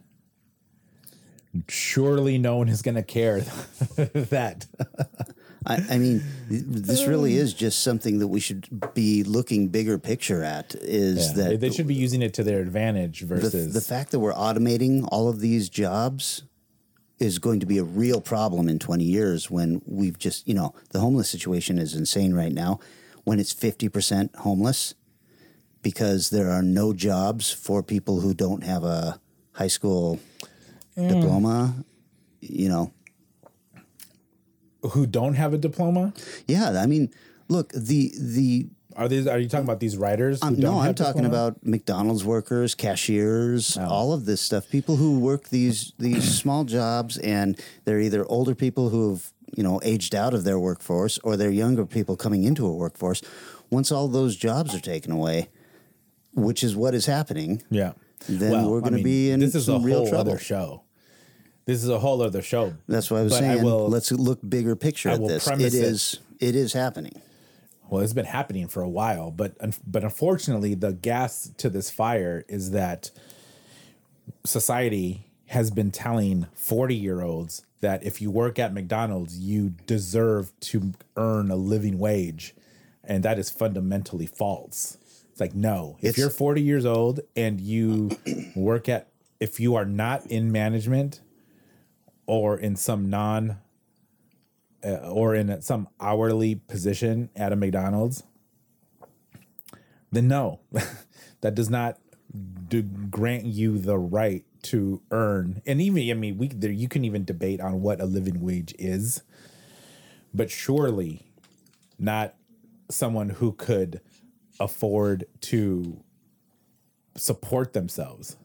surely 1.67 2.37
no 2.37 2.57
one 2.57 2.69
is 2.69 2.81
going 2.81 2.95
to 2.95 3.03
care 3.03 3.41
that. 3.95 4.65
I, 5.65 5.83
I 5.91 5.97
mean, 5.97 6.23
this 6.49 7.05
really 7.05 7.33
um. 7.33 7.43
is 7.43 7.53
just 7.53 7.81
something 7.81 8.19
that 8.19 8.27
we 8.27 8.39
should 8.39 8.93
be 8.93 9.23
looking 9.23 9.67
bigger 9.67 9.99
picture 9.99 10.43
at. 10.43 10.75
Is 10.75 11.29
Yeah, 11.37 11.49
that 11.49 11.59
they 11.59 11.69
should 11.69 11.87
be 11.87 11.93
using 11.93 12.21
it 12.21 12.33
to 12.35 12.43
their 12.43 12.61
advantage 12.61 13.21
the, 13.21 13.25
versus 13.27 13.73
the 13.73 13.81
fact 13.81 14.11
that 14.11 14.19
we're 14.19 14.33
automating 14.33 15.07
all 15.11 15.29
of 15.29 15.39
these 15.39 15.69
jobs 15.69 16.43
is 17.19 17.37
going 17.37 17.59
to 17.59 17.67
be 17.67 17.77
a 17.77 17.83
real 17.83 18.19
problem 18.19 18.67
in 18.67 18.79
20 18.79 19.03
years 19.03 19.51
when 19.51 19.79
we've 19.85 20.17
just, 20.17 20.47
you 20.47 20.55
know, 20.55 20.73
the 20.89 20.99
homeless 20.99 21.29
situation 21.29 21.77
is 21.77 21.93
insane 21.93 22.33
right 22.33 22.51
now. 22.51 22.79
When 23.23 23.39
it's 23.39 23.53
50% 23.53 24.35
homeless 24.37 24.95
because 25.83 26.31
there 26.31 26.49
are 26.49 26.63
no 26.63 26.93
jobs 26.93 27.51
for 27.51 27.83
people 27.83 28.21
who 28.21 28.33
don't 28.33 28.63
have 28.63 28.83
a 28.83 29.19
high 29.53 29.67
school 29.67 30.19
diploma, 30.95 31.75
you 32.41 32.69
know. 32.69 32.91
who 34.91 35.05
don't 35.05 35.35
have 35.35 35.53
a 35.53 35.57
diploma. 35.57 36.13
Yeah, 36.47 36.71
I 36.81 36.85
mean, 36.87 37.11
look, 37.49 37.71
the 37.73 38.11
the 38.19 38.67
Are 38.95 39.07
these? 39.07 39.27
Are 39.27 39.39
you 39.39 39.47
talking 39.47 39.63
about 39.65 39.79
these 39.79 39.95
writers? 39.95 40.41
Who 40.41 40.47
Um, 40.47 40.59
no, 40.59 40.79
I'm 40.79 40.95
talking 40.95 41.25
about 41.25 41.65
McDonald's 41.65 42.25
workers, 42.25 42.75
cashiers, 42.75 43.77
Oh. 43.77 43.85
all 43.87 44.13
of 44.13 44.25
this 44.25 44.41
stuff. 44.41 44.69
People 44.69 44.95
who 44.97 45.19
work 45.19 45.49
these 45.49 45.93
these 45.99 46.37
small 46.41 46.63
jobs, 46.65 47.17
and 47.19 47.57
they're 47.85 47.99
either 48.01 48.25
older 48.25 48.55
people 48.55 48.89
who've 48.89 49.31
you 49.55 49.63
know 49.63 49.79
aged 49.83 50.13
out 50.15 50.33
of 50.33 50.43
their 50.43 50.59
workforce, 50.59 51.19
or 51.19 51.37
they're 51.37 51.51
younger 51.51 51.85
people 51.85 52.15
coming 52.17 52.43
into 52.43 52.65
a 52.65 52.73
workforce. 52.73 53.21
Once 53.69 53.91
all 53.91 54.07
those 54.09 54.35
jobs 54.35 54.75
are 54.75 54.81
taken 54.81 55.11
away, 55.13 55.47
which 56.33 56.61
is 56.63 56.75
what 56.75 56.93
is 56.93 57.05
happening, 57.05 57.61
Yeah. 57.69 57.93
Then 58.27 58.65
we're 58.65 58.79
I 58.79 58.83
gonna 58.83 59.01
be 59.03 59.31
in 59.31 59.39
this 59.39 59.55
is 59.55 59.65
some 59.65 59.81
a 59.83 59.85
real 59.85 59.99
whole 59.99 60.09
trouble. 60.09 60.31
other 60.31 60.39
show. 60.39 60.83
This 61.65 61.83
is 61.83 61.89
a 61.89 61.99
whole 61.99 62.21
other 62.21 62.41
show. 62.41 62.73
that's 62.87 63.09
what 63.11 63.19
I 63.19 63.23
was 63.23 63.33
But 63.33 63.39
saying. 63.39 63.63
will, 63.63 63.87
let's 63.87 64.11
look 64.11 64.39
bigger 64.47 64.75
picture 64.75 65.09
I 65.09 65.13
at 65.13 65.27
this. 65.27 65.47
It 65.47 65.61
it. 65.61 65.73
is 65.73 66.19
it 66.39 66.55
is 66.55 66.73
happening. 66.73 67.21
well, 67.89 68.01
it's 68.01 68.13
been 68.13 68.25
happening 68.25 68.67
for 68.67 68.81
a 68.81 68.89
while, 68.89 69.31
but 69.31 69.55
but 69.85 70.03
unfortunately, 70.03 70.73
the 70.75 70.93
gas 70.93 71.51
to 71.57 71.69
this 71.69 71.89
fire 71.89 72.43
is 72.47 72.71
that 72.71 73.11
society 74.45 75.27
has 75.47 75.69
been 75.71 75.91
telling 75.91 76.47
forty 76.53 76.95
year 76.95 77.21
olds 77.21 77.63
that 77.81 78.03
if 78.03 78.21
you 78.21 78.29
work 78.31 78.59
at 78.59 78.73
McDonald's, 78.73 79.39
you 79.39 79.71
deserve 79.87 80.51
to 80.61 80.93
earn 81.17 81.49
a 81.51 81.55
living 81.55 81.97
wage, 81.99 82.53
and 83.03 83.23
that 83.23 83.39
is 83.39 83.49
fundamentally 83.49 84.25
false. 84.27 84.97
Like 85.41 85.55
no, 85.55 85.97
if 86.01 86.09
It's- 86.09 86.17
you're 86.19 86.29
forty 86.29 86.61
years 86.61 86.85
old 86.85 87.21
and 87.35 87.59
you 87.59 88.11
work 88.55 88.87
at 88.87 89.07
if 89.39 89.59
you 89.59 89.73
are 89.73 89.85
not 89.85 90.23
in 90.27 90.51
management 90.51 91.19
or 92.27 92.55
in 92.59 92.75
some 92.75 93.09
non 93.09 93.57
uh, 94.85 95.09
or 95.11 95.33
in 95.33 95.59
some 95.63 95.87
hourly 95.99 96.53
position 96.53 97.31
at 97.35 97.51
a 97.51 97.55
McDonald's, 97.55 98.21
then 100.11 100.27
no, 100.27 100.59
that 101.41 101.55
does 101.55 101.71
not 101.71 101.97
do, 102.67 102.83
grant 102.83 103.45
you 103.45 103.79
the 103.79 103.97
right 103.97 104.45
to 104.63 105.01
earn. 105.09 105.63
And 105.65 105.81
even 105.81 106.07
I 106.11 106.13
mean, 106.13 106.37
we 106.37 106.49
there 106.49 106.69
you 106.71 106.87
can 106.87 107.03
even 107.03 107.25
debate 107.25 107.59
on 107.59 107.81
what 107.81 107.99
a 107.99 108.05
living 108.05 108.41
wage 108.41 108.75
is, 108.77 109.23
but 110.35 110.51
surely 110.51 111.25
not 111.97 112.35
someone 112.91 113.29
who 113.29 113.53
could 113.53 114.01
afford 114.63 115.25
to 115.41 116.01
support 117.15 117.73
themselves. 117.73 118.37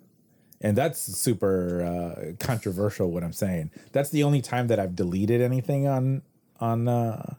And 0.61 0.77
that's 0.77 0.99
super 1.01 1.83
uh, 1.83 2.33
controversial. 2.45 3.11
What 3.11 3.23
I'm 3.23 3.33
saying. 3.33 3.71
That's 3.93 4.11
the 4.11 4.23
only 4.23 4.41
time 4.43 4.69
that 4.69 4.81
I've 4.81 4.97
deleted 4.97 5.41
anything 5.41 5.87
on 5.87 6.23
on 6.61 6.89
uh, 6.89 7.35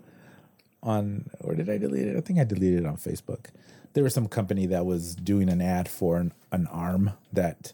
on 0.84 1.30
or 1.42 1.56
did 1.56 1.70
I 1.70 1.78
delete 1.78 2.08
it? 2.08 2.16
I 2.16 2.22
think 2.22 2.40
I 2.40 2.44
deleted 2.44 2.82
it 2.82 2.86
on 2.86 2.98
Facebook. 2.98 3.48
There 3.94 4.04
was 4.04 4.14
some 4.14 4.28
company 4.28 4.68
that 4.68 4.86
was 4.86 5.16
doing 5.16 5.50
an 5.50 5.62
ad 5.62 5.90
for 5.90 6.18
an, 6.18 6.32
an 6.52 6.68
arm 6.68 7.12
that 7.34 7.74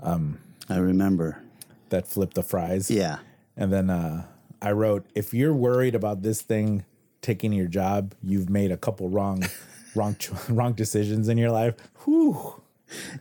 Um, 0.00 0.38
I 0.68 0.78
remember. 0.78 1.42
that 1.90 2.06
flipped 2.08 2.34
the 2.34 2.42
fries. 2.42 2.90
Yeah. 2.90 3.18
And 3.56 3.72
then 3.72 3.90
uh, 3.90 4.24
I 4.60 4.72
wrote, 4.72 5.06
if 5.14 5.32
you're 5.32 5.54
worried 5.54 5.94
about 5.94 6.22
this 6.22 6.42
thing 6.42 6.84
taking 7.26 7.52
your 7.52 7.66
job, 7.66 8.14
you've 8.22 8.48
made 8.48 8.70
a 8.70 8.76
couple 8.76 9.08
wrong 9.08 9.44
wrong 9.96 10.16
wrong 10.48 10.72
decisions 10.72 11.28
in 11.28 11.36
your 11.36 11.50
life. 11.50 11.74
Whew. 12.04 12.62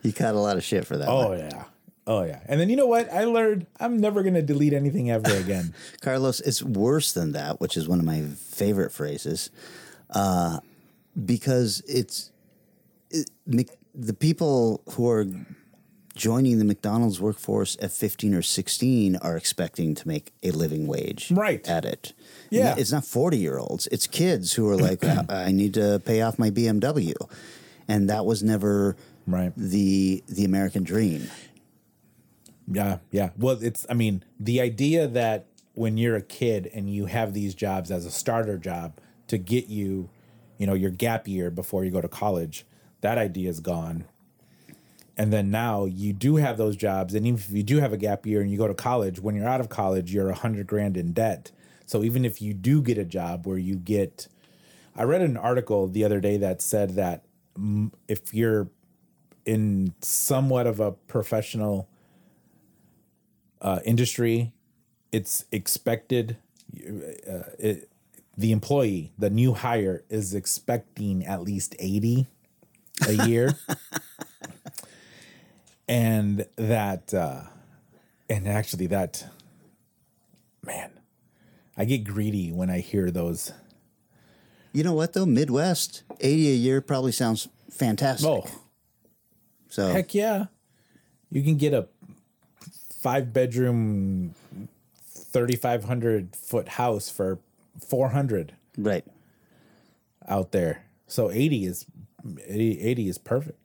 You 0.03 0.13
caught 0.13 0.35
a 0.35 0.39
lot 0.39 0.57
of 0.57 0.63
shit 0.63 0.85
for 0.85 0.95
that. 0.95 1.09
Oh 1.09 1.29
one. 1.29 1.39
yeah. 1.39 1.63
Oh 2.05 2.23
yeah. 2.23 2.39
And 2.47 2.61
then 2.61 2.69
you 2.69 2.75
know 2.75 2.85
what? 2.85 3.11
I 3.11 3.23
learned 3.23 3.65
I'm 3.79 3.97
never 3.97 4.21
gonna 4.21 4.43
delete 4.43 4.73
anything 4.73 5.09
ever 5.09 5.35
again. 5.35 5.73
Carlos, 6.01 6.39
it's 6.41 6.61
worse 6.61 7.13
than 7.13 7.31
that, 7.31 7.59
which 7.59 7.75
is 7.75 7.87
one 7.87 7.99
of 7.99 8.05
my 8.05 8.21
favorite 8.21 8.91
phrases, 8.91 9.49
uh, 10.11 10.59
because 11.25 11.81
it's 11.87 12.31
it, 13.09 13.31
the 13.95 14.13
people 14.13 14.83
who 14.91 15.09
are 15.09 15.25
joining 16.15 16.59
the 16.59 16.65
McDonald's 16.65 17.19
workforce 17.19 17.75
at 17.81 17.91
15 17.91 18.33
or 18.33 18.41
16 18.41 19.17
are 19.17 19.35
expecting 19.37 19.93
to 19.95 20.07
make 20.07 20.31
a 20.43 20.51
living 20.51 20.87
wage 20.87 21.29
Right. 21.31 21.67
at 21.67 21.83
it. 21.85 22.13
Yeah. 22.49 22.75
It's 22.77 22.91
not 22.91 23.03
40 23.05 23.37
year 23.37 23.57
olds, 23.57 23.87
it's 23.91 24.07
kids 24.07 24.53
who 24.53 24.69
are 24.69 24.77
like, 24.77 25.03
I 25.03 25.25
I 25.29 25.51
need 25.51 25.73
to 25.75 26.01
pay 26.05 26.21
off 26.21 26.39
my 26.39 26.49
BMW. 26.49 27.13
And 27.87 28.09
that 28.09 28.25
was 28.25 28.41
never 28.43 28.95
Right. 29.27 29.51
the 29.57 30.23
the 30.27 30.45
American 30.45 30.83
dream. 30.83 31.29
Yeah, 32.67 32.97
yeah. 33.11 33.29
Well, 33.37 33.57
it's 33.61 33.85
I 33.89 33.93
mean, 33.93 34.23
the 34.39 34.59
idea 34.61 35.07
that 35.07 35.45
when 35.73 35.97
you're 35.97 36.15
a 36.15 36.21
kid 36.21 36.69
and 36.73 36.89
you 36.89 37.05
have 37.05 37.33
these 37.33 37.53
jobs 37.53 37.91
as 37.91 38.05
a 38.05 38.11
starter 38.11 38.57
job 38.57 38.93
to 39.27 39.37
get 39.37 39.67
you, 39.67 40.09
you 40.57 40.65
know, 40.65 40.73
your 40.73 40.89
gap 40.91 41.27
year 41.27 41.51
before 41.51 41.83
you 41.85 41.91
go 41.91 42.01
to 42.01 42.07
college, 42.07 42.65
that 43.01 43.17
idea 43.17 43.49
is 43.49 43.59
gone. 43.59 44.05
And 45.17 45.31
then 45.31 45.49
now 45.49 45.85
you 45.85 46.11
do 46.11 46.35
have 46.35 46.57
those 46.57 46.75
jobs, 46.75 47.13
and 47.13 47.25
even 47.25 47.39
if 47.39 47.49
you 47.49 47.63
do 47.63 47.79
have 47.79 47.93
a 47.93 47.97
gap 47.97 48.25
year 48.25 48.41
and 48.41 48.51
you 48.51 48.57
go 48.57 48.67
to 48.67 48.73
college, 48.73 49.19
when 49.19 49.35
you're 49.35 49.47
out 49.47 49.61
of 49.61 49.69
college, 49.69 50.13
you're 50.13 50.29
a 50.29 50.35
hundred 50.35 50.67
grand 50.67 50.97
in 50.97 51.13
debt. 51.13 51.51
So 51.85 52.03
even 52.03 52.25
if 52.25 52.41
you 52.41 52.53
do 52.53 52.81
get 52.81 52.97
a 52.97 53.05
job 53.05 53.47
where 53.47 53.57
you 53.57 53.75
get, 53.75 54.27
I 54.95 55.03
read 55.03 55.21
an 55.21 55.37
article 55.37 55.87
the 55.87 56.03
other 56.03 56.19
day 56.19 56.35
that 56.37 56.61
said 56.61 56.95
that 56.95 57.23
if 58.07 58.33
you're 58.33 58.69
in 59.45 59.93
somewhat 60.01 60.67
of 60.67 60.79
a 60.79 60.91
professional 60.91 61.87
uh, 63.61 63.79
industry, 63.85 64.51
it's 65.11 65.45
expected. 65.51 66.37
Uh, 66.75 67.43
it, 67.57 67.89
the 68.37 68.51
employee, 68.51 69.13
the 69.17 69.29
new 69.29 69.53
hire, 69.53 70.03
is 70.09 70.33
expecting 70.33 71.25
at 71.25 71.41
least 71.41 71.73
eighty 71.79 72.27
a 73.07 73.27
year, 73.27 73.57
and 75.87 76.45
that, 76.55 77.13
uh, 77.13 77.41
and 78.29 78.47
actually 78.47 78.87
that, 78.87 79.25
man, 80.65 80.91
I 81.77 81.85
get 81.85 82.03
greedy 82.03 82.51
when 82.51 82.69
I 82.69 82.79
hear 82.79 83.11
those. 83.11 83.51
You 84.73 84.83
know 84.83 84.93
what 84.93 85.13
though? 85.13 85.25
Midwest, 85.25 86.03
80 86.19 86.51
a 86.51 86.55
year 86.55 86.81
probably 86.81 87.11
sounds 87.11 87.47
fantastic. 87.69 88.27
Oh, 88.27 88.45
so 89.69 89.87
heck 89.87 90.13
yeah, 90.13 90.45
you 91.31 91.43
can 91.43 91.57
get 91.57 91.73
a 91.73 91.87
five 93.01 93.31
bedroom, 93.33 94.33
thirty 95.07 95.55
five 95.55 95.83
hundred 95.85 96.35
foot 96.35 96.67
house 96.69 97.09
for 97.09 97.39
four 97.85 98.09
hundred. 98.09 98.53
right. 98.77 99.05
out 100.27 100.51
there. 100.51 100.85
So 101.07 101.29
80 101.29 101.65
is 101.65 101.85
80, 102.47 102.81
80 102.81 103.09
is 103.09 103.17
perfect. 103.17 103.64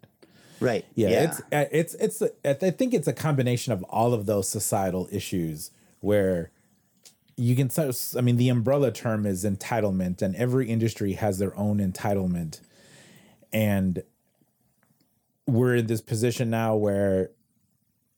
Right. 0.61 0.85
Yeah, 0.95 1.09
it's 1.25 1.41
uh, 1.53 1.65
it's 1.73 1.95
it's 1.95 2.23
I 2.45 2.71
think 2.71 2.95
it's 2.95 3.09
a 3.09 3.13
combination 3.13 3.73
of 3.73 3.83
all 3.85 4.13
of 4.13 4.27
those 4.27 4.49
societal 4.49 5.09
issues 5.11 5.71
where 6.01 6.51
you 7.37 7.57
can 7.57 7.71
I 8.17 8.21
mean 8.21 8.37
the 8.37 8.51
umbrella 8.51 8.93
term 8.93 9.25
is 9.25 9.45
entitlement 9.45 10.21
and 10.21 10.37
every 10.37 10.69
industry 10.69 11.15
has 11.15 11.39
their 11.39 11.57
own 11.57 11.79
entitlement 11.79 12.61
and 13.53 14.03
we're 15.47 15.77
in 15.77 15.87
this 15.87 16.01
position 16.01 16.51
now 16.51 16.77
where 16.77 17.31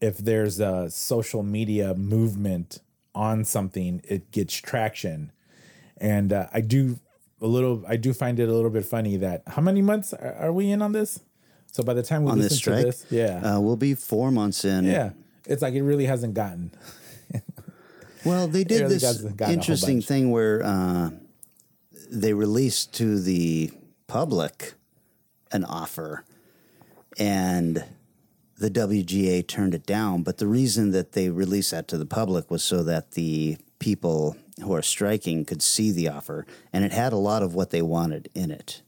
if 0.00 0.18
there's 0.18 0.58
a 0.60 0.90
social 0.90 1.42
media 1.42 1.94
movement 1.94 2.80
on 3.14 3.44
something, 3.44 4.02
it 4.08 4.30
gets 4.30 4.54
traction. 4.56 5.32
And 5.96 6.32
uh, 6.32 6.48
I 6.52 6.60
do 6.60 6.98
a 7.40 7.46
little, 7.46 7.84
I 7.86 7.96
do 7.96 8.12
find 8.12 8.40
it 8.40 8.48
a 8.48 8.52
little 8.52 8.70
bit 8.70 8.84
funny 8.84 9.16
that 9.18 9.42
how 9.46 9.62
many 9.62 9.80
months 9.80 10.12
are, 10.12 10.34
are 10.34 10.52
we 10.52 10.70
in 10.70 10.82
on 10.82 10.92
this? 10.92 11.20
So 11.72 11.82
by 11.82 11.94
the 11.94 12.02
time 12.02 12.24
we 12.24 12.30
On 12.30 12.36
listen 12.38 12.48
this 12.50 12.58
strike, 12.58 12.80
to 12.80 12.84
this, 12.86 13.06
yeah, 13.10 13.56
uh, 13.56 13.60
we'll 13.60 13.76
be 13.76 13.94
four 13.94 14.30
months 14.30 14.64
in. 14.64 14.84
yeah, 14.84 15.10
it's 15.46 15.62
like 15.62 15.74
it 15.74 15.82
really 15.82 16.06
hasn't 16.06 16.34
gotten. 16.34 16.70
Well, 18.24 18.46
they 18.46 18.62
did 18.62 18.82
really 18.82 18.94
this 18.98 19.02
got- 19.20 19.36
got 19.36 19.44
a 19.44 19.46
whole 19.46 19.54
interesting 19.54 20.00
thing 20.00 20.30
where 20.30 20.62
uh, 20.62 21.10
they 22.08 22.32
released 22.34 22.94
to 22.94 23.18
the 23.20 23.72
public 24.06 24.74
an 25.50 25.64
offer, 25.64 26.24
and 27.18 27.84
the 28.58 28.70
WGA 28.70 29.44
turned 29.48 29.74
it 29.74 29.86
down. 29.86 30.22
But 30.22 30.38
the 30.38 30.46
reason 30.46 30.92
that 30.92 31.12
they 31.12 31.30
released 31.30 31.72
that 31.72 31.88
to 31.88 31.98
the 31.98 32.06
public 32.06 32.48
was 32.48 32.62
so 32.62 32.84
that 32.84 33.12
the 33.12 33.56
people 33.80 34.36
who 34.62 34.72
are 34.72 34.82
striking 34.82 35.44
could 35.44 35.60
see 35.60 35.90
the 35.90 36.08
offer, 36.08 36.46
and 36.72 36.84
it 36.84 36.92
had 36.92 37.12
a 37.12 37.16
lot 37.16 37.42
of 37.42 37.56
what 37.56 37.70
they 37.70 37.82
wanted 37.82 38.28
in 38.36 38.52
it. 38.52 38.82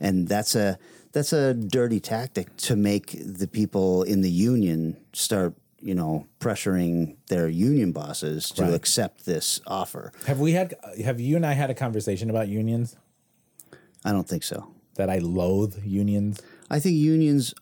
And 0.00 0.28
that's 0.28 0.54
a 0.54 0.78
that's 1.14 1.32
a 1.32 1.54
dirty 1.54 2.00
tactic 2.00 2.54
to 2.58 2.76
make 2.76 3.16
the 3.24 3.46
people 3.46 4.02
in 4.02 4.20
the 4.20 4.30
union 4.30 4.96
start, 5.14 5.54
you 5.80 5.94
know, 5.94 6.26
pressuring 6.40 7.16
their 7.28 7.48
union 7.48 7.92
bosses 7.92 8.50
to 8.50 8.62
Right. 8.62 8.74
accept 8.74 9.24
this 9.24 9.60
offer. 9.66 10.12
Have 10.26 10.40
we 10.40 10.52
had? 10.52 10.74
Have 11.02 11.20
you 11.20 11.36
and 11.36 11.46
I 11.46 11.52
had 11.54 11.70
a 11.70 11.74
conversation 11.74 12.28
about 12.30 12.48
unions? 12.48 12.96
I 14.04 14.12
don't 14.12 14.28
think 14.28 14.42
so. 14.42 14.68
That 14.96 15.08
I 15.08 15.18
loathe 15.18 15.82
unions. 15.84 16.40
I 16.70 16.78
think 16.80 16.96
unions 16.96 17.54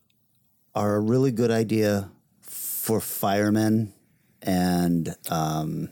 are 0.75 0.97
a 0.97 1.01
really 1.01 1.31
good 1.31 1.51
idea 1.51 2.11
for 2.41 3.01
firemen 3.01 3.93
and 4.43 5.15
um, 5.31 5.89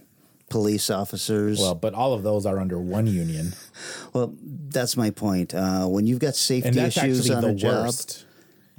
police 0.51 0.91
officers. 0.91 1.59
Well, 1.59 1.75
but 1.75 1.95
all 1.95 2.13
of 2.13 2.23
those 2.23 2.45
are 2.45 2.59
under 2.59 2.79
one 2.79 3.07
union, 3.07 3.55
Well, 4.13 4.35
that's 4.43 4.97
my 4.99 5.09
point. 5.11 5.55
Uh, 5.55 5.87
when 5.87 6.07
you've 6.07 6.19
got 6.19 6.35
safety 6.37 6.79
issues 6.79 7.31
on 7.31 7.41
the 7.41 7.49
a 7.49 7.55
job, 7.55 7.85
worst. 7.87 8.27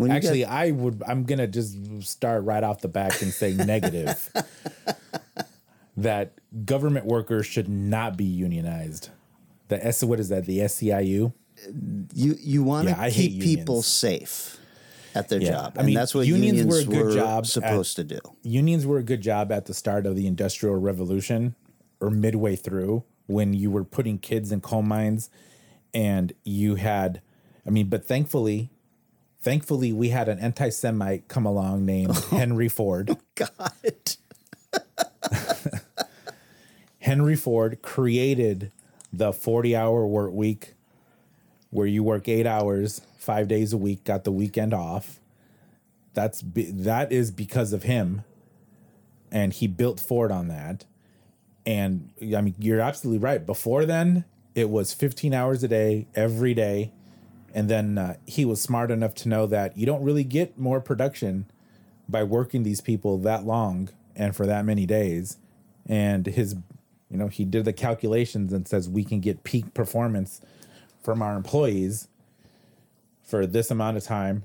Actually, 0.10 0.42
got, 0.42 0.52
I 0.52 0.72
would. 0.72 1.02
I'm 1.08 1.24
gonna 1.26 1.48
just 1.48 1.78
start 2.04 2.44
right 2.44 2.64
off 2.64 2.82
the 2.82 2.88
back 2.88 3.22
and 3.22 3.32
say 3.32 3.54
negative. 3.74 4.30
that 5.98 6.34
government 6.66 7.06
workers 7.06 7.46
should 7.46 7.70
not 7.70 8.18
be 8.18 8.24
unionized. 8.26 9.10
The 9.68 9.84
S. 9.86 10.04
What 10.04 10.20
is 10.20 10.30
that? 10.30 10.46
The 10.46 10.60
SEIU. 10.60 11.34
you 12.16 12.36
you 12.40 12.64
want 12.64 12.88
to 12.88 12.96
Yeah, 12.96 13.10
keep 13.10 13.42
people 13.42 13.82
safe 13.84 14.58
at 15.14 15.30
their 15.30 15.42
Yeah. 15.42 15.52
job, 15.52 15.74
I 15.76 15.80
and 15.82 15.86
mean, 15.88 15.96
that's 15.96 16.16
what 16.16 16.26
unions 16.26 16.58
unions, 16.60 16.74
were 16.74 16.80
a 16.80 16.86
good 16.86 17.06
were 17.08 17.14
job 17.14 17.44
at- 17.44 17.50
supposed 17.50 17.96
to 17.98 18.04
do. 18.04 18.20
unions 18.44 18.86
were 18.86 18.98
a 18.98 19.04
good 19.04 19.22
job 19.22 19.52
at 19.52 19.66
the 19.66 19.74
start 19.74 20.06
of 20.06 20.16
the 20.16 20.26
industrial 20.26 20.78
revolution 20.78 21.54
or 22.02 22.10
midway 22.10 22.56
through 22.56 23.04
when 23.28 23.54
you 23.54 23.72
were 23.72 23.84
putting 23.84 24.18
kids 24.18 24.52
in 24.52 24.60
coal 24.60 24.82
mines 24.82 25.30
and 25.94 26.34
you 26.44 26.76
had 26.76 27.22
i 27.66 27.70
mean 27.70 27.88
but 27.88 28.06
thankfully 28.06 28.70
thankfully 29.42 29.94
we 29.94 30.10
had 30.10 30.28
an 30.28 30.40
anti-semite 30.40 31.28
come 31.28 31.46
along 31.46 31.86
named 31.86 32.12
oh 32.16 32.28
henry 32.32 32.68
ford. 32.70 33.16
God, 33.36 33.72
henry 37.00 37.36
ford 37.36 37.82
created 37.82 38.72
the 39.14 39.32
40 39.34 39.76
hour 39.76 40.06
work 40.06 40.32
week 40.32 40.74
where 41.70 41.88
you 41.88 42.04
work 42.04 42.28
eight 42.28 42.46
hours 42.46 43.02
five 43.22 43.48
days 43.48 43.72
a 43.72 43.78
week 43.78 44.04
got 44.04 44.24
the 44.24 44.32
weekend 44.32 44.74
off. 44.74 45.20
That's 46.14 46.42
be, 46.42 46.66
that 46.66 47.12
is 47.12 47.32
because 47.32 47.72
of 47.72 47.84
him. 47.84 48.24
And 49.32 49.54
he 49.54 49.68
built 49.68 50.00
ford 50.00 50.32
on 50.32 50.50
that 50.50 50.86
and 51.66 52.10
i 52.36 52.42
mean 52.42 52.56
you're 52.60 52.82
absolutely 52.82 53.20
right. 53.20 53.46
Before 53.46 53.86
then 53.86 54.26
it 54.56 54.70
was 54.70 54.94
15 54.94 55.34
hours 55.34 55.64
a 55.64 55.68
day 55.68 56.08
every 56.16 56.54
day. 56.54 56.92
And 57.54 57.70
then 57.70 57.98
uh, 57.98 58.16
he 58.26 58.46
was 58.46 58.62
smart 58.62 58.92
enough 58.92 59.14
to 59.16 59.30
know 59.30 59.46
that 59.48 59.78
you 59.78 59.86
don't 59.86 60.04
really 60.04 60.24
get 60.24 60.58
more 60.58 60.80
production 60.80 61.46
by 62.08 62.24
working 62.24 62.64
these 62.64 62.82
people 62.82 63.18
that 63.20 63.46
long 63.46 63.90
and 64.16 64.36
for 64.36 64.46
that 64.46 64.66
many 64.66 64.86
days. 64.86 65.38
And 65.88 66.26
his 66.26 66.56
you 67.10 67.18
know 67.18 67.28
he 67.28 67.44
did 67.44 67.66
the 67.66 67.74
calculations 67.74 68.54
and 68.54 68.68
says 68.68 68.88
we 68.88 69.04
can 69.04 69.20
get 69.20 69.44
peak 69.44 69.74
performance 69.74 70.42
from 71.04 71.22
our 71.22 71.36
employees 71.36 72.08
for 73.24 73.46
this 73.46 73.70
amount 73.70 73.98
of 73.98 74.04
time 74.04 74.44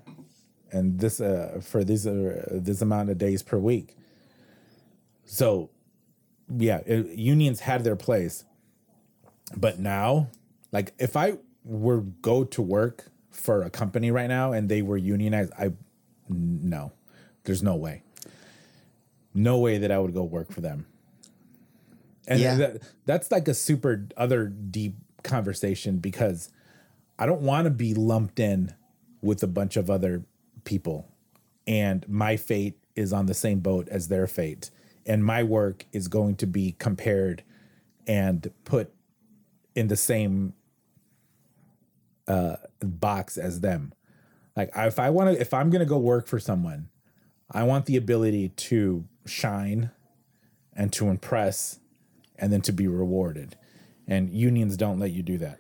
and 0.73 0.99
this 0.99 1.21
uh, 1.21 1.61
for 1.63 1.85
this 1.85 2.07
uh, 2.07 2.49
this 2.51 2.83
amount 2.83 3.11
of 3.11 3.19
days 3.19 3.43
per 3.43 3.59
week. 3.59 3.97
So 5.25 5.71
yeah 6.49 6.79
it, 6.87 7.07
unions 7.17 7.61
had 7.61 7.85
their 7.85 7.97
place. 7.97 8.45
But 9.57 9.79
now 9.79 10.29
like 10.73 10.93
if 10.99 11.17
i 11.17 11.35
were 11.65 12.01
go 12.01 12.45
to 12.45 12.63
work 12.63 13.07
for 13.31 13.63
a 13.63 13.71
company 13.71 14.11
right 14.11 14.29
now 14.29 14.53
and 14.53 14.69
they 14.69 14.83
were 14.83 14.97
unionized 14.97 15.53
i 15.59 15.71
no 16.29 16.93
there's 17.45 17.63
no 17.63 17.77
way. 17.77 18.03
No 19.35 19.59
way 19.59 19.79
that 19.79 19.91
i 19.93 19.99
would 19.99 20.15
go 20.15 20.25
work 20.25 20.51
for 20.53 20.61
them. 20.61 20.87
And 22.29 22.41
Yeah. 22.41 22.55
that, 22.57 22.83
that's 23.05 23.31
like 23.31 23.47
a 23.47 23.55
super 23.55 24.09
other 24.17 24.47
deep 24.49 24.97
conversation 25.23 25.99
because 25.99 26.51
i 27.19 27.27
don't 27.27 27.41
want 27.43 27.65
to 27.65 27.71
be 27.71 27.95
lumped 27.95 28.39
in 28.39 28.75
with 29.23 29.43
a 29.43 29.47
bunch 29.49 29.77
of 29.77 29.91
other 29.91 30.25
people 30.65 31.09
and 31.67 32.09
my 32.09 32.37
fate 32.37 32.79
is 32.95 33.13
on 33.13 33.27
the 33.27 33.35
same 33.35 33.59
boat 33.59 33.89
as 33.89 34.07
their 34.09 34.27
fate 34.29 34.71
and 35.07 35.25
my 35.25 35.43
work 35.43 35.87
is 35.93 36.09
going 36.09 36.37
to 36.37 36.47
be 36.47 36.75
compared 36.79 37.43
and 38.07 38.51
put 38.65 38.93
in 39.75 39.89
the 39.89 39.97
same 39.97 40.55
uh, 42.29 42.57
box 42.81 43.37
as 43.37 43.61
them. 43.61 43.93
Like 44.57 44.71
if 44.75 44.99
i 44.99 45.11
want 45.11 45.35
to 45.35 45.41
if 45.41 45.53
i'm 45.53 45.69
going 45.69 45.81
to 45.81 45.87
go 45.87 45.99
work 45.99 46.27
for 46.27 46.39
someone 46.39 46.89
i 47.51 47.63
want 47.63 47.85
the 47.85 47.97
ability 47.97 48.49
to 48.49 49.05
shine 49.27 49.91
and 50.77 50.93
to 50.93 51.09
impress 51.09 51.81
and 52.39 52.53
then 52.53 52.61
to 52.63 52.73
be 52.73 52.87
rewarded. 52.87 53.57
And 54.07 54.31
unions 54.31 54.77
don't 54.77 55.01
let 55.01 55.11
you 55.11 55.23
do 55.23 55.39
that. 55.39 55.59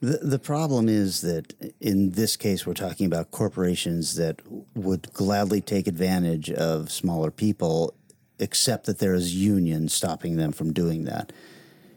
The, 0.00 0.18
the 0.18 0.38
problem 0.38 0.88
is 0.88 1.22
that 1.22 1.54
in 1.80 2.10
this 2.10 2.36
case, 2.36 2.66
we're 2.66 2.74
talking 2.74 3.06
about 3.06 3.30
corporations 3.30 4.16
that 4.16 4.42
would 4.74 5.12
gladly 5.12 5.60
take 5.60 5.86
advantage 5.86 6.50
of 6.50 6.90
smaller 6.90 7.30
people, 7.30 7.94
except 8.38 8.86
that 8.86 8.98
there 8.98 9.14
is 9.14 9.34
union 9.34 9.88
stopping 9.88 10.36
them 10.36 10.52
from 10.52 10.72
doing 10.72 11.04
that. 11.04 11.32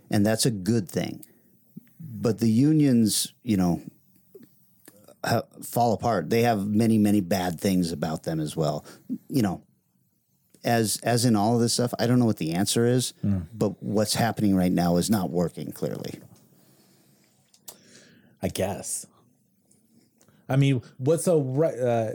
And 0.09 0.25
that's 0.25 0.45
a 0.45 0.51
good 0.51 0.89
thing. 0.89 1.25
But 1.99 2.39
the 2.39 2.49
unions, 2.49 3.33
you 3.43 3.57
know, 3.57 3.81
ha- 5.23 5.43
fall 5.63 5.93
apart. 5.93 6.29
They 6.29 6.41
have 6.41 6.67
many, 6.67 6.97
many 6.97 7.21
bad 7.21 7.59
things 7.59 7.91
about 7.91 8.23
them 8.23 8.39
as 8.39 8.55
well. 8.55 8.85
You 9.29 9.41
know, 9.41 9.61
as 10.63 10.97
as 11.03 11.25
in 11.25 11.35
all 11.35 11.55
of 11.55 11.61
this 11.61 11.73
stuff, 11.73 11.93
I 11.99 12.07
don't 12.07 12.19
know 12.19 12.25
what 12.25 12.37
the 12.37 12.53
answer 12.53 12.85
is, 12.85 13.13
but 13.53 13.81
what's 13.81 14.15
happening 14.15 14.55
right 14.55 14.71
now 14.71 14.97
is 14.97 15.09
not 15.09 15.29
working 15.29 15.71
clearly. 15.71 16.19
I 18.43 18.47
guess. 18.47 19.05
I 20.49 20.55
mean, 20.57 20.81
what's 20.97 21.27
a 21.27 21.35
uh, 21.35 22.13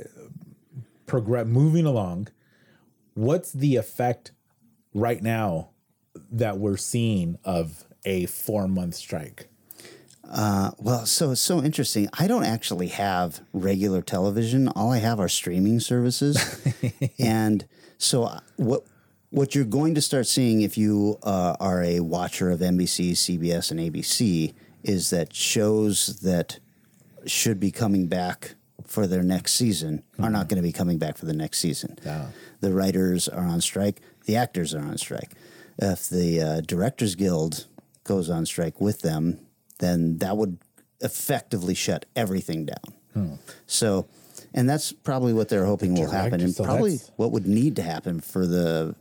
progress 1.07 1.47
moving 1.47 1.87
along? 1.87 2.29
What's 3.16 3.50
the 3.50 3.76
effect 3.76 4.32
right 4.92 5.22
now 5.22 5.70
that 6.30 6.58
we're 6.58 6.76
seeing 6.76 7.38
of 7.44 7.84
a 8.04 8.26
four 8.26 8.68
month 8.68 8.94
strike? 8.94 9.48
Well, 10.78 11.06
so 11.06 11.30
it's 11.30 11.40
so 11.40 11.62
interesting. 11.62 12.10
I 12.18 12.26
don't 12.26 12.44
actually 12.44 12.88
have 12.88 13.40
regular 13.54 14.02
television. 14.02 14.68
All 14.68 14.92
I 14.92 14.98
have 14.98 15.18
are 15.18 15.30
streaming 15.30 15.80
services, 15.80 16.62
and 17.18 17.66
so 17.96 18.24
uh, 18.24 18.40
what 18.56 18.84
what 19.30 19.54
you're 19.54 19.64
going 19.64 19.94
to 19.94 20.02
start 20.02 20.26
seeing 20.26 20.60
if 20.60 20.76
you 20.76 21.18
uh, 21.22 21.56
are 21.58 21.82
a 21.82 22.00
watcher 22.00 22.50
of 22.50 22.60
NBC, 22.60 23.12
CBS, 23.12 23.70
and 23.70 23.80
ABC 23.80 24.52
is 24.82 25.08
that 25.08 25.34
shows 25.34 26.20
that 26.20 26.58
should 27.24 27.58
be 27.58 27.70
coming 27.70 28.08
back 28.08 28.56
for 28.97 29.07
their 29.07 29.22
next 29.22 29.53
season 29.53 30.03
are 30.18 30.30
not 30.30 30.49
going 30.49 30.57
to 30.57 30.62
be 30.62 30.72
coming 30.72 30.97
back 30.97 31.18
for 31.18 31.26
the 31.26 31.34
next 31.34 31.59
season. 31.59 31.99
Yeah. 32.03 32.28
The 32.61 32.72
writers 32.72 33.28
are 33.28 33.44
on 33.44 33.61
strike. 33.61 34.01
The 34.24 34.36
actors 34.36 34.74
are 34.74 34.80
on 34.80 34.97
strike. 34.97 35.32
If 35.76 36.09
the 36.09 36.40
uh, 36.40 36.61
Directors 36.62 37.14
Guild 37.14 37.66
goes 38.05 38.30
on 38.30 38.47
strike 38.47 38.80
with 38.80 39.03
them, 39.03 39.38
then 39.80 40.16
that 40.16 40.38
would 40.38 40.57
effectively 41.03 41.74
shut 41.74 42.07
everything 42.16 42.64
down. 42.64 43.38
So, 43.66 44.09
and 44.55 44.66
that's 44.66 44.92
probably 44.92 45.34
what 45.34 45.51
they're 45.51 45.66
hoping 45.66 45.92
will 45.94 46.11
happen, 46.11 46.40
and 46.40 46.55
so 46.55 46.64
probably 46.64 46.99
what 47.16 47.32
would 47.32 47.47
need 47.47 47.76
to 47.76 47.82
happen 47.82 48.20
for 48.22 48.47
the 48.47 48.94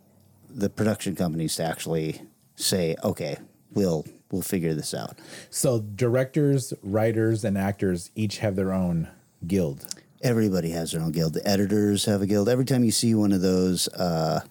the 0.49 0.69
production 0.69 1.15
companies 1.15 1.55
to 1.55 1.63
actually 1.63 2.21
say, 2.55 2.97
"Okay, 3.01 3.37
we'll 3.73 4.05
we'll 4.29 4.41
figure 4.41 4.73
this 4.73 4.93
out." 4.93 5.19
So 5.49 5.79
directors, 5.79 6.73
writers, 6.83 7.45
and 7.45 7.57
actors 7.57 8.11
each 8.15 8.39
have 8.39 8.57
their 8.57 8.73
own 8.73 9.09
guild. 9.47 9.85
Everybody 10.21 10.69
has 10.71 10.91
their 10.91 11.01
own 11.01 11.11
guild. 11.11 11.33
The 11.33 11.47
editors 11.47 12.05
have 12.05 12.21
a 12.21 12.25
guild. 12.25 12.49
Every 12.49 12.65
time 12.65 12.83
you 12.83 12.91
see 12.91 13.13
one 13.13 13.31
of 13.31 13.41
those, 13.41 13.87
uh, 13.89 14.41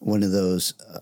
one 0.00 0.22
of 0.22 0.32
those 0.32 0.74
uh, 0.92 1.00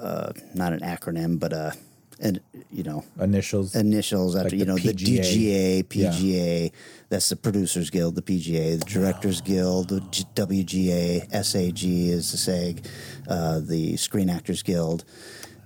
uh, 0.00 0.32
not 0.54 0.72
an 0.72 0.80
acronym, 0.80 1.38
but 1.38 1.52
a, 1.52 1.74
and 2.18 2.40
you 2.72 2.82
know, 2.82 3.04
Initials. 3.20 3.74
initials 3.74 4.36
after 4.36 4.50
Like 4.50 4.58
you 4.58 4.64
know 4.64 4.76
the 4.78 4.92
DGA, 4.94 5.84
PGA. 5.84 6.72
That's 7.08 7.28
the 7.28 7.36
Producers 7.36 7.90
Guild, 7.90 8.14
the 8.14 8.22
PGA, 8.22 8.78
the 8.78 8.84
Directors 8.84 9.40
Guild, 9.40 9.90
the 9.90 10.00
WGA, 10.00 11.44
SAG 11.44 11.84
is 11.84 12.32
the 12.32 12.38
SAG, 12.38 12.86
uh, 13.28 13.60
the 13.60 13.96
Screen 13.96 14.30
Actors 14.30 14.62
Guild, 14.62 15.04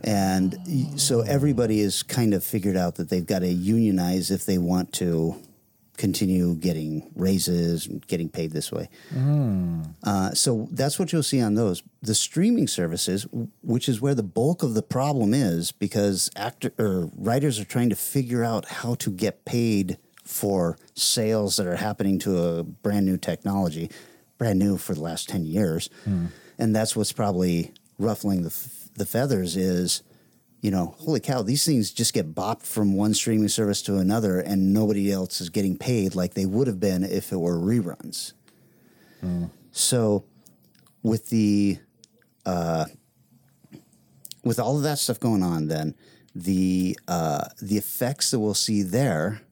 and 0.03 0.57
so 0.97 1.21
everybody 1.21 1.83
has 1.83 2.03
kind 2.03 2.35
of 2.35 2.43
figured 2.43 2.77
out 2.77 2.97
that 2.97 3.11
they've 3.11 3.27
got 3.27 3.41
to 3.41 3.49
unionize 3.49 4.31
if 4.31 4.45
they 4.45 4.59
want 4.59 4.93
to 4.95 5.37
continue 5.97 6.55
getting 6.55 7.11
raises 7.15 7.87
and 7.87 8.07
getting 8.07 8.29
paid 8.29 8.53
this 8.53 8.73
way. 8.73 8.89
Uh, 10.05 10.33
so 10.33 10.67
that's 10.71 10.99
what 10.99 11.13
you'll 11.13 11.23
see 11.23 11.41
on 11.43 11.55
those. 11.55 11.83
The 12.03 12.15
streaming 12.15 12.67
services, 12.69 13.27
which 13.63 13.89
is 13.89 14.01
where 14.01 14.15
the 14.15 14.23
bulk 14.23 14.63
of 14.63 14.75
the 14.75 14.83
problem 14.83 15.35
is, 15.35 15.73
because 15.73 16.31
actor 16.37 16.73
or 16.79 17.11
writers 17.17 17.59
are 17.61 17.65
trying 17.65 17.91
to 17.91 17.97
figure 17.97 18.43
out 18.43 18.65
how 18.67 18.95
to 18.97 19.11
get 19.11 19.45
paid 19.45 19.99
for 20.25 20.79
sales 20.95 21.57
that 21.57 21.67
are 21.67 21.77
happening 21.77 22.19
to 22.21 22.39
a 22.39 22.63
brand 22.63 23.05
new 23.05 23.17
technology, 23.19 23.91
brand 24.39 24.59
new 24.59 24.79
for 24.79 24.95
the 24.95 25.01
last 25.03 25.29
ten 25.29 25.45
years, 25.45 25.91
and 26.59 26.75
that's 26.75 26.95
what's 26.97 27.13
probably 27.13 27.73
ruffling 27.99 28.43
the 28.43 28.49
f- 28.49 28.89
the 28.95 29.05
feathers 29.07 29.57
is. 29.57 30.03
You 30.61 30.71
know, 30.71 30.95
holy 30.99 31.21
cow, 31.21 31.43
these 31.43 31.65
things 31.65 31.91
just 31.91 32.13
get 32.13 32.35
bopped 32.35 32.65
from 32.65 32.95
one 32.95 33.15
streaming 33.15 33.49
service 33.49 33.81
to 33.83 33.97
another, 33.97 34.41
and 34.41 34.75
nobody 34.75 35.11
else 35.11 35.41
is 35.41 35.49
getting 35.49 35.79
paid 35.79 36.15
like 36.15 36.35
they 36.35 36.45
would 36.47 36.67
have 36.67 36.79
been 36.79 37.03
if 37.03 37.33
it 37.33 37.39
were 37.39 37.57
reruns. 37.57 38.35
So, 39.73 40.25
with 41.03 41.29
the 41.31 41.79
uh, 42.45 42.87
with 44.45 44.59
all 44.59 44.77
of 44.77 44.83
that 44.83 44.99
stuff 44.99 45.19
going 45.21 45.43
on, 45.43 45.69
then 45.69 45.95
the 46.35 46.99
uh, 47.09 47.47
the 47.61 47.77
effects 47.77 48.31
that 48.31 48.39
we'll 48.39 48.55
see 48.55 48.83
there 48.83 49.43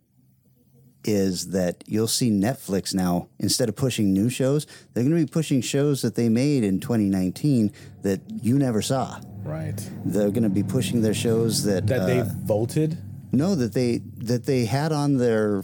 is 1.09 1.49
that 1.51 1.83
you'll 1.87 2.07
see 2.09 2.31
Netflix 2.31 2.95
now 2.95 3.29
instead 3.39 3.69
of 3.69 3.77
pushing 3.77 4.13
new 4.13 4.29
shows, 4.31 4.67
they're 4.93 5.05
going 5.05 5.17
to 5.17 5.25
be 5.27 5.31
pushing 5.31 5.61
shows 5.61 6.03
that 6.03 6.15
they 6.15 6.29
made 6.29 6.63
in 6.65 6.81
2019 6.81 7.73
that 8.03 8.21
you 8.43 8.59
never 8.59 8.83
saw. 8.83 9.21
right. 9.45 9.79
They're 10.05 10.31
going 10.31 10.43
to 10.43 10.49
be 10.49 10.63
pushing 10.63 11.03
their 11.03 11.15
shows 11.15 11.65
that 11.65 11.87
That 11.87 12.03
uh, 12.03 12.07
they 12.07 12.23
voted. 12.45 12.99
no 13.33 13.55
that 13.55 13.73
they 13.75 14.01
that 14.31 14.45
they 14.47 14.65
had 14.67 14.93
on 14.93 15.17
their 15.19 15.63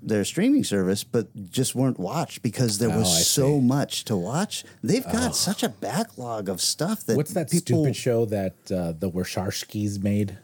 their 0.00 0.24
streaming 0.24 0.62
service 0.64 1.02
but 1.04 1.26
just 1.50 1.74
weren't 1.74 1.98
watched 1.98 2.40
because 2.42 2.78
there 2.78 2.90
Oh, 2.92 2.98
was 3.00 3.08
I 3.16 3.20
so 3.22 3.46
see. 3.58 3.66
much 3.76 4.04
to 4.04 4.16
watch 4.16 4.64
they've 4.82 5.04
got 5.04 5.34
such 5.34 5.62
a 5.62 5.68
backlog 5.68 6.48
of 6.48 6.60
stuff 6.60 7.04
that 7.06 7.16
What's 7.16 7.32
that 7.34 7.50
people 7.50 7.82
stupid 7.84 7.96
show 7.96 8.24
that 8.26 8.54
uh, 8.70 8.92
the 9.02 9.10
Wachowskis 9.10 10.02
made 10.02 10.38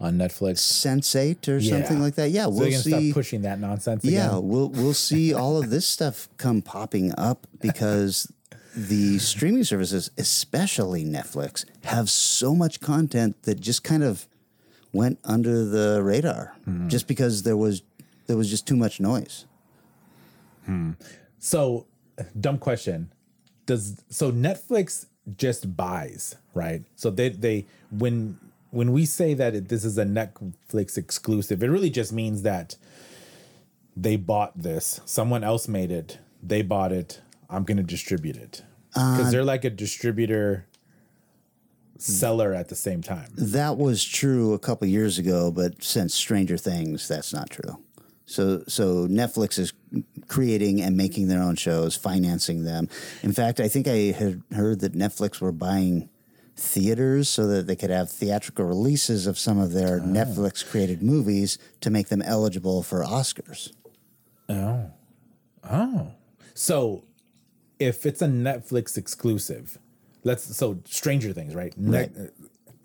on 0.00 0.14
Netflix? 0.18 0.58
sense8 0.58 1.48
or 1.48 1.60
something 1.60 2.00
like 2.00 2.14
that 2.16 2.30
yeah 2.30 2.44
so 2.44 2.50
we'll 2.50 2.70
see 2.72 2.90
stop 2.90 3.14
pushing 3.14 3.42
that 3.42 3.58
nonsense. 3.60 4.04
yeah 4.04 4.28
again? 4.28 4.48
we'll 4.48 4.68
we'll 4.70 4.94
see 5.10 5.32
all 5.32 5.56
of 5.56 5.70
this 5.70 5.86
stuff 5.86 6.28
come 6.36 6.60
popping 6.62 7.12
up 7.16 7.46
because 7.60 8.30
the 8.76 9.18
streaming 9.18 9.62
services 9.64 10.10
especially 10.18 11.04
netflix 11.04 11.64
have 11.84 12.10
so 12.10 12.54
much 12.56 12.80
content 12.80 13.40
that 13.44 13.60
just 13.60 13.84
kind 13.84 14.02
of 14.02 14.26
went 14.92 15.18
under 15.24 15.64
the 15.64 16.02
radar 16.02 16.54
Hmm. 16.64 16.88
just 16.88 17.06
because 17.06 17.44
there 17.44 17.56
was 17.56 17.82
there 18.26 18.36
was 18.36 18.50
just 18.50 18.66
too 18.66 18.76
much 18.76 19.00
noise 19.00 19.44
So, 21.38 21.86
dumb 22.40 22.58
question. 22.58 23.10
Does 23.66 24.02
so 24.08 24.32
Netflix 24.32 25.06
just 25.36 25.76
buys, 25.76 26.36
right? 26.54 26.82
So 26.96 27.10
they 27.10 27.28
they 27.30 27.66
when 27.90 28.38
when 28.74 28.92
we 28.92 29.06
say 29.06 29.34
that 29.34 29.54
it, 29.54 29.68
this 29.68 29.84
is 29.84 29.96
a 29.96 30.04
Netflix 30.04 30.98
exclusive, 30.98 31.62
it 31.62 31.68
really 31.68 31.90
just 31.90 32.12
means 32.12 32.42
that 32.42 32.76
they 33.96 34.16
bought 34.16 34.60
this. 34.60 35.00
Someone 35.04 35.44
else 35.44 35.68
made 35.68 35.92
it. 35.92 36.18
They 36.42 36.62
bought 36.62 36.90
it. 36.90 37.20
I'm 37.48 37.64
going 37.64 37.76
to 37.76 37.84
distribute 37.84 38.36
it. 38.36 38.62
Uh, 38.96 39.18
Cuz 39.18 39.30
they're 39.30 39.44
like 39.44 39.64
a 39.64 39.70
distributor 39.70 40.66
seller 41.98 42.52
at 42.52 42.68
the 42.68 42.74
same 42.74 43.00
time. 43.00 43.30
That 43.36 43.76
was 43.76 44.04
true 44.04 44.52
a 44.52 44.58
couple 44.58 44.88
years 44.88 45.18
ago, 45.18 45.52
but 45.52 45.82
since 45.82 46.14
Stranger 46.14 46.56
Things, 46.56 47.06
that's 47.06 47.32
not 47.32 47.50
true. 47.50 47.78
So, 48.26 48.64
so 48.66 49.06
Netflix 49.06 49.58
is 49.58 49.72
creating 50.28 50.80
and 50.80 50.96
making 50.96 51.28
their 51.28 51.42
own 51.42 51.56
shows, 51.56 51.94
financing 51.94 52.64
them. 52.64 52.88
In 53.22 53.32
fact, 53.32 53.60
I 53.60 53.68
think 53.68 53.86
I 53.86 54.12
had 54.12 54.42
heard 54.52 54.80
that 54.80 54.94
Netflix 54.94 55.40
were 55.40 55.52
buying 55.52 56.08
theaters 56.56 57.28
so 57.28 57.46
that 57.46 57.66
they 57.66 57.76
could 57.76 57.90
have 57.90 58.10
theatrical 58.10 58.64
releases 58.64 59.26
of 59.26 59.38
some 59.38 59.58
of 59.58 59.72
their 59.72 60.00
ah. 60.00 60.06
Netflix 60.06 60.64
created 60.68 61.02
movies 61.02 61.58
to 61.80 61.90
make 61.90 62.08
them 62.08 62.22
eligible 62.22 62.82
for 62.82 63.02
Oscars. 63.04 63.72
Oh. 64.48 64.90
Oh. 65.68 66.12
So 66.54 67.04
if 67.78 68.06
it's 68.06 68.22
a 68.22 68.26
Netflix 68.26 68.96
exclusive, 68.96 69.78
let's 70.22 70.56
so 70.56 70.78
Stranger 70.84 71.32
Things, 71.32 71.54
right? 71.54 71.76
Net, 71.76 72.12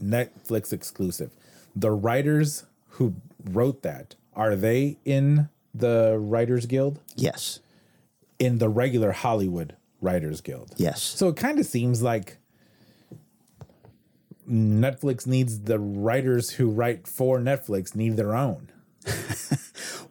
Netflix 0.01 0.74
exclusive. 0.74 1.32
The 1.76 1.91
writers 1.91 2.65
who 2.91 3.15
wrote 3.43 3.84
that, 3.84 4.15
are 4.36 4.55
they 4.55 4.97
in 5.05 5.49
the 5.74 6.17
Writers 6.20 6.65
Guild? 6.65 6.99
Yes. 7.15 7.59
In 8.39 8.57
the 8.57 8.70
regular 8.70 9.11
Hollywood 9.11 9.76
Writers 10.01 10.41
Guild. 10.41 10.74
Yes. 10.78 11.01
So 11.01 11.28
it 11.28 11.36
kind 11.36 11.59
of 11.59 11.65
seems 11.65 12.01
like 12.01 12.38
Netflix 14.49 15.27
needs 15.27 15.61
the 15.61 15.77
writers 15.79 16.51
who 16.51 16.69
write 16.69 17.07
for 17.07 17.39
Netflix 17.39 17.95
need 17.95 18.17
their 18.17 18.35
own. 18.35 18.69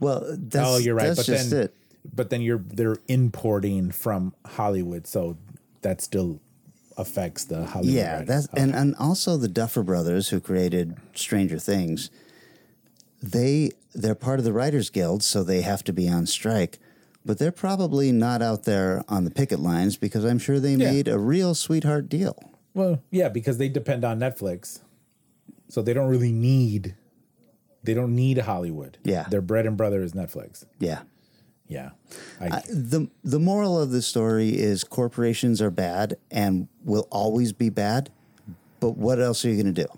Well, 0.01 0.25
that's, 0.39 0.69
oh, 0.69 0.77
you're 0.79 0.95
right. 0.95 1.15
But 1.17 1.27
just 1.27 1.51
then, 1.51 1.63
it. 1.65 1.75
but 2.15 2.31
then 2.31 2.41
you're 2.41 2.63
they're 2.65 2.99
importing 3.09 3.91
from 3.91 4.33
Hollywood, 4.47 5.07
so 5.09 5.37
that 5.83 6.01
still 6.01 6.41
affects 6.97 7.45
the 7.45 7.67
Hollywood. 7.67 7.95
Yeah, 7.95 8.13
writers. 8.21 8.29
that's 8.29 8.47
and 8.55 8.75
and 8.77 8.95
also 8.97 9.37
the 9.37 9.49
Duffer 9.49 9.83
Brothers 9.83 10.29
who 10.29 10.41
created 10.41 10.97
Stranger 11.15 11.59
Things. 11.59 12.11
They 13.21 13.73
they're 13.93 14.15
part 14.15 14.39
of 14.39 14.45
the 14.45 14.53
Writers 14.53 14.89
Guild, 14.89 15.23
so 15.25 15.43
they 15.43 15.63
have 15.63 15.83
to 15.85 15.93
be 15.93 16.09
on 16.09 16.27
strike. 16.27 16.79
But 17.25 17.39
they're 17.39 17.51
probably 17.53 18.13
not 18.13 18.41
out 18.41 18.63
there 18.65 19.03
on 19.09 19.25
the 19.25 19.31
picket 19.31 19.59
lines 19.59 19.97
because 19.97 20.25
I'm 20.25 20.39
sure 20.39 20.61
they 20.61 20.75
Yeah. 20.75 20.93
made 20.93 21.09
a 21.09 21.19
real 21.19 21.55
sweetheart 21.57 22.09
deal. 22.09 22.53
Well, 22.79 23.03
yeah, 23.11 23.29
because 23.29 23.59
they 23.59 23.69
depend 23.69 24.05
on 24.05 24.21
Netflix, 24.21 24.81
so 25.69 25.83
they 25.83 25.93
don't 25.93 26.09
really 26.09 26.33
need. 26.33 26.95
They 27.83 27.93
don't 27.93 28.15
need 28.15 28.39
Hollywood. 28.39 28.99
Yeah. 29.03 29.27
their 29.29 29.41
bread 29.41 29.67
and 29.67 29.77
butter 29.77 30.03
is 30.03 30.13
Netflix. 30.13 30.65
Yeah. 30.79 31.03
Yeah, 31.67 31.91
I, 32.41 32.63
The 32.67 33.11
the 33.23 33.39
moral 33.39 33.79
of 33.79 33.91
the 33.91 34.01
story 34.01 34.59
is 34.59 34.85
corporations 34.85 35.61
are 35.61 35.71
bad 35.71 36.17
and 36.31 36.67
will 36.83 37.07
always 37.11 37.53
be 37.53 37.69
bad. 37.69 38.11
But 38.81 38.97
what 38.97 39.21
else 39.21 39.45
are 39.45 39.51
you 39.51 39.63
going 39.63 39.75
to 39.75 39.83
do? 39.83 39.89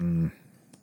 Mm. 0.00 0.30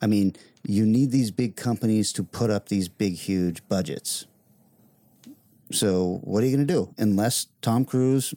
I 0.01 0.07
mean, 0.07 0.35
you 0.67 0.85
need 0.85 1.11
these 1.11 1.31
big 1.31 1.55
companies 1.55 2.11
to 2.13 2.23
put 2.23 2.49
up 2.49 2.67
these 2.67 2.89
big, 2.89 3.13
huge 3.13 3.65
budgets. 3.69 4.25
So 5.71 6.19
what 6.25 6.43
are 6.43 6.47
you 6.47 6.57
going 6.57 6.67
to 6.67 6.73
do? 6.73 6.93
Unless 6.97 7.47
Tom 7.61 7.85
Cruise 7.85 8.33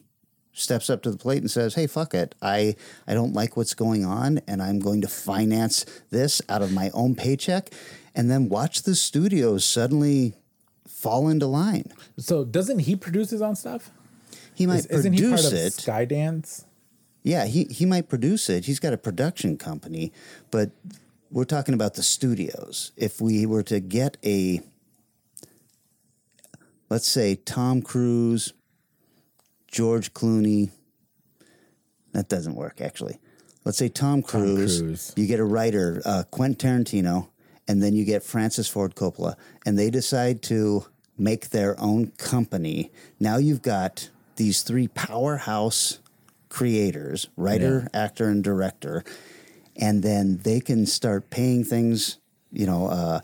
steps 0.61 0.89
up 0.89 1.01
to 1.03 1.11
the 1.11 1.17
plate 1.17 1.39
and 1.41 1.49
says, 1.51 1.75
"Hey, 1.75 1.87
fuck 1.87 2.13
it, 2.13 2.35
I 2.41 2.75
I 3.07 3.13
don't 3.13 3.33
like 3.33 3.55
what's 3.57 3.73
going 3.73 4.05
on, 4.05 4.39
and 4.47 4.61
I'm 4.61 4.79
going 4.79 5.01
to 5.01 5.07
finance 5.07 5.85
this 6.09 6.41
out 6.49 6.61
of 6.61 6.71
my 6.71 6.89
own 6.93 7.15
paycheck," 7.15 7.71
and 8.15 8.29
then 8.29 8.49
watch 8.49 8.83
the 8.83 8.95
studios 8.95 9.65
suddenly 9.65 10.33
fall 10.85 11.29
into 11.29 11.45
line. 11.45 11.91
so 12.17 12.43
doesn't 12.43 12.79
he 12.79 12.95
produce 12.95 13.29
his 13.29 13.41
own 13.41 13.55
stuff? 13.55 13.91
He 14.55 14.65
might 14.65 14.79
Is, 14.79 14.85
isn't 14.87 15.13
he 15.13 15.21
part 15.21 15.45
of 15.45 15.53
it. 15.53 15.73
Skydance? 15.73 16.65
Yeah, 17.21 17.45
he, 17.45 17.65
he 17.65 17.85
might 17.85 18.09
produce 18.09 18.49
it. 18.49 18.65
He's 18.65 18.79
got 18.79 18.93
a 18.93 18.97
production 18.97 19.57
company, 19.57 20.13
but 20.49 20.71
we're 21.29 21.43
talking 21.43 21.73
about 21.73 21.95
the 21.95 22.01
studios. 22.03 22.91
If 22.95 23.19
we 23.19 23.45
were 23.45 23.63
to 23.63 23.79
get 23.79 24.17
a, 24.25 24.61
let's 26.89 27.07
say, 27.07 27.35
Tom 27.35 27.81
Cruise, 27.81 28.53
George 29.67 30.13
Clooney, 30.13 30.71
that 32.13 32.29
doesn't 32.29 32.55
work 32.55 32.81
actually. 32.81 33.19
Let's 33.63 33.77
say 33.77 33.89
Tom 33.89 34.21
Cruise, 34.21 34.79
Cruise. 34.79 35.13
you 35.17 35.27
get 35.27 35.41
a 35.41 35.45
writer, 35.45 36.01
uh, 36.05 36.23
Quentin 36.31 36.85
Tarantino, 36.85 37.27
and 37.67 37.83
then 37.83 37.93
you 37.93 38.05
get 38.05 38.23
Francis 38.23 38.69
Ford 38.69 38.95
Coppola, 38.95 39.35
and 39.65 39.77
they 39.77 39.89
decide 39.89 40.41
to 40.43 40.85
make 41.17 41.49
their 41.49 41.77
own 41.79 42.11
company. 42.11 42.91
Now 43.19 43.37
you've 43.37 43.61
got 43.61 44.09
these 44.37 44.61
three 44.61 44.87
powerhouse 44.87 45.99
creators 46.49 47.27
writer, 47.35 47.87
actor, 47.93 48.29
and 48.29 48.43
director. 48.43 49.03
And 49.75 50.01
then 50.01 50.37
they 50.43 50.59
can 50.59 50.85
start 50.85 51.29
paying 51.29 51.63
things, 51.63 52.17
you 52.51 52.65
know, 52.65 52.87
uh, 52.87 53.19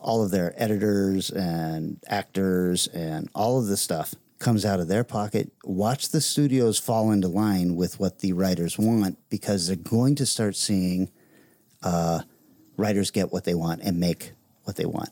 all 0.00 0.22
of 0.22 0.30
their 0.30 0.54
editors 0.56 1.30
and 1.30 1.98
actors 2.08 2.86
and 2.88 3.28
all 3.34 3.58
of 3.58 3.66
this 3.66 3.80
stuff. 3.80 4.14
Comes 4.38 4.64
out 4.64 4.80
of 4.80 4.88
their 4.88 5.04
pocket. 5.04 5.52
Watch 5.64 6.10
the 6.10 6.20
studios 6.20 6.78
fall 6.78 7.10
into 7.10 7.28
line 7.28 7.76
with 7.76 7.98
what 7.98 8.20
the 8.20 8.32
writers 8.32 8.78
want 8.78 9.18
because 9.30 9.66
they're 9.66 9.76
going 9.76 10.14
to 10.16 10.26
start 10.26 10.56
seeing 10.56 11.10
uh, 11.82 12.20
writers 12.76 13.10
get 13.10 13.32
what 13.32 13.44
they 13.44 13.54
want 13.54 13.82
and 13.82 13.98
make 13.98 14.32
what 14.64 14.76
they 14.76 14.86
want. 14.86 15.10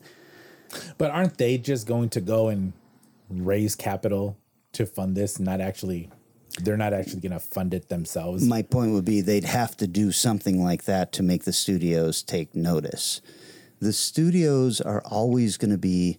But 0.97 1.11
aren't 1.11 1.37
they 1.37 1.57
just 1.57 1.87
going 1.87 2.09
to 2.09 2.21
go 2.21 2.49
and 2.49 2.73
raise 3.29 3.75
capital 3.75 4.37
to 4.73 4.85
fund 4.85 5.15
this, 5.15 5.39
not 5.39 5.61
actually? 5.61 6.09
They're 6.59 6.77
not 6.77 6.93
actually 6.93 7.21
going 7.21 7.33
to 7.33 7.39
fund 7.39 7.73
it 7.73 7.89
themselves. 7.89 8.43
My 8.43 8.63
point 8.63 8.91
would 8.91 9.05
be 9.05 9.21
they'd 9.21 9.43
have 9.43 9.77
to 9.77 9.87
do 9.87 10.11
something 10.11 10.63
like 10.63 10.85
that 10.85 11.11
to 11.13 11.23
make 11.23 11.43
the 11.43 11.53
studios 11.53 12.23
take 12.23 12.55
notice. 12.55 13.21
The 13.79 13.93
studios 13.93 14.81
are 14.81 15.01
always 15.01 15.57
going 15.57 15.69
to 15.71 15.77
be, 15.77 16.17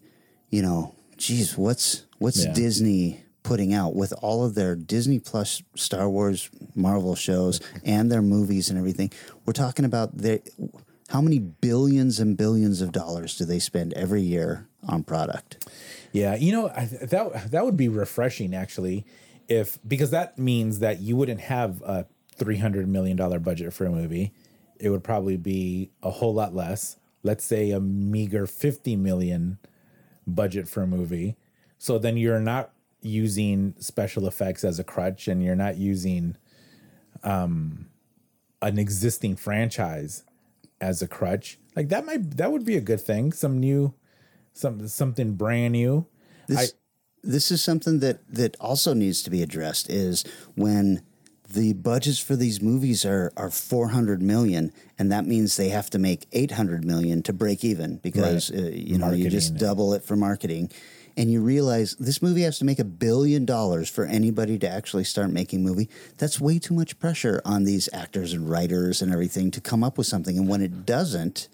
you 0.48 0.62
know, 0.62 0.94
geez, 1.16 1.58
what's 1.58 2.04
what's 2.18 2.44
Yeah. 2.44 2.52
Disney 2.52 3.20
putting 3.42 3.72
out 3.72 3.94
with 3.94 4.12
all 4.20 4.44
of 4.44 4.54
their 4.54 4.76
Disney 4.76 5.18
Plus 5.18 5.62
Star 5.74 6.08
Wars 6.10 6.50
Marvel 6.74 7.14
shows 7.14 7.60
and 7.84 8.10
their 8.10 8.22
movies 8.22 8.68
and 8.70 8.78
everything? 8.78 9.10
We're 9.46 9.52
talking 9.54 9.84
about 9.84 10.16
their 10.18 10.40
how 11.08 11.22
many 11.22 11.38
billions 11.38 12.20
and 12.20 12.36
billions 12.36 12.82
of 12.82 12.92
dollars 12.92 13.36
do 13.38 13.46
they 13.46 13.58
spend 13.58 13.94
every 13.94 14.20
year 14.20 14.68
on 14.86 15.02
product? 15.02 15.66
Yeah, 16.12 16.34
you 16.36 16.52
know 16.52 16.68
I, 16.68 16.84
that 16.84 17.50
that 17.50 17.64
would 17.64 17.76
be 17.76 17.88
refreshing 17.88 18.54
actually, 18.54 19.06
if 19.48 19.78
because 19.86 20.10
that 20.10 20.38
means 20.38 20.80
that 20.80 21.00
you 21.00 21.16
wouldn't 21.16 21.40
have 21.40 21.80
a 21.82 22.06
three 22.36 22.58
hundred 22.58 22.88
million 22.88 23.16
dollar 23.16 23.38
budget 23.38 23.72
for 23.72 23.86
a 23.86 23.90
movie. 23.90 24.32
It 24.78 24.90
would 24.90 25.02
probably 25.02 25.36
be 25.36 25.90
a 26.02 26.10
whole 26.10 26.34
lot 26.34 26.54
less. 26.54 26.98
Let's 27.22 27.44
say 27.44 27.70
a 27.70 27.80
meager 27.80 28.46
fifty 28.46 28.94
million 28.94 29.58
budget 30.26 30.68
for 30.68 30.82
a 30.82 30.86
movie. 30.86 31.36
So 31.78 31.98
then 31.98 32.16
you're 32.16 32.40
not 32.40 32.72
using 33.00 33.74
special 33.78 34.26
effects 34.26 34.64
as 34.64 34.78
a 34.78 34.84
crutch, 34.84 35.28
and 35.28 35.42
you're 35.42 35.54
not 35.56 35.76
using 35.76 36.36
um, 37.22 37.86
an 38.60 38.78
existing 38.78 39.36
franchise 39.36 40.24
as 40.80 41.02
a 41.02 41.08
crutch. 41.08 41.58
Like 41.76 41.88
that 41.90 42.04
might 42.04 42.36
that 42.36 42.50
would 42.52 42.64
be 42.64 42.76
a 42.76 42.80
good 42.80 43.00
thing. 43.00 43.32
Some 43.32 43.58
new 43.58 43.94
some 44.52 44.86
something 44.88 45.34
brand 45.34 45.72
new. 45.72 46.06
This 46.48 46.74
this 47.22 47.50
is 47.50 47.62
something 47.62 48.00
that 48.00 48.18
that 48.32 48.56
also 48.60 48.94
needs 48.94 49.22
to 49.22 49.30
be 49.30 49.42
addressed 49.42 49.88
is 49.90 50.24
when 50.54 51.02
the 51.50 51.72
budgets 51.72 52.18
for 52.18 52.36
these 52.36 52.60
movies 52.60 53.04
are 53.06 53.32
are 53.36 53.50
400 53.50 54.20
million 54.20 54.72
and 54.98 55.10
that 55.10 55.24
means 55.26 55.56
they 55.56 55.70
have 55.70 55.88
to 55.90 55.98
make 55.98 56.26
800 56.32 56.84
million 56.84 57.22
to 57.22 57.32
break 57.32 57.64
even 57.64 57.96
because 57.98 58.50
Right. 58.50 58.60
uh, 58.60 58.68
you 58.68 58.98
know 58.98 59.12
you 59.12 59.30
just 59.30 59.56
double 59.56 59.94
it 59.94 60.04
for 60.04 60.14
marketing 60.14 60.70
and 61.18 61.30
you 61.30 61.42
realize 61.42 61.96
this 61.96 62.22
movie 62.22 62.42
has 62.42 62.58
to 62.58 62.64
make 62.64 62.78
a 62.78 62.84
billion 62.84 63.44
dollars 63.44 63.90
for 63.90 64.06
anybody 64.06 64.58
to 64.58 64.68
actually 64.68 65.04
start 65.04 65.30
making 65.30 65.62
movie 65.62 65.90
that's 66.16 66.40
way 66.40 66.58
too 66.58 66.72
much 66.72 66.98
pressure 66.98 67.42
on 67.44 67.64
these 67.64 67.88
actors 67.92 68.32
and 68.32 68.48
writers 68.48 69.02
and 69.02 69.12
everything 69.12 69.50
to 69.50 69.60
come 69.60 69.84
up 69.84 69.98
with 69.98 70.06
something 70.06 70.38
and 70.38 70.48
when 70.48 70.62
it 70.62 70.70
mm-hmm. 70.70 70.82
doesn't 70.82 71.48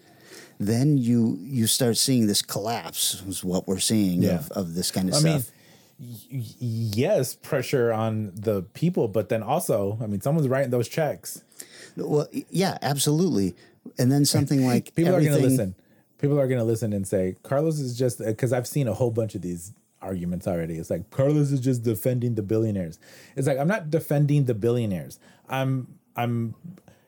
then 0.59 0.97
you 0.97 1.37
you 1.41 1.67
start 1.67 1.97
seeing 1.97 2.27
this 2.27 2.41
collapse 2.41 3.21
is 3.27 3.43
what 3.43 3.67
we're 3.67 3.79
seeing 3.79 4.21
Yeah. 4.21 4.35
of, 4.35 4.51
of 4.51 4.75
this 4.75 4.91
kind 4.91 5.09
of 5.09 5.15
I 5.15 5.19
stuff 5.19 5.51
mean, 5.99 6.15
y- 6.31 6.45
yes, 6.59 7.35
pressure 7.35 7.91
on 7.91 8.31
the 8.35 8.63
people, 8.73 9.07
but 9.07 9.29
then 9.29 9.43
also, 9.43 9.97
I 10.01 10.07
mean, 10.07 10.21
someone's 10.21 10.47
writing 10.47 10.71
those 10.71 10.87
checks. 10.87 11.41
Well, 11.95 12.27
yeah, 12.49 12.77
absolutely. 12.81 13.55
And 13.97 14.11
then 14.11 14.25
something 14.25 14.65
like 14.67 14.93
People 14.95 15.15
are 15.15 15.21
going 15.21 15.33
to 15.33 15.39
listen. 15.39 15.75
People 16.25 16.39
are 16.39 16.47
going 16.47 16.57
to 16.57 16.65
listen 16.65 16.91
and 16.91 17.07
say, 17.07 17.35
Carlos 17.43 17.79
is 17.79 17.95
just 17.95 18.19
uh, 18.19 18.25
because 18.25 18.51
I've 18.51 18.65
seen 18.65 18.87
a 18.87 18.95
whole 18.95 19.11
bunch 19.11 19.35
of 19.35 19.43
these 19.43 19.73
arguments 20.01 20.47
already. 20.47 20.79
It's 20.79 20.89
like 20.89 21.11
Carlos 21.11 21.51
is 21.51 21.59
just 21.59 21.83
defending 21.83 22.33
the 22.33 22.41
billionaires. 22.41 22.97
It's 23.35 23.45
like 23.45 23.59
I'm 23.59 23.67
not 23.67 23.91
defending 23.91 24.45
the 24.45 24.55
billionaires. 24.55 25.19
I'm 25.47 25.99
I'm 26.15 26.55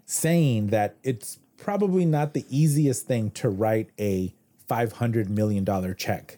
saying 0.05 0.67
that 0.67 0.97
it's 1.01 1.39
probably 1.57 2.05
not 2.05 2.35
the 2.35 2.45
easiest 2.47 3.07
thing 3.07 3.31
to 3.31 3.49
write 3.49 3.89
a 3.97 4.35
500 4.67 5.31
million 5.31 5.63
dollar 5.63 5.95
check. 5.95 6.37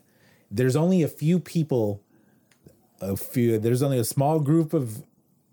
There's 0.49 0.77
only 0.77 1.03
a 1.03 1.09
few 1.09 1.37
people 1.37 2.01
a 3.01 3.17
few 3.17 3.59
there's 3.59 3.83
only 3.83 3.99
a 3.99 4.05
small 4.05 4.39
group 4.39 4.73
of 4.73 5.03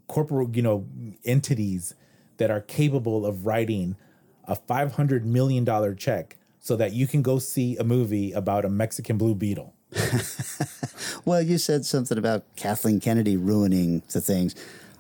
corporate, 0.07 0.55
you 0.55 0.63
know, 0.63 0.87
entities 1.25 1.97
that 2.37 2.53
are 2.53 2.61
capable 2.61 3.27
of 3.27 3.47
writing 3.47 3.97
a 4.45 4.55
500 4.55 5.27
million 5.27 5.65
dollar 5.65 5.93
check 5.93 6.37
so 6.67 6.75
that 6.75 6.93
you 6.93 7.07
can 7.07 7.23
go 7.23 7.39
see 7.39 7.77
a 7.77 7.85
movie 7.85 8.33
about 8.33 8.65
a 8.65 8.69
Mexican 8.69 9.17
blue 9.17 9.37
beetle. 9.37 9.73
Well, 11.25 11.43
you 11.43 11.59
said 11.59 11.85
something 11.85 12.19
about 12.19 12.45
Kathleen 12.57 13.01
Kennedy 13.01 13.37
ruining 13.37 14.03
the 14.13 14.21
things. 14.21 14.55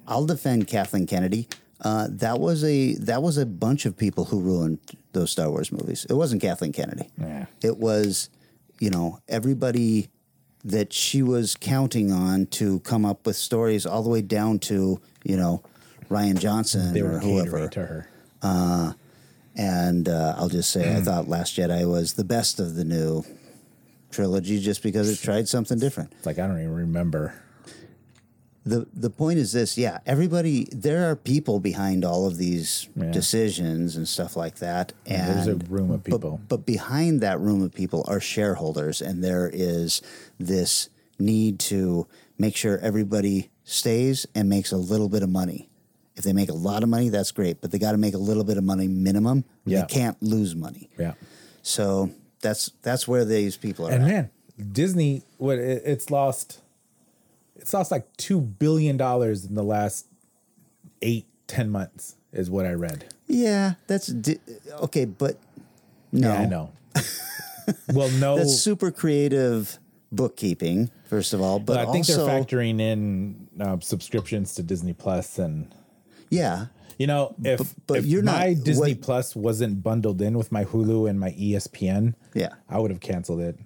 I'll 0.08 0.26
defend 0.26 0.66
Kathleen 0.66 1.06
Kennedy. 1.06 1.48
Uh, 1.80 2.08
that 2.10 2.40
was 2.40 2.64
a 2.64 2.94
that 2.94 3.22
was 3.22 3.36
a 3.38 3.46
bunch 3.46 3.86
of 3.86 3.96
people 3.96 4.24
who 4.26 4.40
ruined 4.40 4.78
those 5.12 5.30
Star 5.30 5.48
Wars 5.50 5.70
movies. 5.70 6.04
It 6.08 6.14
wasn't 6.14 6.42
Kathleen 6.42 6.72
Kennedy. 6.72 7.08
Yeah. 7.20 7.46
It 7.62 7.76
was, 7.78 8.28
you 8.80 8.90
know, 8.90 9.20
everybody 9.28 10.08
that 10.64 10.92
she 10.92 11.22
was 11.22 11.54
counting 11.54 12.10
on 12.12 12.46
to 12.46 12.80
come 12.80 13.04
up 13.04 13.24
with 13.26 13.36
stories, 13.36 13.86
all 13.86 14.02
the 14.02 14.10
way 14.10 14.22
down 14.22 14.58
to 14.60 15.00
you 15.24 15.36
know 15.36 15.62
Rian 16.10 16.38
Johnson 16.40 16.92
They 16.92 17.00
or 17.02 17.12
were 17.12 17.18
whoever. 17.20 17.68
to 17.68 17.86
her. 17.86 18.08
And 19.56 20.08
uh, 20.08 20.34
I'll 20.36 20.48
just 20.50 20.70
say, 20.70 20.90
Hmm. 20.90 20.96
I 20.98 21.00
thought 21.00 21.28
Last 21.28 21.56
Jedi 21.56 21.88
was 21.90 22.14
the 22.14 22.24
best 22.24 22.60
of 22.60 22.74
the 22.74 22.84
new 22.84 23.24
trilogy 24.10 24.60
just 24.60 24.82
because 24.82 25.08
it 25.10 25.22
tried 25.22 25.48
something 25.48 25.78
different. 25.78 26.12
It's 26.16 26.26
like 26.26 26.38
I 26.38 26.46
don't 26.46 26.58
even 26.60 26.74
remember. 26.74 27.34
The 28.64 28.86
the 28.92 29.10
point 29.10 29.38
is 29.38 29.52
this, 29.52 29.78
yeah, 29.78 29.98
everybody 30.06 30.66
there 30.72 31.08
are 31.08 31.14
people 31.16 31.60
behind 31.60 32.04
all 32.04 32.26
of 32.26 32.36
these 32.36 32.88
Yeah. 32.96 33.12
decisions 33.12 33.96
and 33.96 34.08
stuff 34.08 34.36
like 34.36 34.56
that. 34.56 34.92
And 35.06 35.36
There's 35.38 35.46
a 35.46 35.54
room 35.72 35.90
of 35.92 36.02
but- 36.02 36.10
people. 36.12 36.40
But, 36.48 36.66
behind 36.66 37.20
that 37.20 37.38
room 37.40 37.62
of 37.62 37.72
people 37.72 38.04
are 38.08 38.18
shareholders 38.20 39.00
and 39.00 39.22
there 39.22 39.48
is 39.52 40.02
this 40.40 40.88
need 41.18 41.58
to 41.60 42.06
make 42.38 42.56
sure 42.56 42.78
everybody 42.80 43.50
stays 43.64 44.26
and 44.34 44.48
makes 44.48 44.72
a 44.72 44.76
little 44.76 45.08
bit 45.08 45.22
of 45.22 45.30
money. 45.30 45.68
If 46.16 46.24
they 46.24 46.32
make 46.32 46.48
a 46.48 46.54
lot 46.54 46.82
of 46.82 46.88
money, 46.88 47.10
that's 47.10 47.30
great, 47.30 47.60
but 47.60 47.70
they 47.70 47.78
got 47.78 47.92
to 47.92 47.98
make 47.98 48.14
a 48.14 48.18
little 48.18 48.44
bit 48.44 48.56
of 48.56 48.64
money 48.64 48.88
minimum. 48.88 49.44
Yeah. 49.66 49.82
They 49.82 49.86
can't 49.86 50.20
lose 50.22 50.56
money. 50.56 50.88
Yeah. 50.98 51.12
So 51.62 52.10
that's 52.40 52.70
that's 52.82 53.06
where 53.06 53.24
these 53.24 53.56
people 53.56 53.86
are. 53.86 53.92
And 53.92 54.02
at. 54.04 54.08
man, 54.08 54.30
Disney, 54.72 55.22
what 55.36 55.58
it, 55.58 55.82
it's 55.84 56.10
lost, 56.10 56.60
it's 57.56 57.74
lost 57.74 57.90
like 57.90 58.16
two 58.16 58.40
billion 58.40 58.96
dollars 58.96 59.44
in 59.44 59.54
the 59.54 59.62
last 59.62 60.06
eight, 61.02 61.26
ten 61.46 61.70
months, 61.70 62.16
is 62.32 62.48
what 62.50 62.64
I 62.66 62.72
read. 62.72 63.12
Yeah, 63.26 63.74
that's 63.86 64.06
di- 64.06 64.38
okay, 64.82 65.04
but 65.04 65.36
no, 66.12 66.28
Yeah, 66.32 66.40
I 66.40 66.46
know. 66.46 66.70
well, 67.92 68.08
no, 68.10 68.36
that's 68.38 68.56
super 68.58 68.90
creative 68.90 69.78
bookkeeping. 70.12 70.90
First 71.10 71.34
of 71.34 71.40
all, 71.42 71.58
but 71.58 71.74
but 71.74 71.88
I 71.88 71.92
think 71.92 72.08
also, 72.08 72.24
they're 72.26 72.40
factoring 72.42 72.80
in 72.80 73.48
uh, 73.60 73.78
subscriptions 73.80 74.54
to 74.54 74.62
Disney 74.62 74.92
Plus 74.92 75.38
and 75.38 75.72
yeah, 76.30 76.66
You 76.98 77.06
know, 77.06 77.34
if 77.44 77.58
But- 77.58 77.74
but 77.86 77.98
if 77.98 78.06
you're 78.06 78.22
not- 78.22 78.36
my 78.40 78.54
Disney 78.54 78.94
what- 78.94 79.02
Plus 79.02 79.36
wasn't 79.36 79.82
bundled 79.82 80.22
in 80.22 80.36
with 80.38 80.50
my 80.50 80.64
Hulu 80.64 81.08
and 81.10 81.20
my 81.20 81.30
ESPN, 81.32 82.14
yeah. 82.34 82.54
I 82.70 82.78
would 82.78 82.90
have 82.90 83.00
canceled 83.00 83.40
it. 83.40 83.58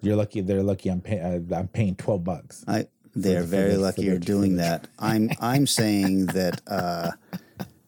You're 0.00 0.16
lucky. 0.16 0.40
They're 0.40 0.62
lucky. 0.62 0.88
I'm 0.90 1.00
paying. 1.00 1.52
Uh, 1.52 1.56
I'm 1.56 1.68
paying 1.68 1.96
twelve 1.96 2.24
bucks. 2.24 2.64
I 2.68 2.86
they're 3.14 3.42
very 3.42 3.76
lucky 3.76 4.02
you're 4.04 4.18
doing 4.18 4.56
that. 4.56 4.88
I'm 4.98 5.30
I'm 5.40 5.66
saying 5.66 6.26
that 6.26 6.60
uh, 6.66 7.12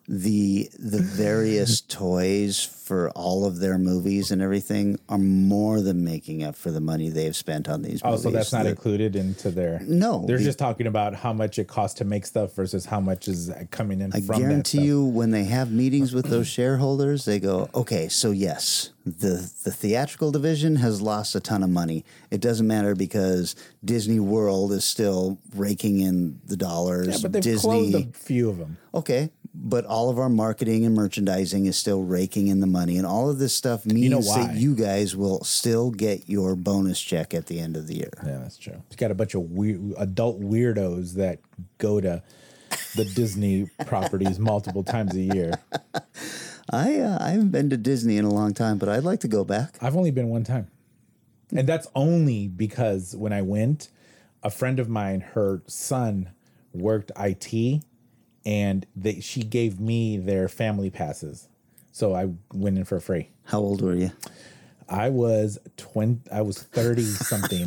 the 0.09 0.69
the 0.79 1.01
various 1.03 1.81
toys 1.89 2.63
for 2.63 3.11
all 3.17 3.45
of 3.45 3.59
their 3.59 3.79
movies 3.79 4.31
and 4.31 4.41
everything 4.41 4.97
are 5.09 5.19
more 5.19 5.81
than 5.81 6.05
making 6.05 6.45
up 6.45 6.55
for 6.55 6.71
the 6.71 6.81
money 6.81 7.09
they 7.09 7.25
have 7.25 7.35
spent 7.35 7.69
on 7.69 7.83
these 7.83 8.01
Oh, 8.05 8.11
movies. 8.11 8.23
so 8.23 8.31
that's 8.31 8.53
not 8.53 8.63
The- 8.63 8.71
included 8.71 9.17
into 9.17 9.51
their. 9.51 9.81
No, 9.85 10.25
they're 10.25 10.39
be- 10.39 10.45
just 10.45 10.59
talking 10.61 10.87
about 10.87 11.15
how 11.17 11.33
much 11.33 11.59
it 11.59 11.67
costs 11.67 11.99
to 11.99 12.05
make 12.05 12.25
stuff 12.25 12.55
versus 12.55 12.85
how 12.87 13.01
much 13.01 13.27
is 13.27 13.51
coming 13.73 14.01
in 14.01 14.13
I 14.15 14.21
guarantee 14.21 14.83
you, 14.83 15.05
when 15.05 15.33
they 15.33 15.45
have 15.45 15.73
meetings 15.73 16.13
with 16.15 16.27
those 16.27 16.47
shareholders, 16.47 17.25
they 17.25 17.41
go, 17.41 17.69
"Okay, 17.75 18.07
so 18.09 18.31
yes, 18.31 18.91
the 19.05 19.51
the 19.65 19.73
theatrical 19.73 20.31
division 20.31 20.77
has 20.77 21.03
lost 21.03 21.35
a 21.35 21.41
ton 21.41 21.65
of 21.65 21.71
money. 21.71 22.05
It 22.31 22.41
doesn't 22.41 22.67
matter 22.69 22.95
because 22.95 23.57
Disney 23.85 24.21
World 24.21 24.71
is 24.73 24.85
still 24.85 25.39
raking 25.57 25.99
in 26.01 26.41
the 26.47 26.57
dollars. 26.57 27.09
Yeah, 27.09 27.17
but 27.23 27.33
they've 27.33 27.43
Disney, 27.43 27.91
closed 27.91 27.95
a 28.15 28.19
few 28.19 28.49
of 28.49 28.59
them. 28.59 28.77
okay, 28.95 29.31
but 29.59 29.85
all 29.87 30.11
of 30.11 30.19
our 30.19 30.29
marketing 30.29 30.85
and 30.85 30.95
merchandising 30.95 31.67
is 31.67 31.77
still 31.77 32.03
raking 32.03 32.49
in 32.49 32.61
the 32.61 32.67
money, 32.67 32.97
and 32.97 33.07
all 33.07 33.31
of 33.31 33.39
this 33.39 33.55
stuff 33.55 33.87
means 33.87 34.11
know 34.11 34.21
that 34.21 34.55
you 34.55 34.75
guys 34.75 35.17
will 35.17 35.43
still 35.45 35.91
get 35.91 36.29
your 36.29 36.55
bonus 36.55 37.01
check 37.01 37.33
at 37.33 37.47
the 37.47 37.59
end 37.59 37.77
of 37.77 37.87
the 37.87 37.97
year. 37.97 38.13
Yeah, 38.25 38.39
that's 38.39 38.59
true. 38.59 38.83
It's 38.87 38.97
got 38.97 39.11
a 39.11 39.15
bunch 39.15 39.35
of 39.35 39.51
weird, 39.53 39.95
adult 39.99 40.41
weirdos 40.41 41.15
that 41.15 41.41
go 41.79 42.01
to 42.01 42.23
the 42.95 43.05
Disney 43.05 43.69
properties 43.87 44.39
multiple 44.39 44.85
times 44.85 45.15
a 45.15 45.23
year. 45.23 45.53
I 46.71 46.99
uh, 46.99 47.19
I 47.21 47.31
haven't 47.31 47.51
been 47.51 47.71
to 47.71 47.77
Disney 47.77 48.17
in 48.17 48.25
a 48.25 48.33
long 48.33 48.53
time, 48.53 48.79
but 48.79 48.89
I'd 48.89 49.05
like 49.05 49.21
to 49.21 49.29
go 49.29 49.45
back. 49.45 49.77
I've 49.81 49.97
only 49.97 50.11
been 50.11 50.29
one 50.29 50.45
time. 50.45 50.69
And 51.55 51.67
that's 51.67 51.87
only 51.95 52.49
because 52.49 53.15
when 53.15 53.33
I 53.33 53.43
went, 53.43 53.89
a 54.43 54.51
friend 54.51 54.81
of 54.81 54.89
mine, 54.89 55.21
her 55.21 55.63
son 55.67 56.31
worked 56.75 57.13
IT, 57.17 57.83
and 58.47 58.87
they, 58.95 59.21
she 59.21 59.43
gave 59.43 59.81
me 59.81 60.17
their 60.17 60.49
family 60.49 60.89
passes, 60.89 61.49
so 61.93 62.15
I 62.15 62.31
went 62.55 62.79
in 62.79 62.85
for 62.85 63.01
free. 63.01 63.31
How 63.45 63.59
old 63.59 63.83
were 63.83 63.95
you? 63.95 64.13
I 64.89 65.09
was 65.11 65.59
twenty. 65.77 66.21
I 66.33 66.43
was 66.43 66.63
thirty 66.63 67.03
something. 67.03 67.67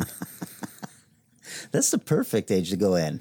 That's 1.70 1.90
the 1.90 1.98
perfect 1.98 2.50
age 2.50 2.70
to 2.70 2.76
go 2.76 2.94
in. 2.94 3.20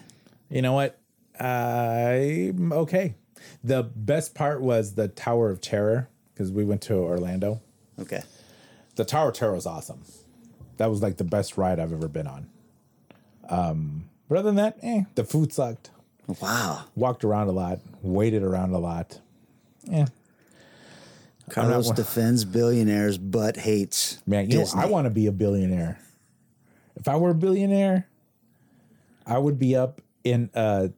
You 0.50 0.62
know 0.62 0.74
what? 0.74 1.00
I'm 1.40 2.72
okay. 2.72 3.16
The 3.64 3.84
best 3.84 4.34
part 4.34 4.62
was 4.62 4.96
the 4.96 5.10
Tower 5.10 5.50
of 5.50 5.60
Terror 5.60 6.10
because 6.34 6.52
we 6.52 6.64
went 6.64 6.82
to 6.84 6.96
Orlando. 6.96 7.62
Okay. 8.00 8.24
The 8.96 9.06
Tower 9.06 9.30
of 9.30 9.36
Terror 9.36 9.54
was 9.54 9.66
awesome. 9.66 10.02
That 10.78 10.90
was 10.90 11.02
like 11.02 11.18
the 11.18 11.26
best 11.26 11.58
ride 11.58 11.80
I've 11.80 11.92
ever 11.92 12.08
been 12.08 12.28
on. 12.28 12.50
Um, 13.50 14.10
but 14.30 14.38
other 14.38 14.48
than 14.50 14.56
that, 14.56 14.78
eh, 14.82 15.04
the 15.16 15.26
food 15.26 15.52
sucked. 15.52 15.92
Wow. 16.42 16.86
Walked 16.96 17.24
around 17.24 17.48
a 17.48 17.52
lot, 17.52 17.80
waited 18.02 18.44
around 18.44 18.72
a 18.74 18.78
lot. 18.78 19.20
Yeah, 19.84 20.06
Carlos 21.50 21.90
defends 21.92 22.46
billionaires 22.46 23.18
but 23.18 23.58
hates 23.58 24.20
man, 24.28 24.50
you 24.52 24.60
Disney. 24.60 24.80
know, 24.80 24.86
I 24.88 24.90
want 24.90 25.06
to 25.06 25.10
be 25.10 25.26
a 25.26 25.32
billionaire. 25.32 26.00
If 26.96 27.08
I 27.08 27.16
were 27.16 27.32
a 27.32 27.36
billionaire, 27.36 28.08
I 29.26 29.38
would 29.38 29.58
be 29.58 29.76
up 29.76 30.02
in 30.24 30.50
a 30.54 30.92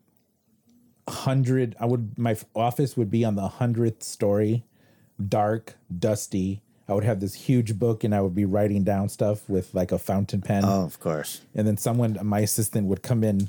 hundred. 1.07 1.75
I 1.79 1.85
would 1.85 2.17
my 2.17 2.35
office 2.55 2.97
would 2.97 3.09
be 3.11 3.23
on 3.23 3.35
the 3.35 3.47
hundredth 3.47 4.03
story, 4.03 4.65
dark, 5.25 5.75
dusty. 5.97 6.61
I 6.89 6.93
would 6.93 7.03
have 7.05 7.21
this 7.21 7.35
huge 7.35 7.79
book, 7.79 8.03
and 8.03 8.13
I 8.13 8.19
would 8.19 8.35
be 8.35 8.43
writing 8.43 8.83
down 8.83 9.07
stuff 9.07 9.47
with 9.47 9.73
like 9.73 9.93
a 9.93 9.99
fountain 9.99 10.41
pen. 10.41 10.65
oh, 10.65 10.83
of 10.83 10.99
course. 10.99 11.39
And 11.55 11.65
then 11.65 11.77
someone, 11.77 12.17
my 12.23 12.39
assistant, 12.39 12.87
would 12.87 13.01
come 13.01 13.23
in 13.23 13.47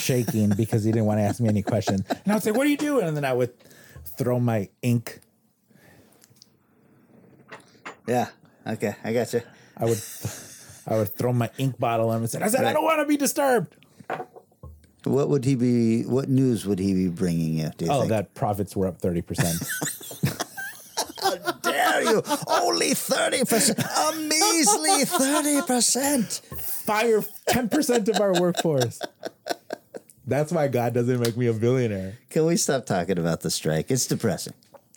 shaking 0.00 0.50
because 0.50 0.84
he 0.84 0.92
didn't 0.92 1.06
want 1.06 1.18
to 1.18 1.22
ask 1.24 1.40
me 1.40 1.48
any 1.48 1.62
questions. 1.62 2.02
And 2.08 2.20
I 2.28 2.34
would 2.34 2.42
say, 2.42 2.50
"What 2.52 2.66
are 2.66 2.70
you 2.70 2.76
doing?" 2.76 3.06
And 3.06 3.16
then 3.16 3.24
I 3.24 3.32
would 3.32 3.52
throw 4.16 4.38
my 4.40 4.68
ink. 4.82 5.20
Yeah. 8.06 8.28
Okay. 8.66 8.94
I 9.04 9.12
got 9.12 9.32
you. 9.32 9.42
I 9.76 9.84
would, 9.84 10.02
I 10.86 10.96
would 10.98 11.14
throw 11.16 11.32
my 11.32 11.50
ink 11.58 11.78
bottle 11.78 12.12
him 12.12 12.22
and 12.22 12.30
said, 12.30 12.42
"I 12.42 12.48
said 12.48 12.64
I 12.64 12.72
don't 12.72 12.84
want 12.84 13.00
to 13.00 13.06
be 13.06 13.16
disturbed." 13.16 13.74
What 15.04 15.28
would 15.28 15.44
he 15.44 15.54
be? 15.54 16.02
What 16.02 16.28
news 16.28 16.66
would 16.66 16.78
he 16.78 16.92
be 16.92 17.08
bringing 17.08 17.54
you? 17.54 17.70
You 17.78 17.88
Oh, 17.90 18.00
think? 18.00 18.10
that 18.10 18.34
profits 18.34 18.74
were 18.76 18.86
up 18.86 19.00
thirty 19.00 19.22
percent. 19.22 19.56
How 21.22 21.34
dare 21.62 22.02
you? 22.02 22.22
Only 22.48 22.94
thirty 22.94 23.44
percent. 23.44 23.78
A 23.78 24.12
measly 24.16 25.04
thirty 25.04 25.62
percent. 25.62 26.40
Fire 26.58 27.22
ten 27.46 27.68
percent 27.68 28.08
of 28.08 28.20
our 28.20 28.32
workforce. 28.40 29.00
That's 30.28 30.52
why 30.52 30.68
God 30.68 30.92
doesn't 30.92 31.20
make 31.20 31.38
me 31.38 31.46
a 31.46 31.54
billionaire. 31.54 32.18
Can 32.28 32.44
we 32.44 32.58
stop 32.58 32.84
talking 32.84 33.18
about 33.18 33.40
the 33.40 33.50
strike? 33.50 33.90
It's 33.90 34.06
depressing. 34.06 34.52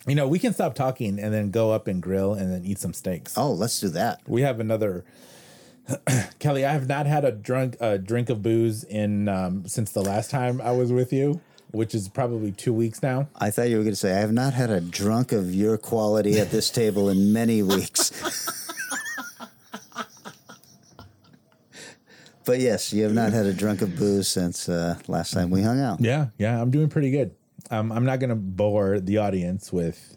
You 0.06 0.14
know, 0.14 0.28
we 0.28 0.38
can 0.38 0.52
stop 0.52 0.74
talking 0.74 1.18
and 1.18 1.32
then 1.32 1.50
go 1.50 1.70
up 1.70 1.86
and 1.86 2.02
grill 2.02 2.34
and 2.34 2.52
then 2.52 2.66
eat 2.66 2.78
some 2.78 2.92
steaks. 2.92 3.38
Oh, 3.38 3.52
let's 3.52 3.80
do 3.80 3.88
that. 3.90 4.20
We 4.26 4.42
have 4.42 4.60
another. 4.60 5.04
Kelly, 6.38 6.66
I 6.66 6.72
have 6.72 6.86
not 6.86 7.06
had 7.06 7.24
a 7.24 7.32
drunk 7.32 7.76
a 7.80 7.96
drink 7.96 8.28
of 8.28 8.42
booze 8.42 8.84
in 8.84 9.28
um, 9.28 9.66
since 9.66 9.90
the 9.92 10.02
last 10.02 10.30
time 10.30 10.60
I 10.60 10.72
was 10.72 10.92
with 10.92 11.14
you, 11.14 11.40
which 11.70 11.94
is 11.94 12.10
probably 12.10 12.52
two 12.52 12.74
weeks 12.74 13.02
now. 13.02 13.28
I 13.36 13.50
thought 13.50 13.70
you 13.70 13.78
were 13.78 13.84
going 13.84 13.94
to 13.94 13.98
say 13.98 14.12
I 14.14 14.20
have 14.20 14.32
not 14.32 14.52
had 14.52 14.68
a 14.68 14.82
drunk 14.82 15.32
of 15.32 15.54
your 15.54 15.78
quality 15.78 16.38
at 16.38 16.50
this 16.50 16.68
table 16.68 17.08
in 17.08 17.32
many 17.32 17.62
weeks. 17.62 18.68
but 22.44 22.60
yes, 22.60 22.92
you 22.92 23.04
have 23.04 23.14
not 23.14 23.32
had 23.32 23.46
a 23.46 23.52
drunk 23.52 23.82
of 23.82 23.96
booze 23.96 24.28
since 24.28 24.68
uh, 24.68 24.98
last 25.08 25.32
time 25.32 25.50
we 25.50 25.62
hung 25.62 25.80
out. 25.80 26.00
Yeah, 26.00 26.28
yeah, 26.38 26.60
I'm 26.60 26.70
doing 26.70 26.88
pretty 26.88 27.10
good. 27.10 27.34
Um, 27.70 27.92
I'm 27.92 28.04
not 28.04 28.18
going 28.20 28.30
to 28.30 28.36
bore 28.36 29.00
the 29.00 29.18
audience 29.18 29.72
with 29.72 30.16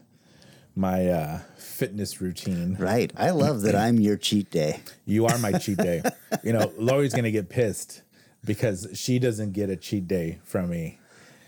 my 0.75 1.07
uh, 1.07 1.39
fitness 1.57 2.19
routine. 2.19 2.75
Right. 2.77 3.11
I 3.15 3.29
love 3.29 3.61
that 3.61 3.75
I'm 3.75 3.99
your 3.99 4.17
cheat 4.17 4.51
day. 4.51 4.81
You 5.05 5.25
are 5.25 5.37
my 5.37 5.53
cheat 5.53 5.77
day. 5.77 6.03
You 6.43 6.51
know, 6.51 6.71
Lori's 6.77 7.13
going 7.13 7.23
to 7.23 7.31
get 7.31 7.47
pissed 7.47 8.01
because 8.43 8.89
she 8.93 9.19
doesn't 9.19 9.53
get 9.53 9.69
a 9.69 9.77
cheat 9.77 10.05
day 10.07 10.39
from 10.43 10.69
me. 10.69 10.99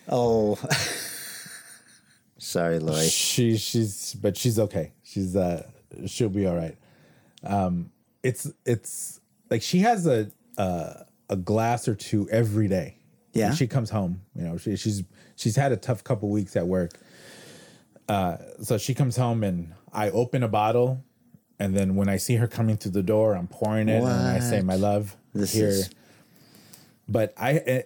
Oh. 0.07 0.55
Sorry, 2.37 2.79
Lori. 2.79 3.07
She 3.07 3.57
she's 3.57 4.13
but 4.13 4.37
she's 4.37 4.57
okay. 4.57 4.93
She's 5.03 5.35
uh 5.35 5.67
she'll 6.05 6.29
be 6.29 6.47
all 6.47 6.55
right. 6.55 6.77
Um 7.43 7.91
it's 8.23 8.49
it's 8.65 9.19
like 9.49 9.61
she 9.61 9.79
has 9.79 10.07
a 10.07 10.31
uh, 10.57 10.93
a 11.29 11.35
glass 11.35 11.87
or 11.87 11.95
two 11.95 12.29
every 12.29 12.67
day. 12.67 12.97
Yeah. 13.33 13.53
She 13.53 13.67
comes 13.67 13.89
home, 13.89 14.21
you 14.35 14.43
know, 14.43 14.57
she, 14.57 14.75
she's 14.75 15.03
she's 15.35 15.55
had 15.55 15.71
a 15.71 15.77
tough 15.77 16.03
couple 16.03 16.29
weeks 16.29 16.55
at 16.55 16.65
work. 16.67 16.91
Uh 18.09 18.37
so 18.63 18.77
she 18.77 18.93
comes 18.93 19.17
home 19.17 19.43
and 19.43 19.73
I 19.93 20.09
open 20.09 20.41
a 20.43 20.47
bottle 20.47 21.03
and 21.59 21.75
then 21.75 21.95
when 21.95 22.07
I 22.09 22.17
see 22.17 22.35
her 22.37 22.47
coming 22.47 22.77
through 22.77 22.91
the 22.91 23.03
door, 23.03 23.35
I'm 23.35 23.47
pouring 23.47 23.89
it 23.89 24.01
and 24.01 24.27
I 24.27 24.39
say, 24.39 24.61
"My 24.61 24.75
love, 24.75 25.15
This 25.33 25.51
here." 25.53 25.67
is- 25.67 25.89
But 27.09 27.33
I 27.37 27.83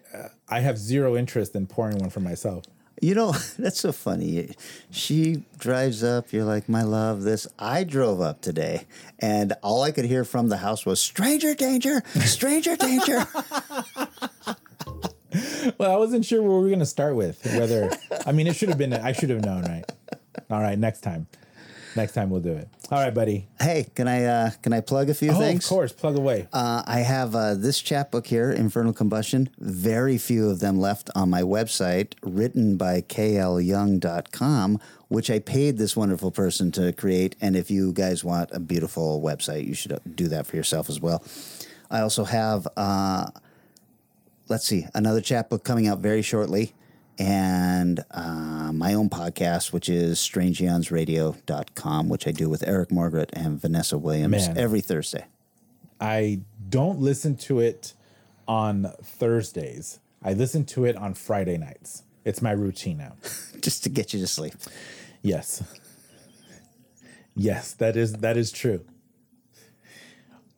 I 0.47 0.59
have 0.61 0.77
zero 0.77 1.17
interest 1.17 1.55
in 1.55 1.67
pouring 1.67 1.97
one 1.97 2.09
for 2.09 2.19
myself. 2.21 2.65
You 3.01 3.15
know, 3.15 3.31
that's 3.59 3.81
so 3.81 3.91
funny. 3.91 4.55
She 4.91 5.43
drives 5.57 6.03
up, 6.03 6.31
you're 6.31 6.45
like, 6.45 6.69
my 6.69 6.83
love, 6.83 7.23
this. 7.23 7.47
I 7.59 7.83
drove 7.83 8.21
up 8.21 8.41
today, 8.41 8.85
and 9.19 9.53
all 9.63 9.81
I 9.81 9.91
could 9.91 10.05
hear 10.05 10.23
from 10.23 10.47
the 10.49 10.57
house 10.57 10.85
was 10.85 11.01
stranger 11.01 11.53
danger, 11.53 12.03
stranger 12.23 12.75
danger. 12.77 13.27
Well, 15.77 15.91
I 15.91 15.95
wasn't 15.95 16.25
sure 16.25 16.41
where 16.41 16.51
we 16.51 16.63
were 16.63 16.67
going 16.67 16.79
to 16.79 16.85
start 16.85 17.15
with. 17.15 17.45
Whether, 17.45 17.89
I 18.25 18.33
mean, 18.33 18.47
it 18.47 18.55
should 18.55 18.67
have 18.67 18.77
been, 18.77 18.93
I 18.93 19.13
should 19.13 19.29
have 19.29 19.45
known, 19.45 19.63
right? 19.63 19.85
All 20.49 20.59
right, 20.59 20.77
next 20.77 21.01
time. 21.01 21.27
Next 21.95 22.13
time 22.13 22.29
we'll 22.29 22.41
do 22.41 22.53
it. 22.53 22.67
All 22.89 22.99
right, 22.99 23.13
buddy. 23.13 23.47
hey, 23.59 23.87
can 23.95 24.07
I 24.07 24.23
uh, 24.25 24.51
can 24.61 24.73
I 24.73 24.81
plug 24.81 25.09
a 25.09 25.13
few 25.13 25.31
Oh, 25.31 25.37
things? 25.37 25.63
of 25.65 25.69
course. 25.69 25.91
Plug 25.91 26.15
away. 26.17 26.47
Uh, 26.53 26.83
I 26.85 26.99
have 26.99 27.35
uh, 27.35 27.53
this 27.55 27.79
chapbook 27.81 28.27
here, 28.27 28.51
Infernal 28.51 28.93
Combustion. 28.93 29.49
Very 29.59 30.17
few 30.17 30.49
of 30.49 30.59
them 30.59 30.79
left 30.79 31.09
on 31.15 31.29
my 31.29 31.41
website, 31.41 32.13
written 32.23 32.77
by 32.77 33.01
klyoung.com, 33.01 34.79
which 35.07 35.29
I 35.29 35.39
paid 35.39 35.77
this 35.77 35.95
wonderful 35.95 36.31
person 36.31 36.71
to 36.73 36.91
create. 36.93 37.35
And 37.41 37.55
if 37.55 37.69
you 37.71 37.91
guys 37.93 38.23
want 38.23 38.51
a 38.51 38.59
beautiful 38.59 39.21
website, 39.21 39.65
you 39.67 39.73
should 39.73 39.99
do 40.15 40.27
that 40.29 40.47
for 40.47 40.55
yourself 40.55 40.89
as 40.89 40.99
well. 40.99 41.23
I 41.89 41.99
also 42.01 42.23
have, 42.23 42.67
uh, 42.77 43.27
let's 44.47 44.65
see, 44.65 44.87
another 44.93 45.21
chapbook 45.21 45.63
coming 45.63 45.87
out 45.87 45.99
very 45.99 46.21
shortly. 46.21 46.73
And 47.19 48.03
uh, 48.11 48.71
my 48.73 48.93
own 48.93 49.09
podcast, 49.09 49.71
which 49.73 49.89
is 49.89 50.17
strangeonsradio.com, 50.19 52.09
which 52.09 52.27
I 52.27 52.31
do 52.31 52.49
with 52.49 52.67
Eric 52.67 52.91
Margaret 52.91 53.29
and 53.33 53.59
Vanessa 53.61 53.97
Williams 53.97 54.47
Man. 54.47 54.57
every 54.57 54.81
Thursday. 54.81 55.25
I 55.99 56.41
don't 56.69 56.99
listen 56.99 57.35
to 57.37 57.59
it 57.59 57.93
on 58.47 58.91
Thursdays. 59.03 59.99
I 60.23 60.33
listen 60.33 60.65
to 60.65 60.85
it 60.85 60.95
on 60.95 61.13
Friday 61.13 61.57
nights. 61.57 62.03
It's 62.25 62.41
my 62.41 62.51
routine 62.51 62.97
now. 62.97 63.15
just 63.61 63.83
to 63.83 63.89
get 63.89 64.13
you 64.13 64.19
to 64.19 64.27
sleep. 64.27 64.53
Yes. 65.21 65.63
Yes, 67.35 67.73
that 67.73 67.95
is 67.95 68.13
that 68.13 68.37
is 68.37 68.51
true. 68.51 68.83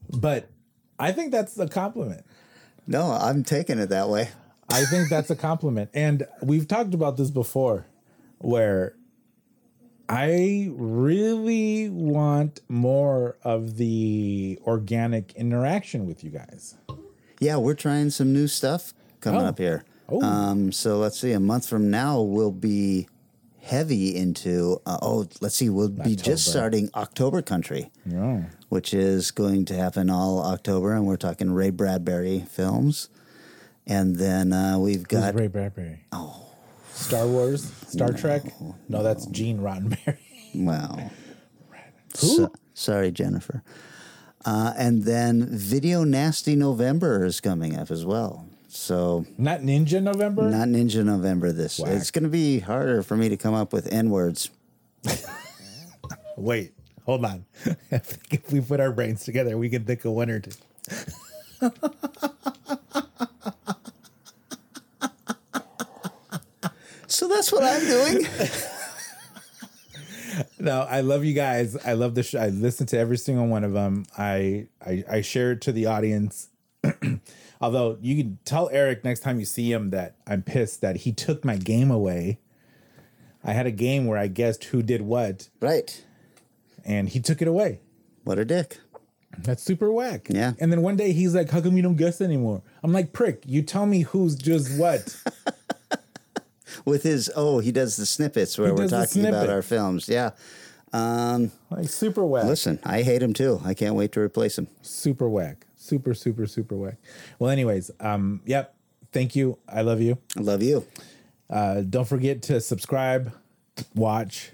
But 0.10 0.50
I 1.00 1.12
think 1.12 1.32
that's 1.32 1.58
a 1.58 1.68
compliment. 1.68 2.26
No, 2.88 3.12
I'm 3.12 3.44
taking 3.44 3.80
it 3.80 3.90
that 3.90 4.10
way. 4.10 4.30
I 4.74 4.86
think 4.86 5.10
that's 5.10 5.30
a 5.30 5.36
compliment. 5.36 5.90
And 5.94 6.26
we've 6.42 6.68
talked 6.68 6.94
about 6.94 7.18
this 7.18 7.30
before 7.32 7.86
where 8.40 8.96
I 10.10 10.70
really 10.74 11.90
want 11.90 12.60
more 12.68 13.38
of 13.44 13.78
the 13.78 14.60
organic 14.66 15.34
interaction 15.36 16.06
with 16.06 16.24
you 16.24 16.30
guys. 16.30 16.76
Yeah, 17.40 17.58
we're 17.58 17.74
trying 17.76 18.10
some 18.10 18.34
new 18.34 18.48
stuff 18.48 18.94
coming 19.22 19.42
Oh. 19.42 19.46
up 19.46 19.58
here. 19.58 19.86
Oh. 20.10 20.22
Um, 20.22 20.72
so 20.72 20.98
let's 21.00 21.20
see, 21.20 21.32
a 21.32 21.40
month 21.40 21.68
from 21.68 21.90
now 21.90 22.22
we'll 22.22 22.52
be 22.52 23.08
heavy 23.62 24.16
into. 24.16 24.82
Uh, 24.86 24.98
oh, 25.02 25.28
let's 25.40 25.56
see, 25.56 25.70
we'll 25.70 25.88
be 25.90 26.16
just 26.18 26.46
starting 26.48 26.90
October 26.96 27.42
Country, 27.42 27.92
Yeah. 28.06 28.44
which 28.70 28.94
is 28.94 29.32
going 29.32 29.64
to 29.66 29.76
happen 29.76 30.10
all 30.10 30.44
October, 30.44 30.94
and 30.94 31.06
we're 31.08 31.16
talking 31.16 31.52
Ray 31.52 31.70
Bradbury 31.70 32.42
films. 32.50 33.10
And 33.86 34.16
then 34.16 34.54
uh, 34.54 34.78
we've 34.80 34.98
Who's 35.00 35.06
got 35.22 35.36
Ray 35.36 35.48
Bradbury? 35.48 36.06
Oh. 36.12 36.40
Star 36.92 37.28
Wars? 37.28 37.72
Star 37.88 38.14
Trek? 38.14 38.44
No, 38.88 39.04
that's 39.04 39.26
Gene 39.28 39.60
Roddenberry. 39.60 40.18
Wow. 40.56 41.10
Who? 42.22 42.28
So- 42.28 42.52
sorry, 42.76 43.12
Jennifer. 43.12 43.64
Uh, 44.46 44.72
and 44.78 45.04
then 45.04 45.48
Video 45.50 46.04
Nasty 46.04 46.56
November 46.56 47.26
is 47.26 47.42
coming 47.42 47.76
up 47.76 47.90
as 47.90 48.06
well. 48.06 48.46
So 48.68 49.26
Not 49.38 49.62
Ninja 49.62 50.02
November? 50.02 50.44
not 50.50 50.68
Ninja 50.68 51.04
November 51.04 51.52
this. 51.52 51.80
Whack. 51.80 51.92
It's 51.94 52.12
going 52.12 52.24
to 52.24 52.30
be 52.30 52.60
harder 52.60 53.02
for 53.04 53.16
me 53.18 53.30
to 53.30 53.38
come 53.38 53.54
up 53.56 53.74
with 53.74 53.92
N 53.92 54.10
words. 54.12 54.50
Wait, 56.38 56.74
hold 57.06 57.26
on. 57.26 57.46
If 57.92 58.52
we 58.52 58.62
put 58.62 58.80
our 58.80 58.92
brains 58.92 59.24
together, 59.24 59.58
we 59.58 59.70
can 59.70 59.86
think 59.86 60.04
of 60.06 60.12
one 60.14 60.30
or 60.30 60.40
two. 60.40 60.52
That's 67.34 67.52
what 67.52 67.64
I'm 67.64 67.82
doing. 67.86 68.28
No, 70.60 70.82
I 70.82 71.02
love 71.02 71.24
you 71.24 71.34
guys. 71.34 71.76
I 71.86 71.94
love 71.94 72.16
the 72.16 72.24
show. 72.24 72.40
I 72.40 72.48
listen 72.48 72.88
to 72.88 72.98
every 72.98 73.18
single 73.18 73.46
one 73.48 73.64
of 73.64 73.74
them. 73.74 74.06
I 74.18 74.66
I, 74.84 75.04
I 75.10 75.22
share 75.22 75.52
it 75.52 75.62
to 75.62 75.72
the 75.72 75.86
audience. 75.86 76.48
Although 77.62 77.98
you 78.02 78.16
can 78.24 78.40
tell 78.44 78.68
Eric 78.72 79.04
next 79.04 79.20
time 79.20 79.40
you 79.40 79.46
see 79.46 79.72
him 79.72 79.92
that 79.92 80.16
I'm 80.26 80.42
pissed 80.42 80.82
that 80.82 80.98
he 80.98 81.12
took 81.12 81.46
my 81.46 81.56
game 81.58 81.92
away. 81.92 82.40
I 83.44 83.52
had 83.54 83.68
a 83.68 83.72
game 83.72 84.08
where 84.08 84.18
I 84.18 84.28
guessed 84.28 84.64
who 84.66 84.82
did 84.82 85.02
what, 85.04 85.50
Right. 85.60 86.04
and 86.84 87.10
he 87.10 87.20
took 87.20 87.42
it 87.42 87.48
away. 87.48 87.82
What 88.24 88.40
a 88.40 88.46
dick. 88.46 88.80
That's 89.38 89.62
super 89.62 89.92
whack. 89.92 90.28
Yeah. 90.30 90.54
And 90.60 90.72
then 90.72 90.82
one 90.82 90.96
day 90.96 91.12
he's 91.12 91.36
like, 91.36 91.50
"How 91.52 91.62
come 91.62 91.76
you 91.78 91.84
don't 91.84 91.96
guess 91.98 92.22
anymore?" 92.22 92.64
I'm 92.84 92.92
like, 92.94 93.14
"Prick, 93.14 93.44
you 93.46 93.62
tell 93.62 93.86
me 93.86 94.02
who's 94.02 94.36
just 94.36 94.80
what." 94.80 95.16
With 96.86 97.04
his 97.04 97.32
oh, 97.36 97.60
he 97.60 97.72
does 97.72 97.96
the 97.98 98.06
snippets 98.06 98.58
where 98.58 98.68
He 98.68 98.74
we're 98.74 98.88
talking 98.88 99.26
about 99.26 99.50
our 99.50 99.62
films. 99.62 100.08
Yeah. 100.10 100.32
Um, 100.92 101.52
like 101.72 101.90
super 101.90 102.24
whack. 102.26 102.46
Listen, 102.46 102.80
I 102.84 103.02
hate 103.02 103.24
him 103.24 103.34
too. 103.34 103.60
I 103.66 103.74
can't 103.74 103.96
wait 103.96 104.12
to 104.14 104.20
replace 104.20 104.58
him. 104.58 104.68
super 104.82 105.28
whack 105.28 105.66
super 105.76 106.14
super 106.14 106.48
super 106.48 106.78
whack 106.78 106.96
well 107.40 107.50
anyways 107.52 107.92
um 108.00 108.40
yep 108.46 108.74
thank 109.12 109.36
you 109.36 109.58
i 109.68 109.82
love 109.82 110.00
you 110.00 110.18
I 110.38 110.40
love 110.40 110.64
you. 110.64 110.88
uh 111.50 111.82
don't 111.82 112.08
forget 112.08 112.42
to 112.44 112.62
subscribe 112.62 113.34
watch 113.94 114.54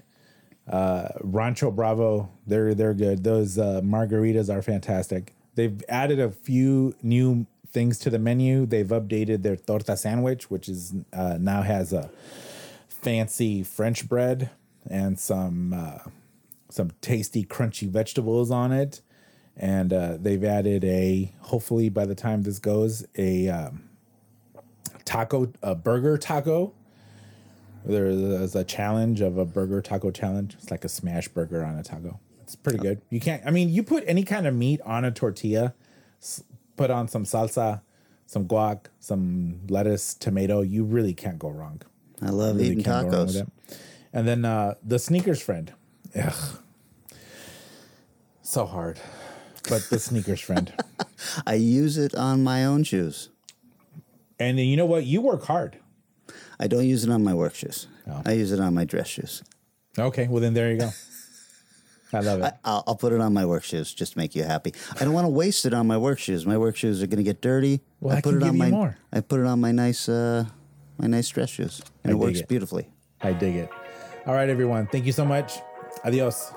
uh 0.68 1.06
rancho 1.20 1.70
bravo 1.70 2.28
they're 2.48 2.74
they're 2.74 2.94
good 2.94 3.22
those 3.22 3.58
uh 3.58 3.80
margaritas 3.80 4.52
are 4.52 4.60
fantastic 4.60 5.32
they've 5.54 5.80
added 5.88 6.18
a 6.18 6.30
few 6.32 6.96
new 7.00 7.46
things 7.72 7.98
to 8.00 8.10
the 8.10 8.18
menu. 8.18 8.66
They've 8.66 8.86
updated 8.86 9.42
their 9.42 9.56
torta 9.56 9.96
sandwich 9.96 10.50
which 10.50 10.68
is 10.68 10.94
uh 11.12 11.38
now 11.40 11.62
has 11.62 11.92
a 11.92 12.10
fancy 12.88 13.62
french 13.62 14.08
bread 14.08 14.50
and 14.88 15.18
some 15.18 15.72
uh 15.72 16.10
some 16.72 16.92
tasty 17.00 17.44
crunchy 17.44 17.88
vegetables 17.88 18.50
on 18.50 18.72
it. 18.72 19.02
And 19.56 19.92
uh, 19.92 20.16
they've 20.18 20.42
added 20.42 20.84
a 20.84 21.34
hopefully 21.40 21.88
by 21.88 22.06
the 22.06 22.14
time 22.14 22.42
this 22.42 22.58
goes 22.58 23.04
a 23.16 23.48
um, 23.48 23.90
taco 25.04 25.52
a 25.62 25.74
burger 25.74 26.16
taco. 26.16 26.72
There's 27.84 28.54
a 28.54 28.64
challenge 28.64 29.20
of 29.20 29.38
a 29.38 29.44
burger 29.44 29.82
taco 29.82 30.10
challenge. 30.10 30.54
It's 30.54 30.70
like 30.70 30.84
a 30.84 30.88
smash 30.88 31.28
burger 31.28 31.64
on 31.64 31.76
a 31.76 31.82
taco. 31.82 32.20
It's 32.42 32.56
pretty 32.56 32.78
good. 32.78 33.02
You 33.10 33.20
can't 33.20 33.42
i 33.44 33.50
mean 33.50 33.68
you 33.68 33.82
put 33.82 34.04
any 34.06 34.22
kind 34.22 34.46
of 34.46 34.54
meat 34.54 34.80
on 34.82 35.04
a 35.04 35.10
tortilla 35.10 35.74
put 36.80 36.90
on 36.90 37.08
some 37.14 37.24
salsa 37.24 37.82
some 38.26 38.44
guac 38.46 38.86
some 38.98 39.60
lettuce 39.68 40.14
tomato 40.14 40.60
you 40.60 40.82
really 40.84 41.14
can't 41.14 41.38
go 41.38 41.50
wrong 41.58 41.80
I 42.22 42.30
love 42.30 42.56
really 42.56 42.70
eating 42.70 42.84
can't 42.84 43.10
go 43.10 43.18
wrong 43.18 43.26
with 43.26 43.36
tacos. 43.36 43.50
And 44.12 44.26
then 44.26 44.44
uh, 44.44 44.74
the 44.82 44.98
sneakers 44.98 45.40
friend. 45.40 45.72
Ugh. 46.16 46.58
So 48.42 48.66
hard. 48.66 49.00
But 49.68 49.88
the 49.90 49.98
sneakers 49.98 50.40
friend. 50.40 50.72
I 51.46 51.54
use 51.54 51.96
it 51.96 52.14
on 52.14 52.42
my 52.42 52.64
own 52.64 52.82
shoes. 52.82 53.28
And 54.38 54.58
then 54.58 54.66
you 54.66 54.76
know 54.76 54.86
what? 54.86 55.04
You 55.04 55.20
work 55.20 55.44
hard. 55.44 55.78
I 56.58 56.66
don't 56.66 56.86
use 56.86 57.04
it 57.04 57.10
on 57.10 57.22
my 57.22 57.34
work 57.34 57.54
shoes. 57.54 57.86
Oh. 58.08 58.22
I 58.26 58.32
use 58.32 58.52
it 58.52 58.60
on 58.60 58.74
my 58.74 58.84
dress 58.84 59.06
shoes. 59.08 59.42
Okay, 59.98 60.28
well 60.28 60.40
then 60.40 60.54
there 60.54 60.70
you 60.72 60.78
go. 60.78 60.90
I 62.12 62.20
love 62.20 62.42
it. 62.42 62.54
I'll, 62.64 62.84
I'll 62.86 62.96
put 62.96 63.12
it 63.12 63.20
on 63.20 63.32
my 63.32 63.46
work 63.46 63.64
shoes 63.64 63.94
just 63.94 64.12
to 64.14 64.18
make 64.18 64.34
you 64.34 64.42
happy. 64.42 64.74
I 65.00 65.04
don't 65.04 65.12
want 65.12 65.26
to 65.26 65.30
waste 65.30 65.64
it 65.64 65.74
on 65.74 65.86
my 65.86 65.96
work 65.96 66.18
shoes. 66.18 66.44
My 66.46 66.58
work 66.58 66.76
shoes 66.76 67.02
are 67.02 67.06
going 67.06 67.18
to 67.18 67.22
get 67.22 67.40
dirty. 67.40 67.80
Well, 68.00 68.16
I 68.16 68.20
put 68.20 68.30
can 68.34 68.42
it 68.42 68.48
on 68.48 68.58
my 68.58 68.70
more. 68.70 68.96
I 69.12 69.20
put 69.20 69.40
it 69.40 69.46
on 69.46 69.60
my 69.60 69.72
nice 69.72 70.08
uh, 70.08 70.44
my 70.98 71.06
nice 71.06 71.28
dress 71.28 71.50
shoes, 71.50 71.80
and 72.04 72.10
I 72.12 72.14
it 72.14 72.18
works 72.18 72.40
it. 72.40 72.48
beautifully. 72.48 72.88
I 73.22 73.32
dig 73.32 73.56
it. 73.56 73.70
All 74.26 74.34
right, 74.34 74.48
everyone. 74.48 74.86
Thank 74.86 75.06
you 75.06 75.12
so 75.12 75.24
much. 75.24 75.58
Adios. 76.04 76.52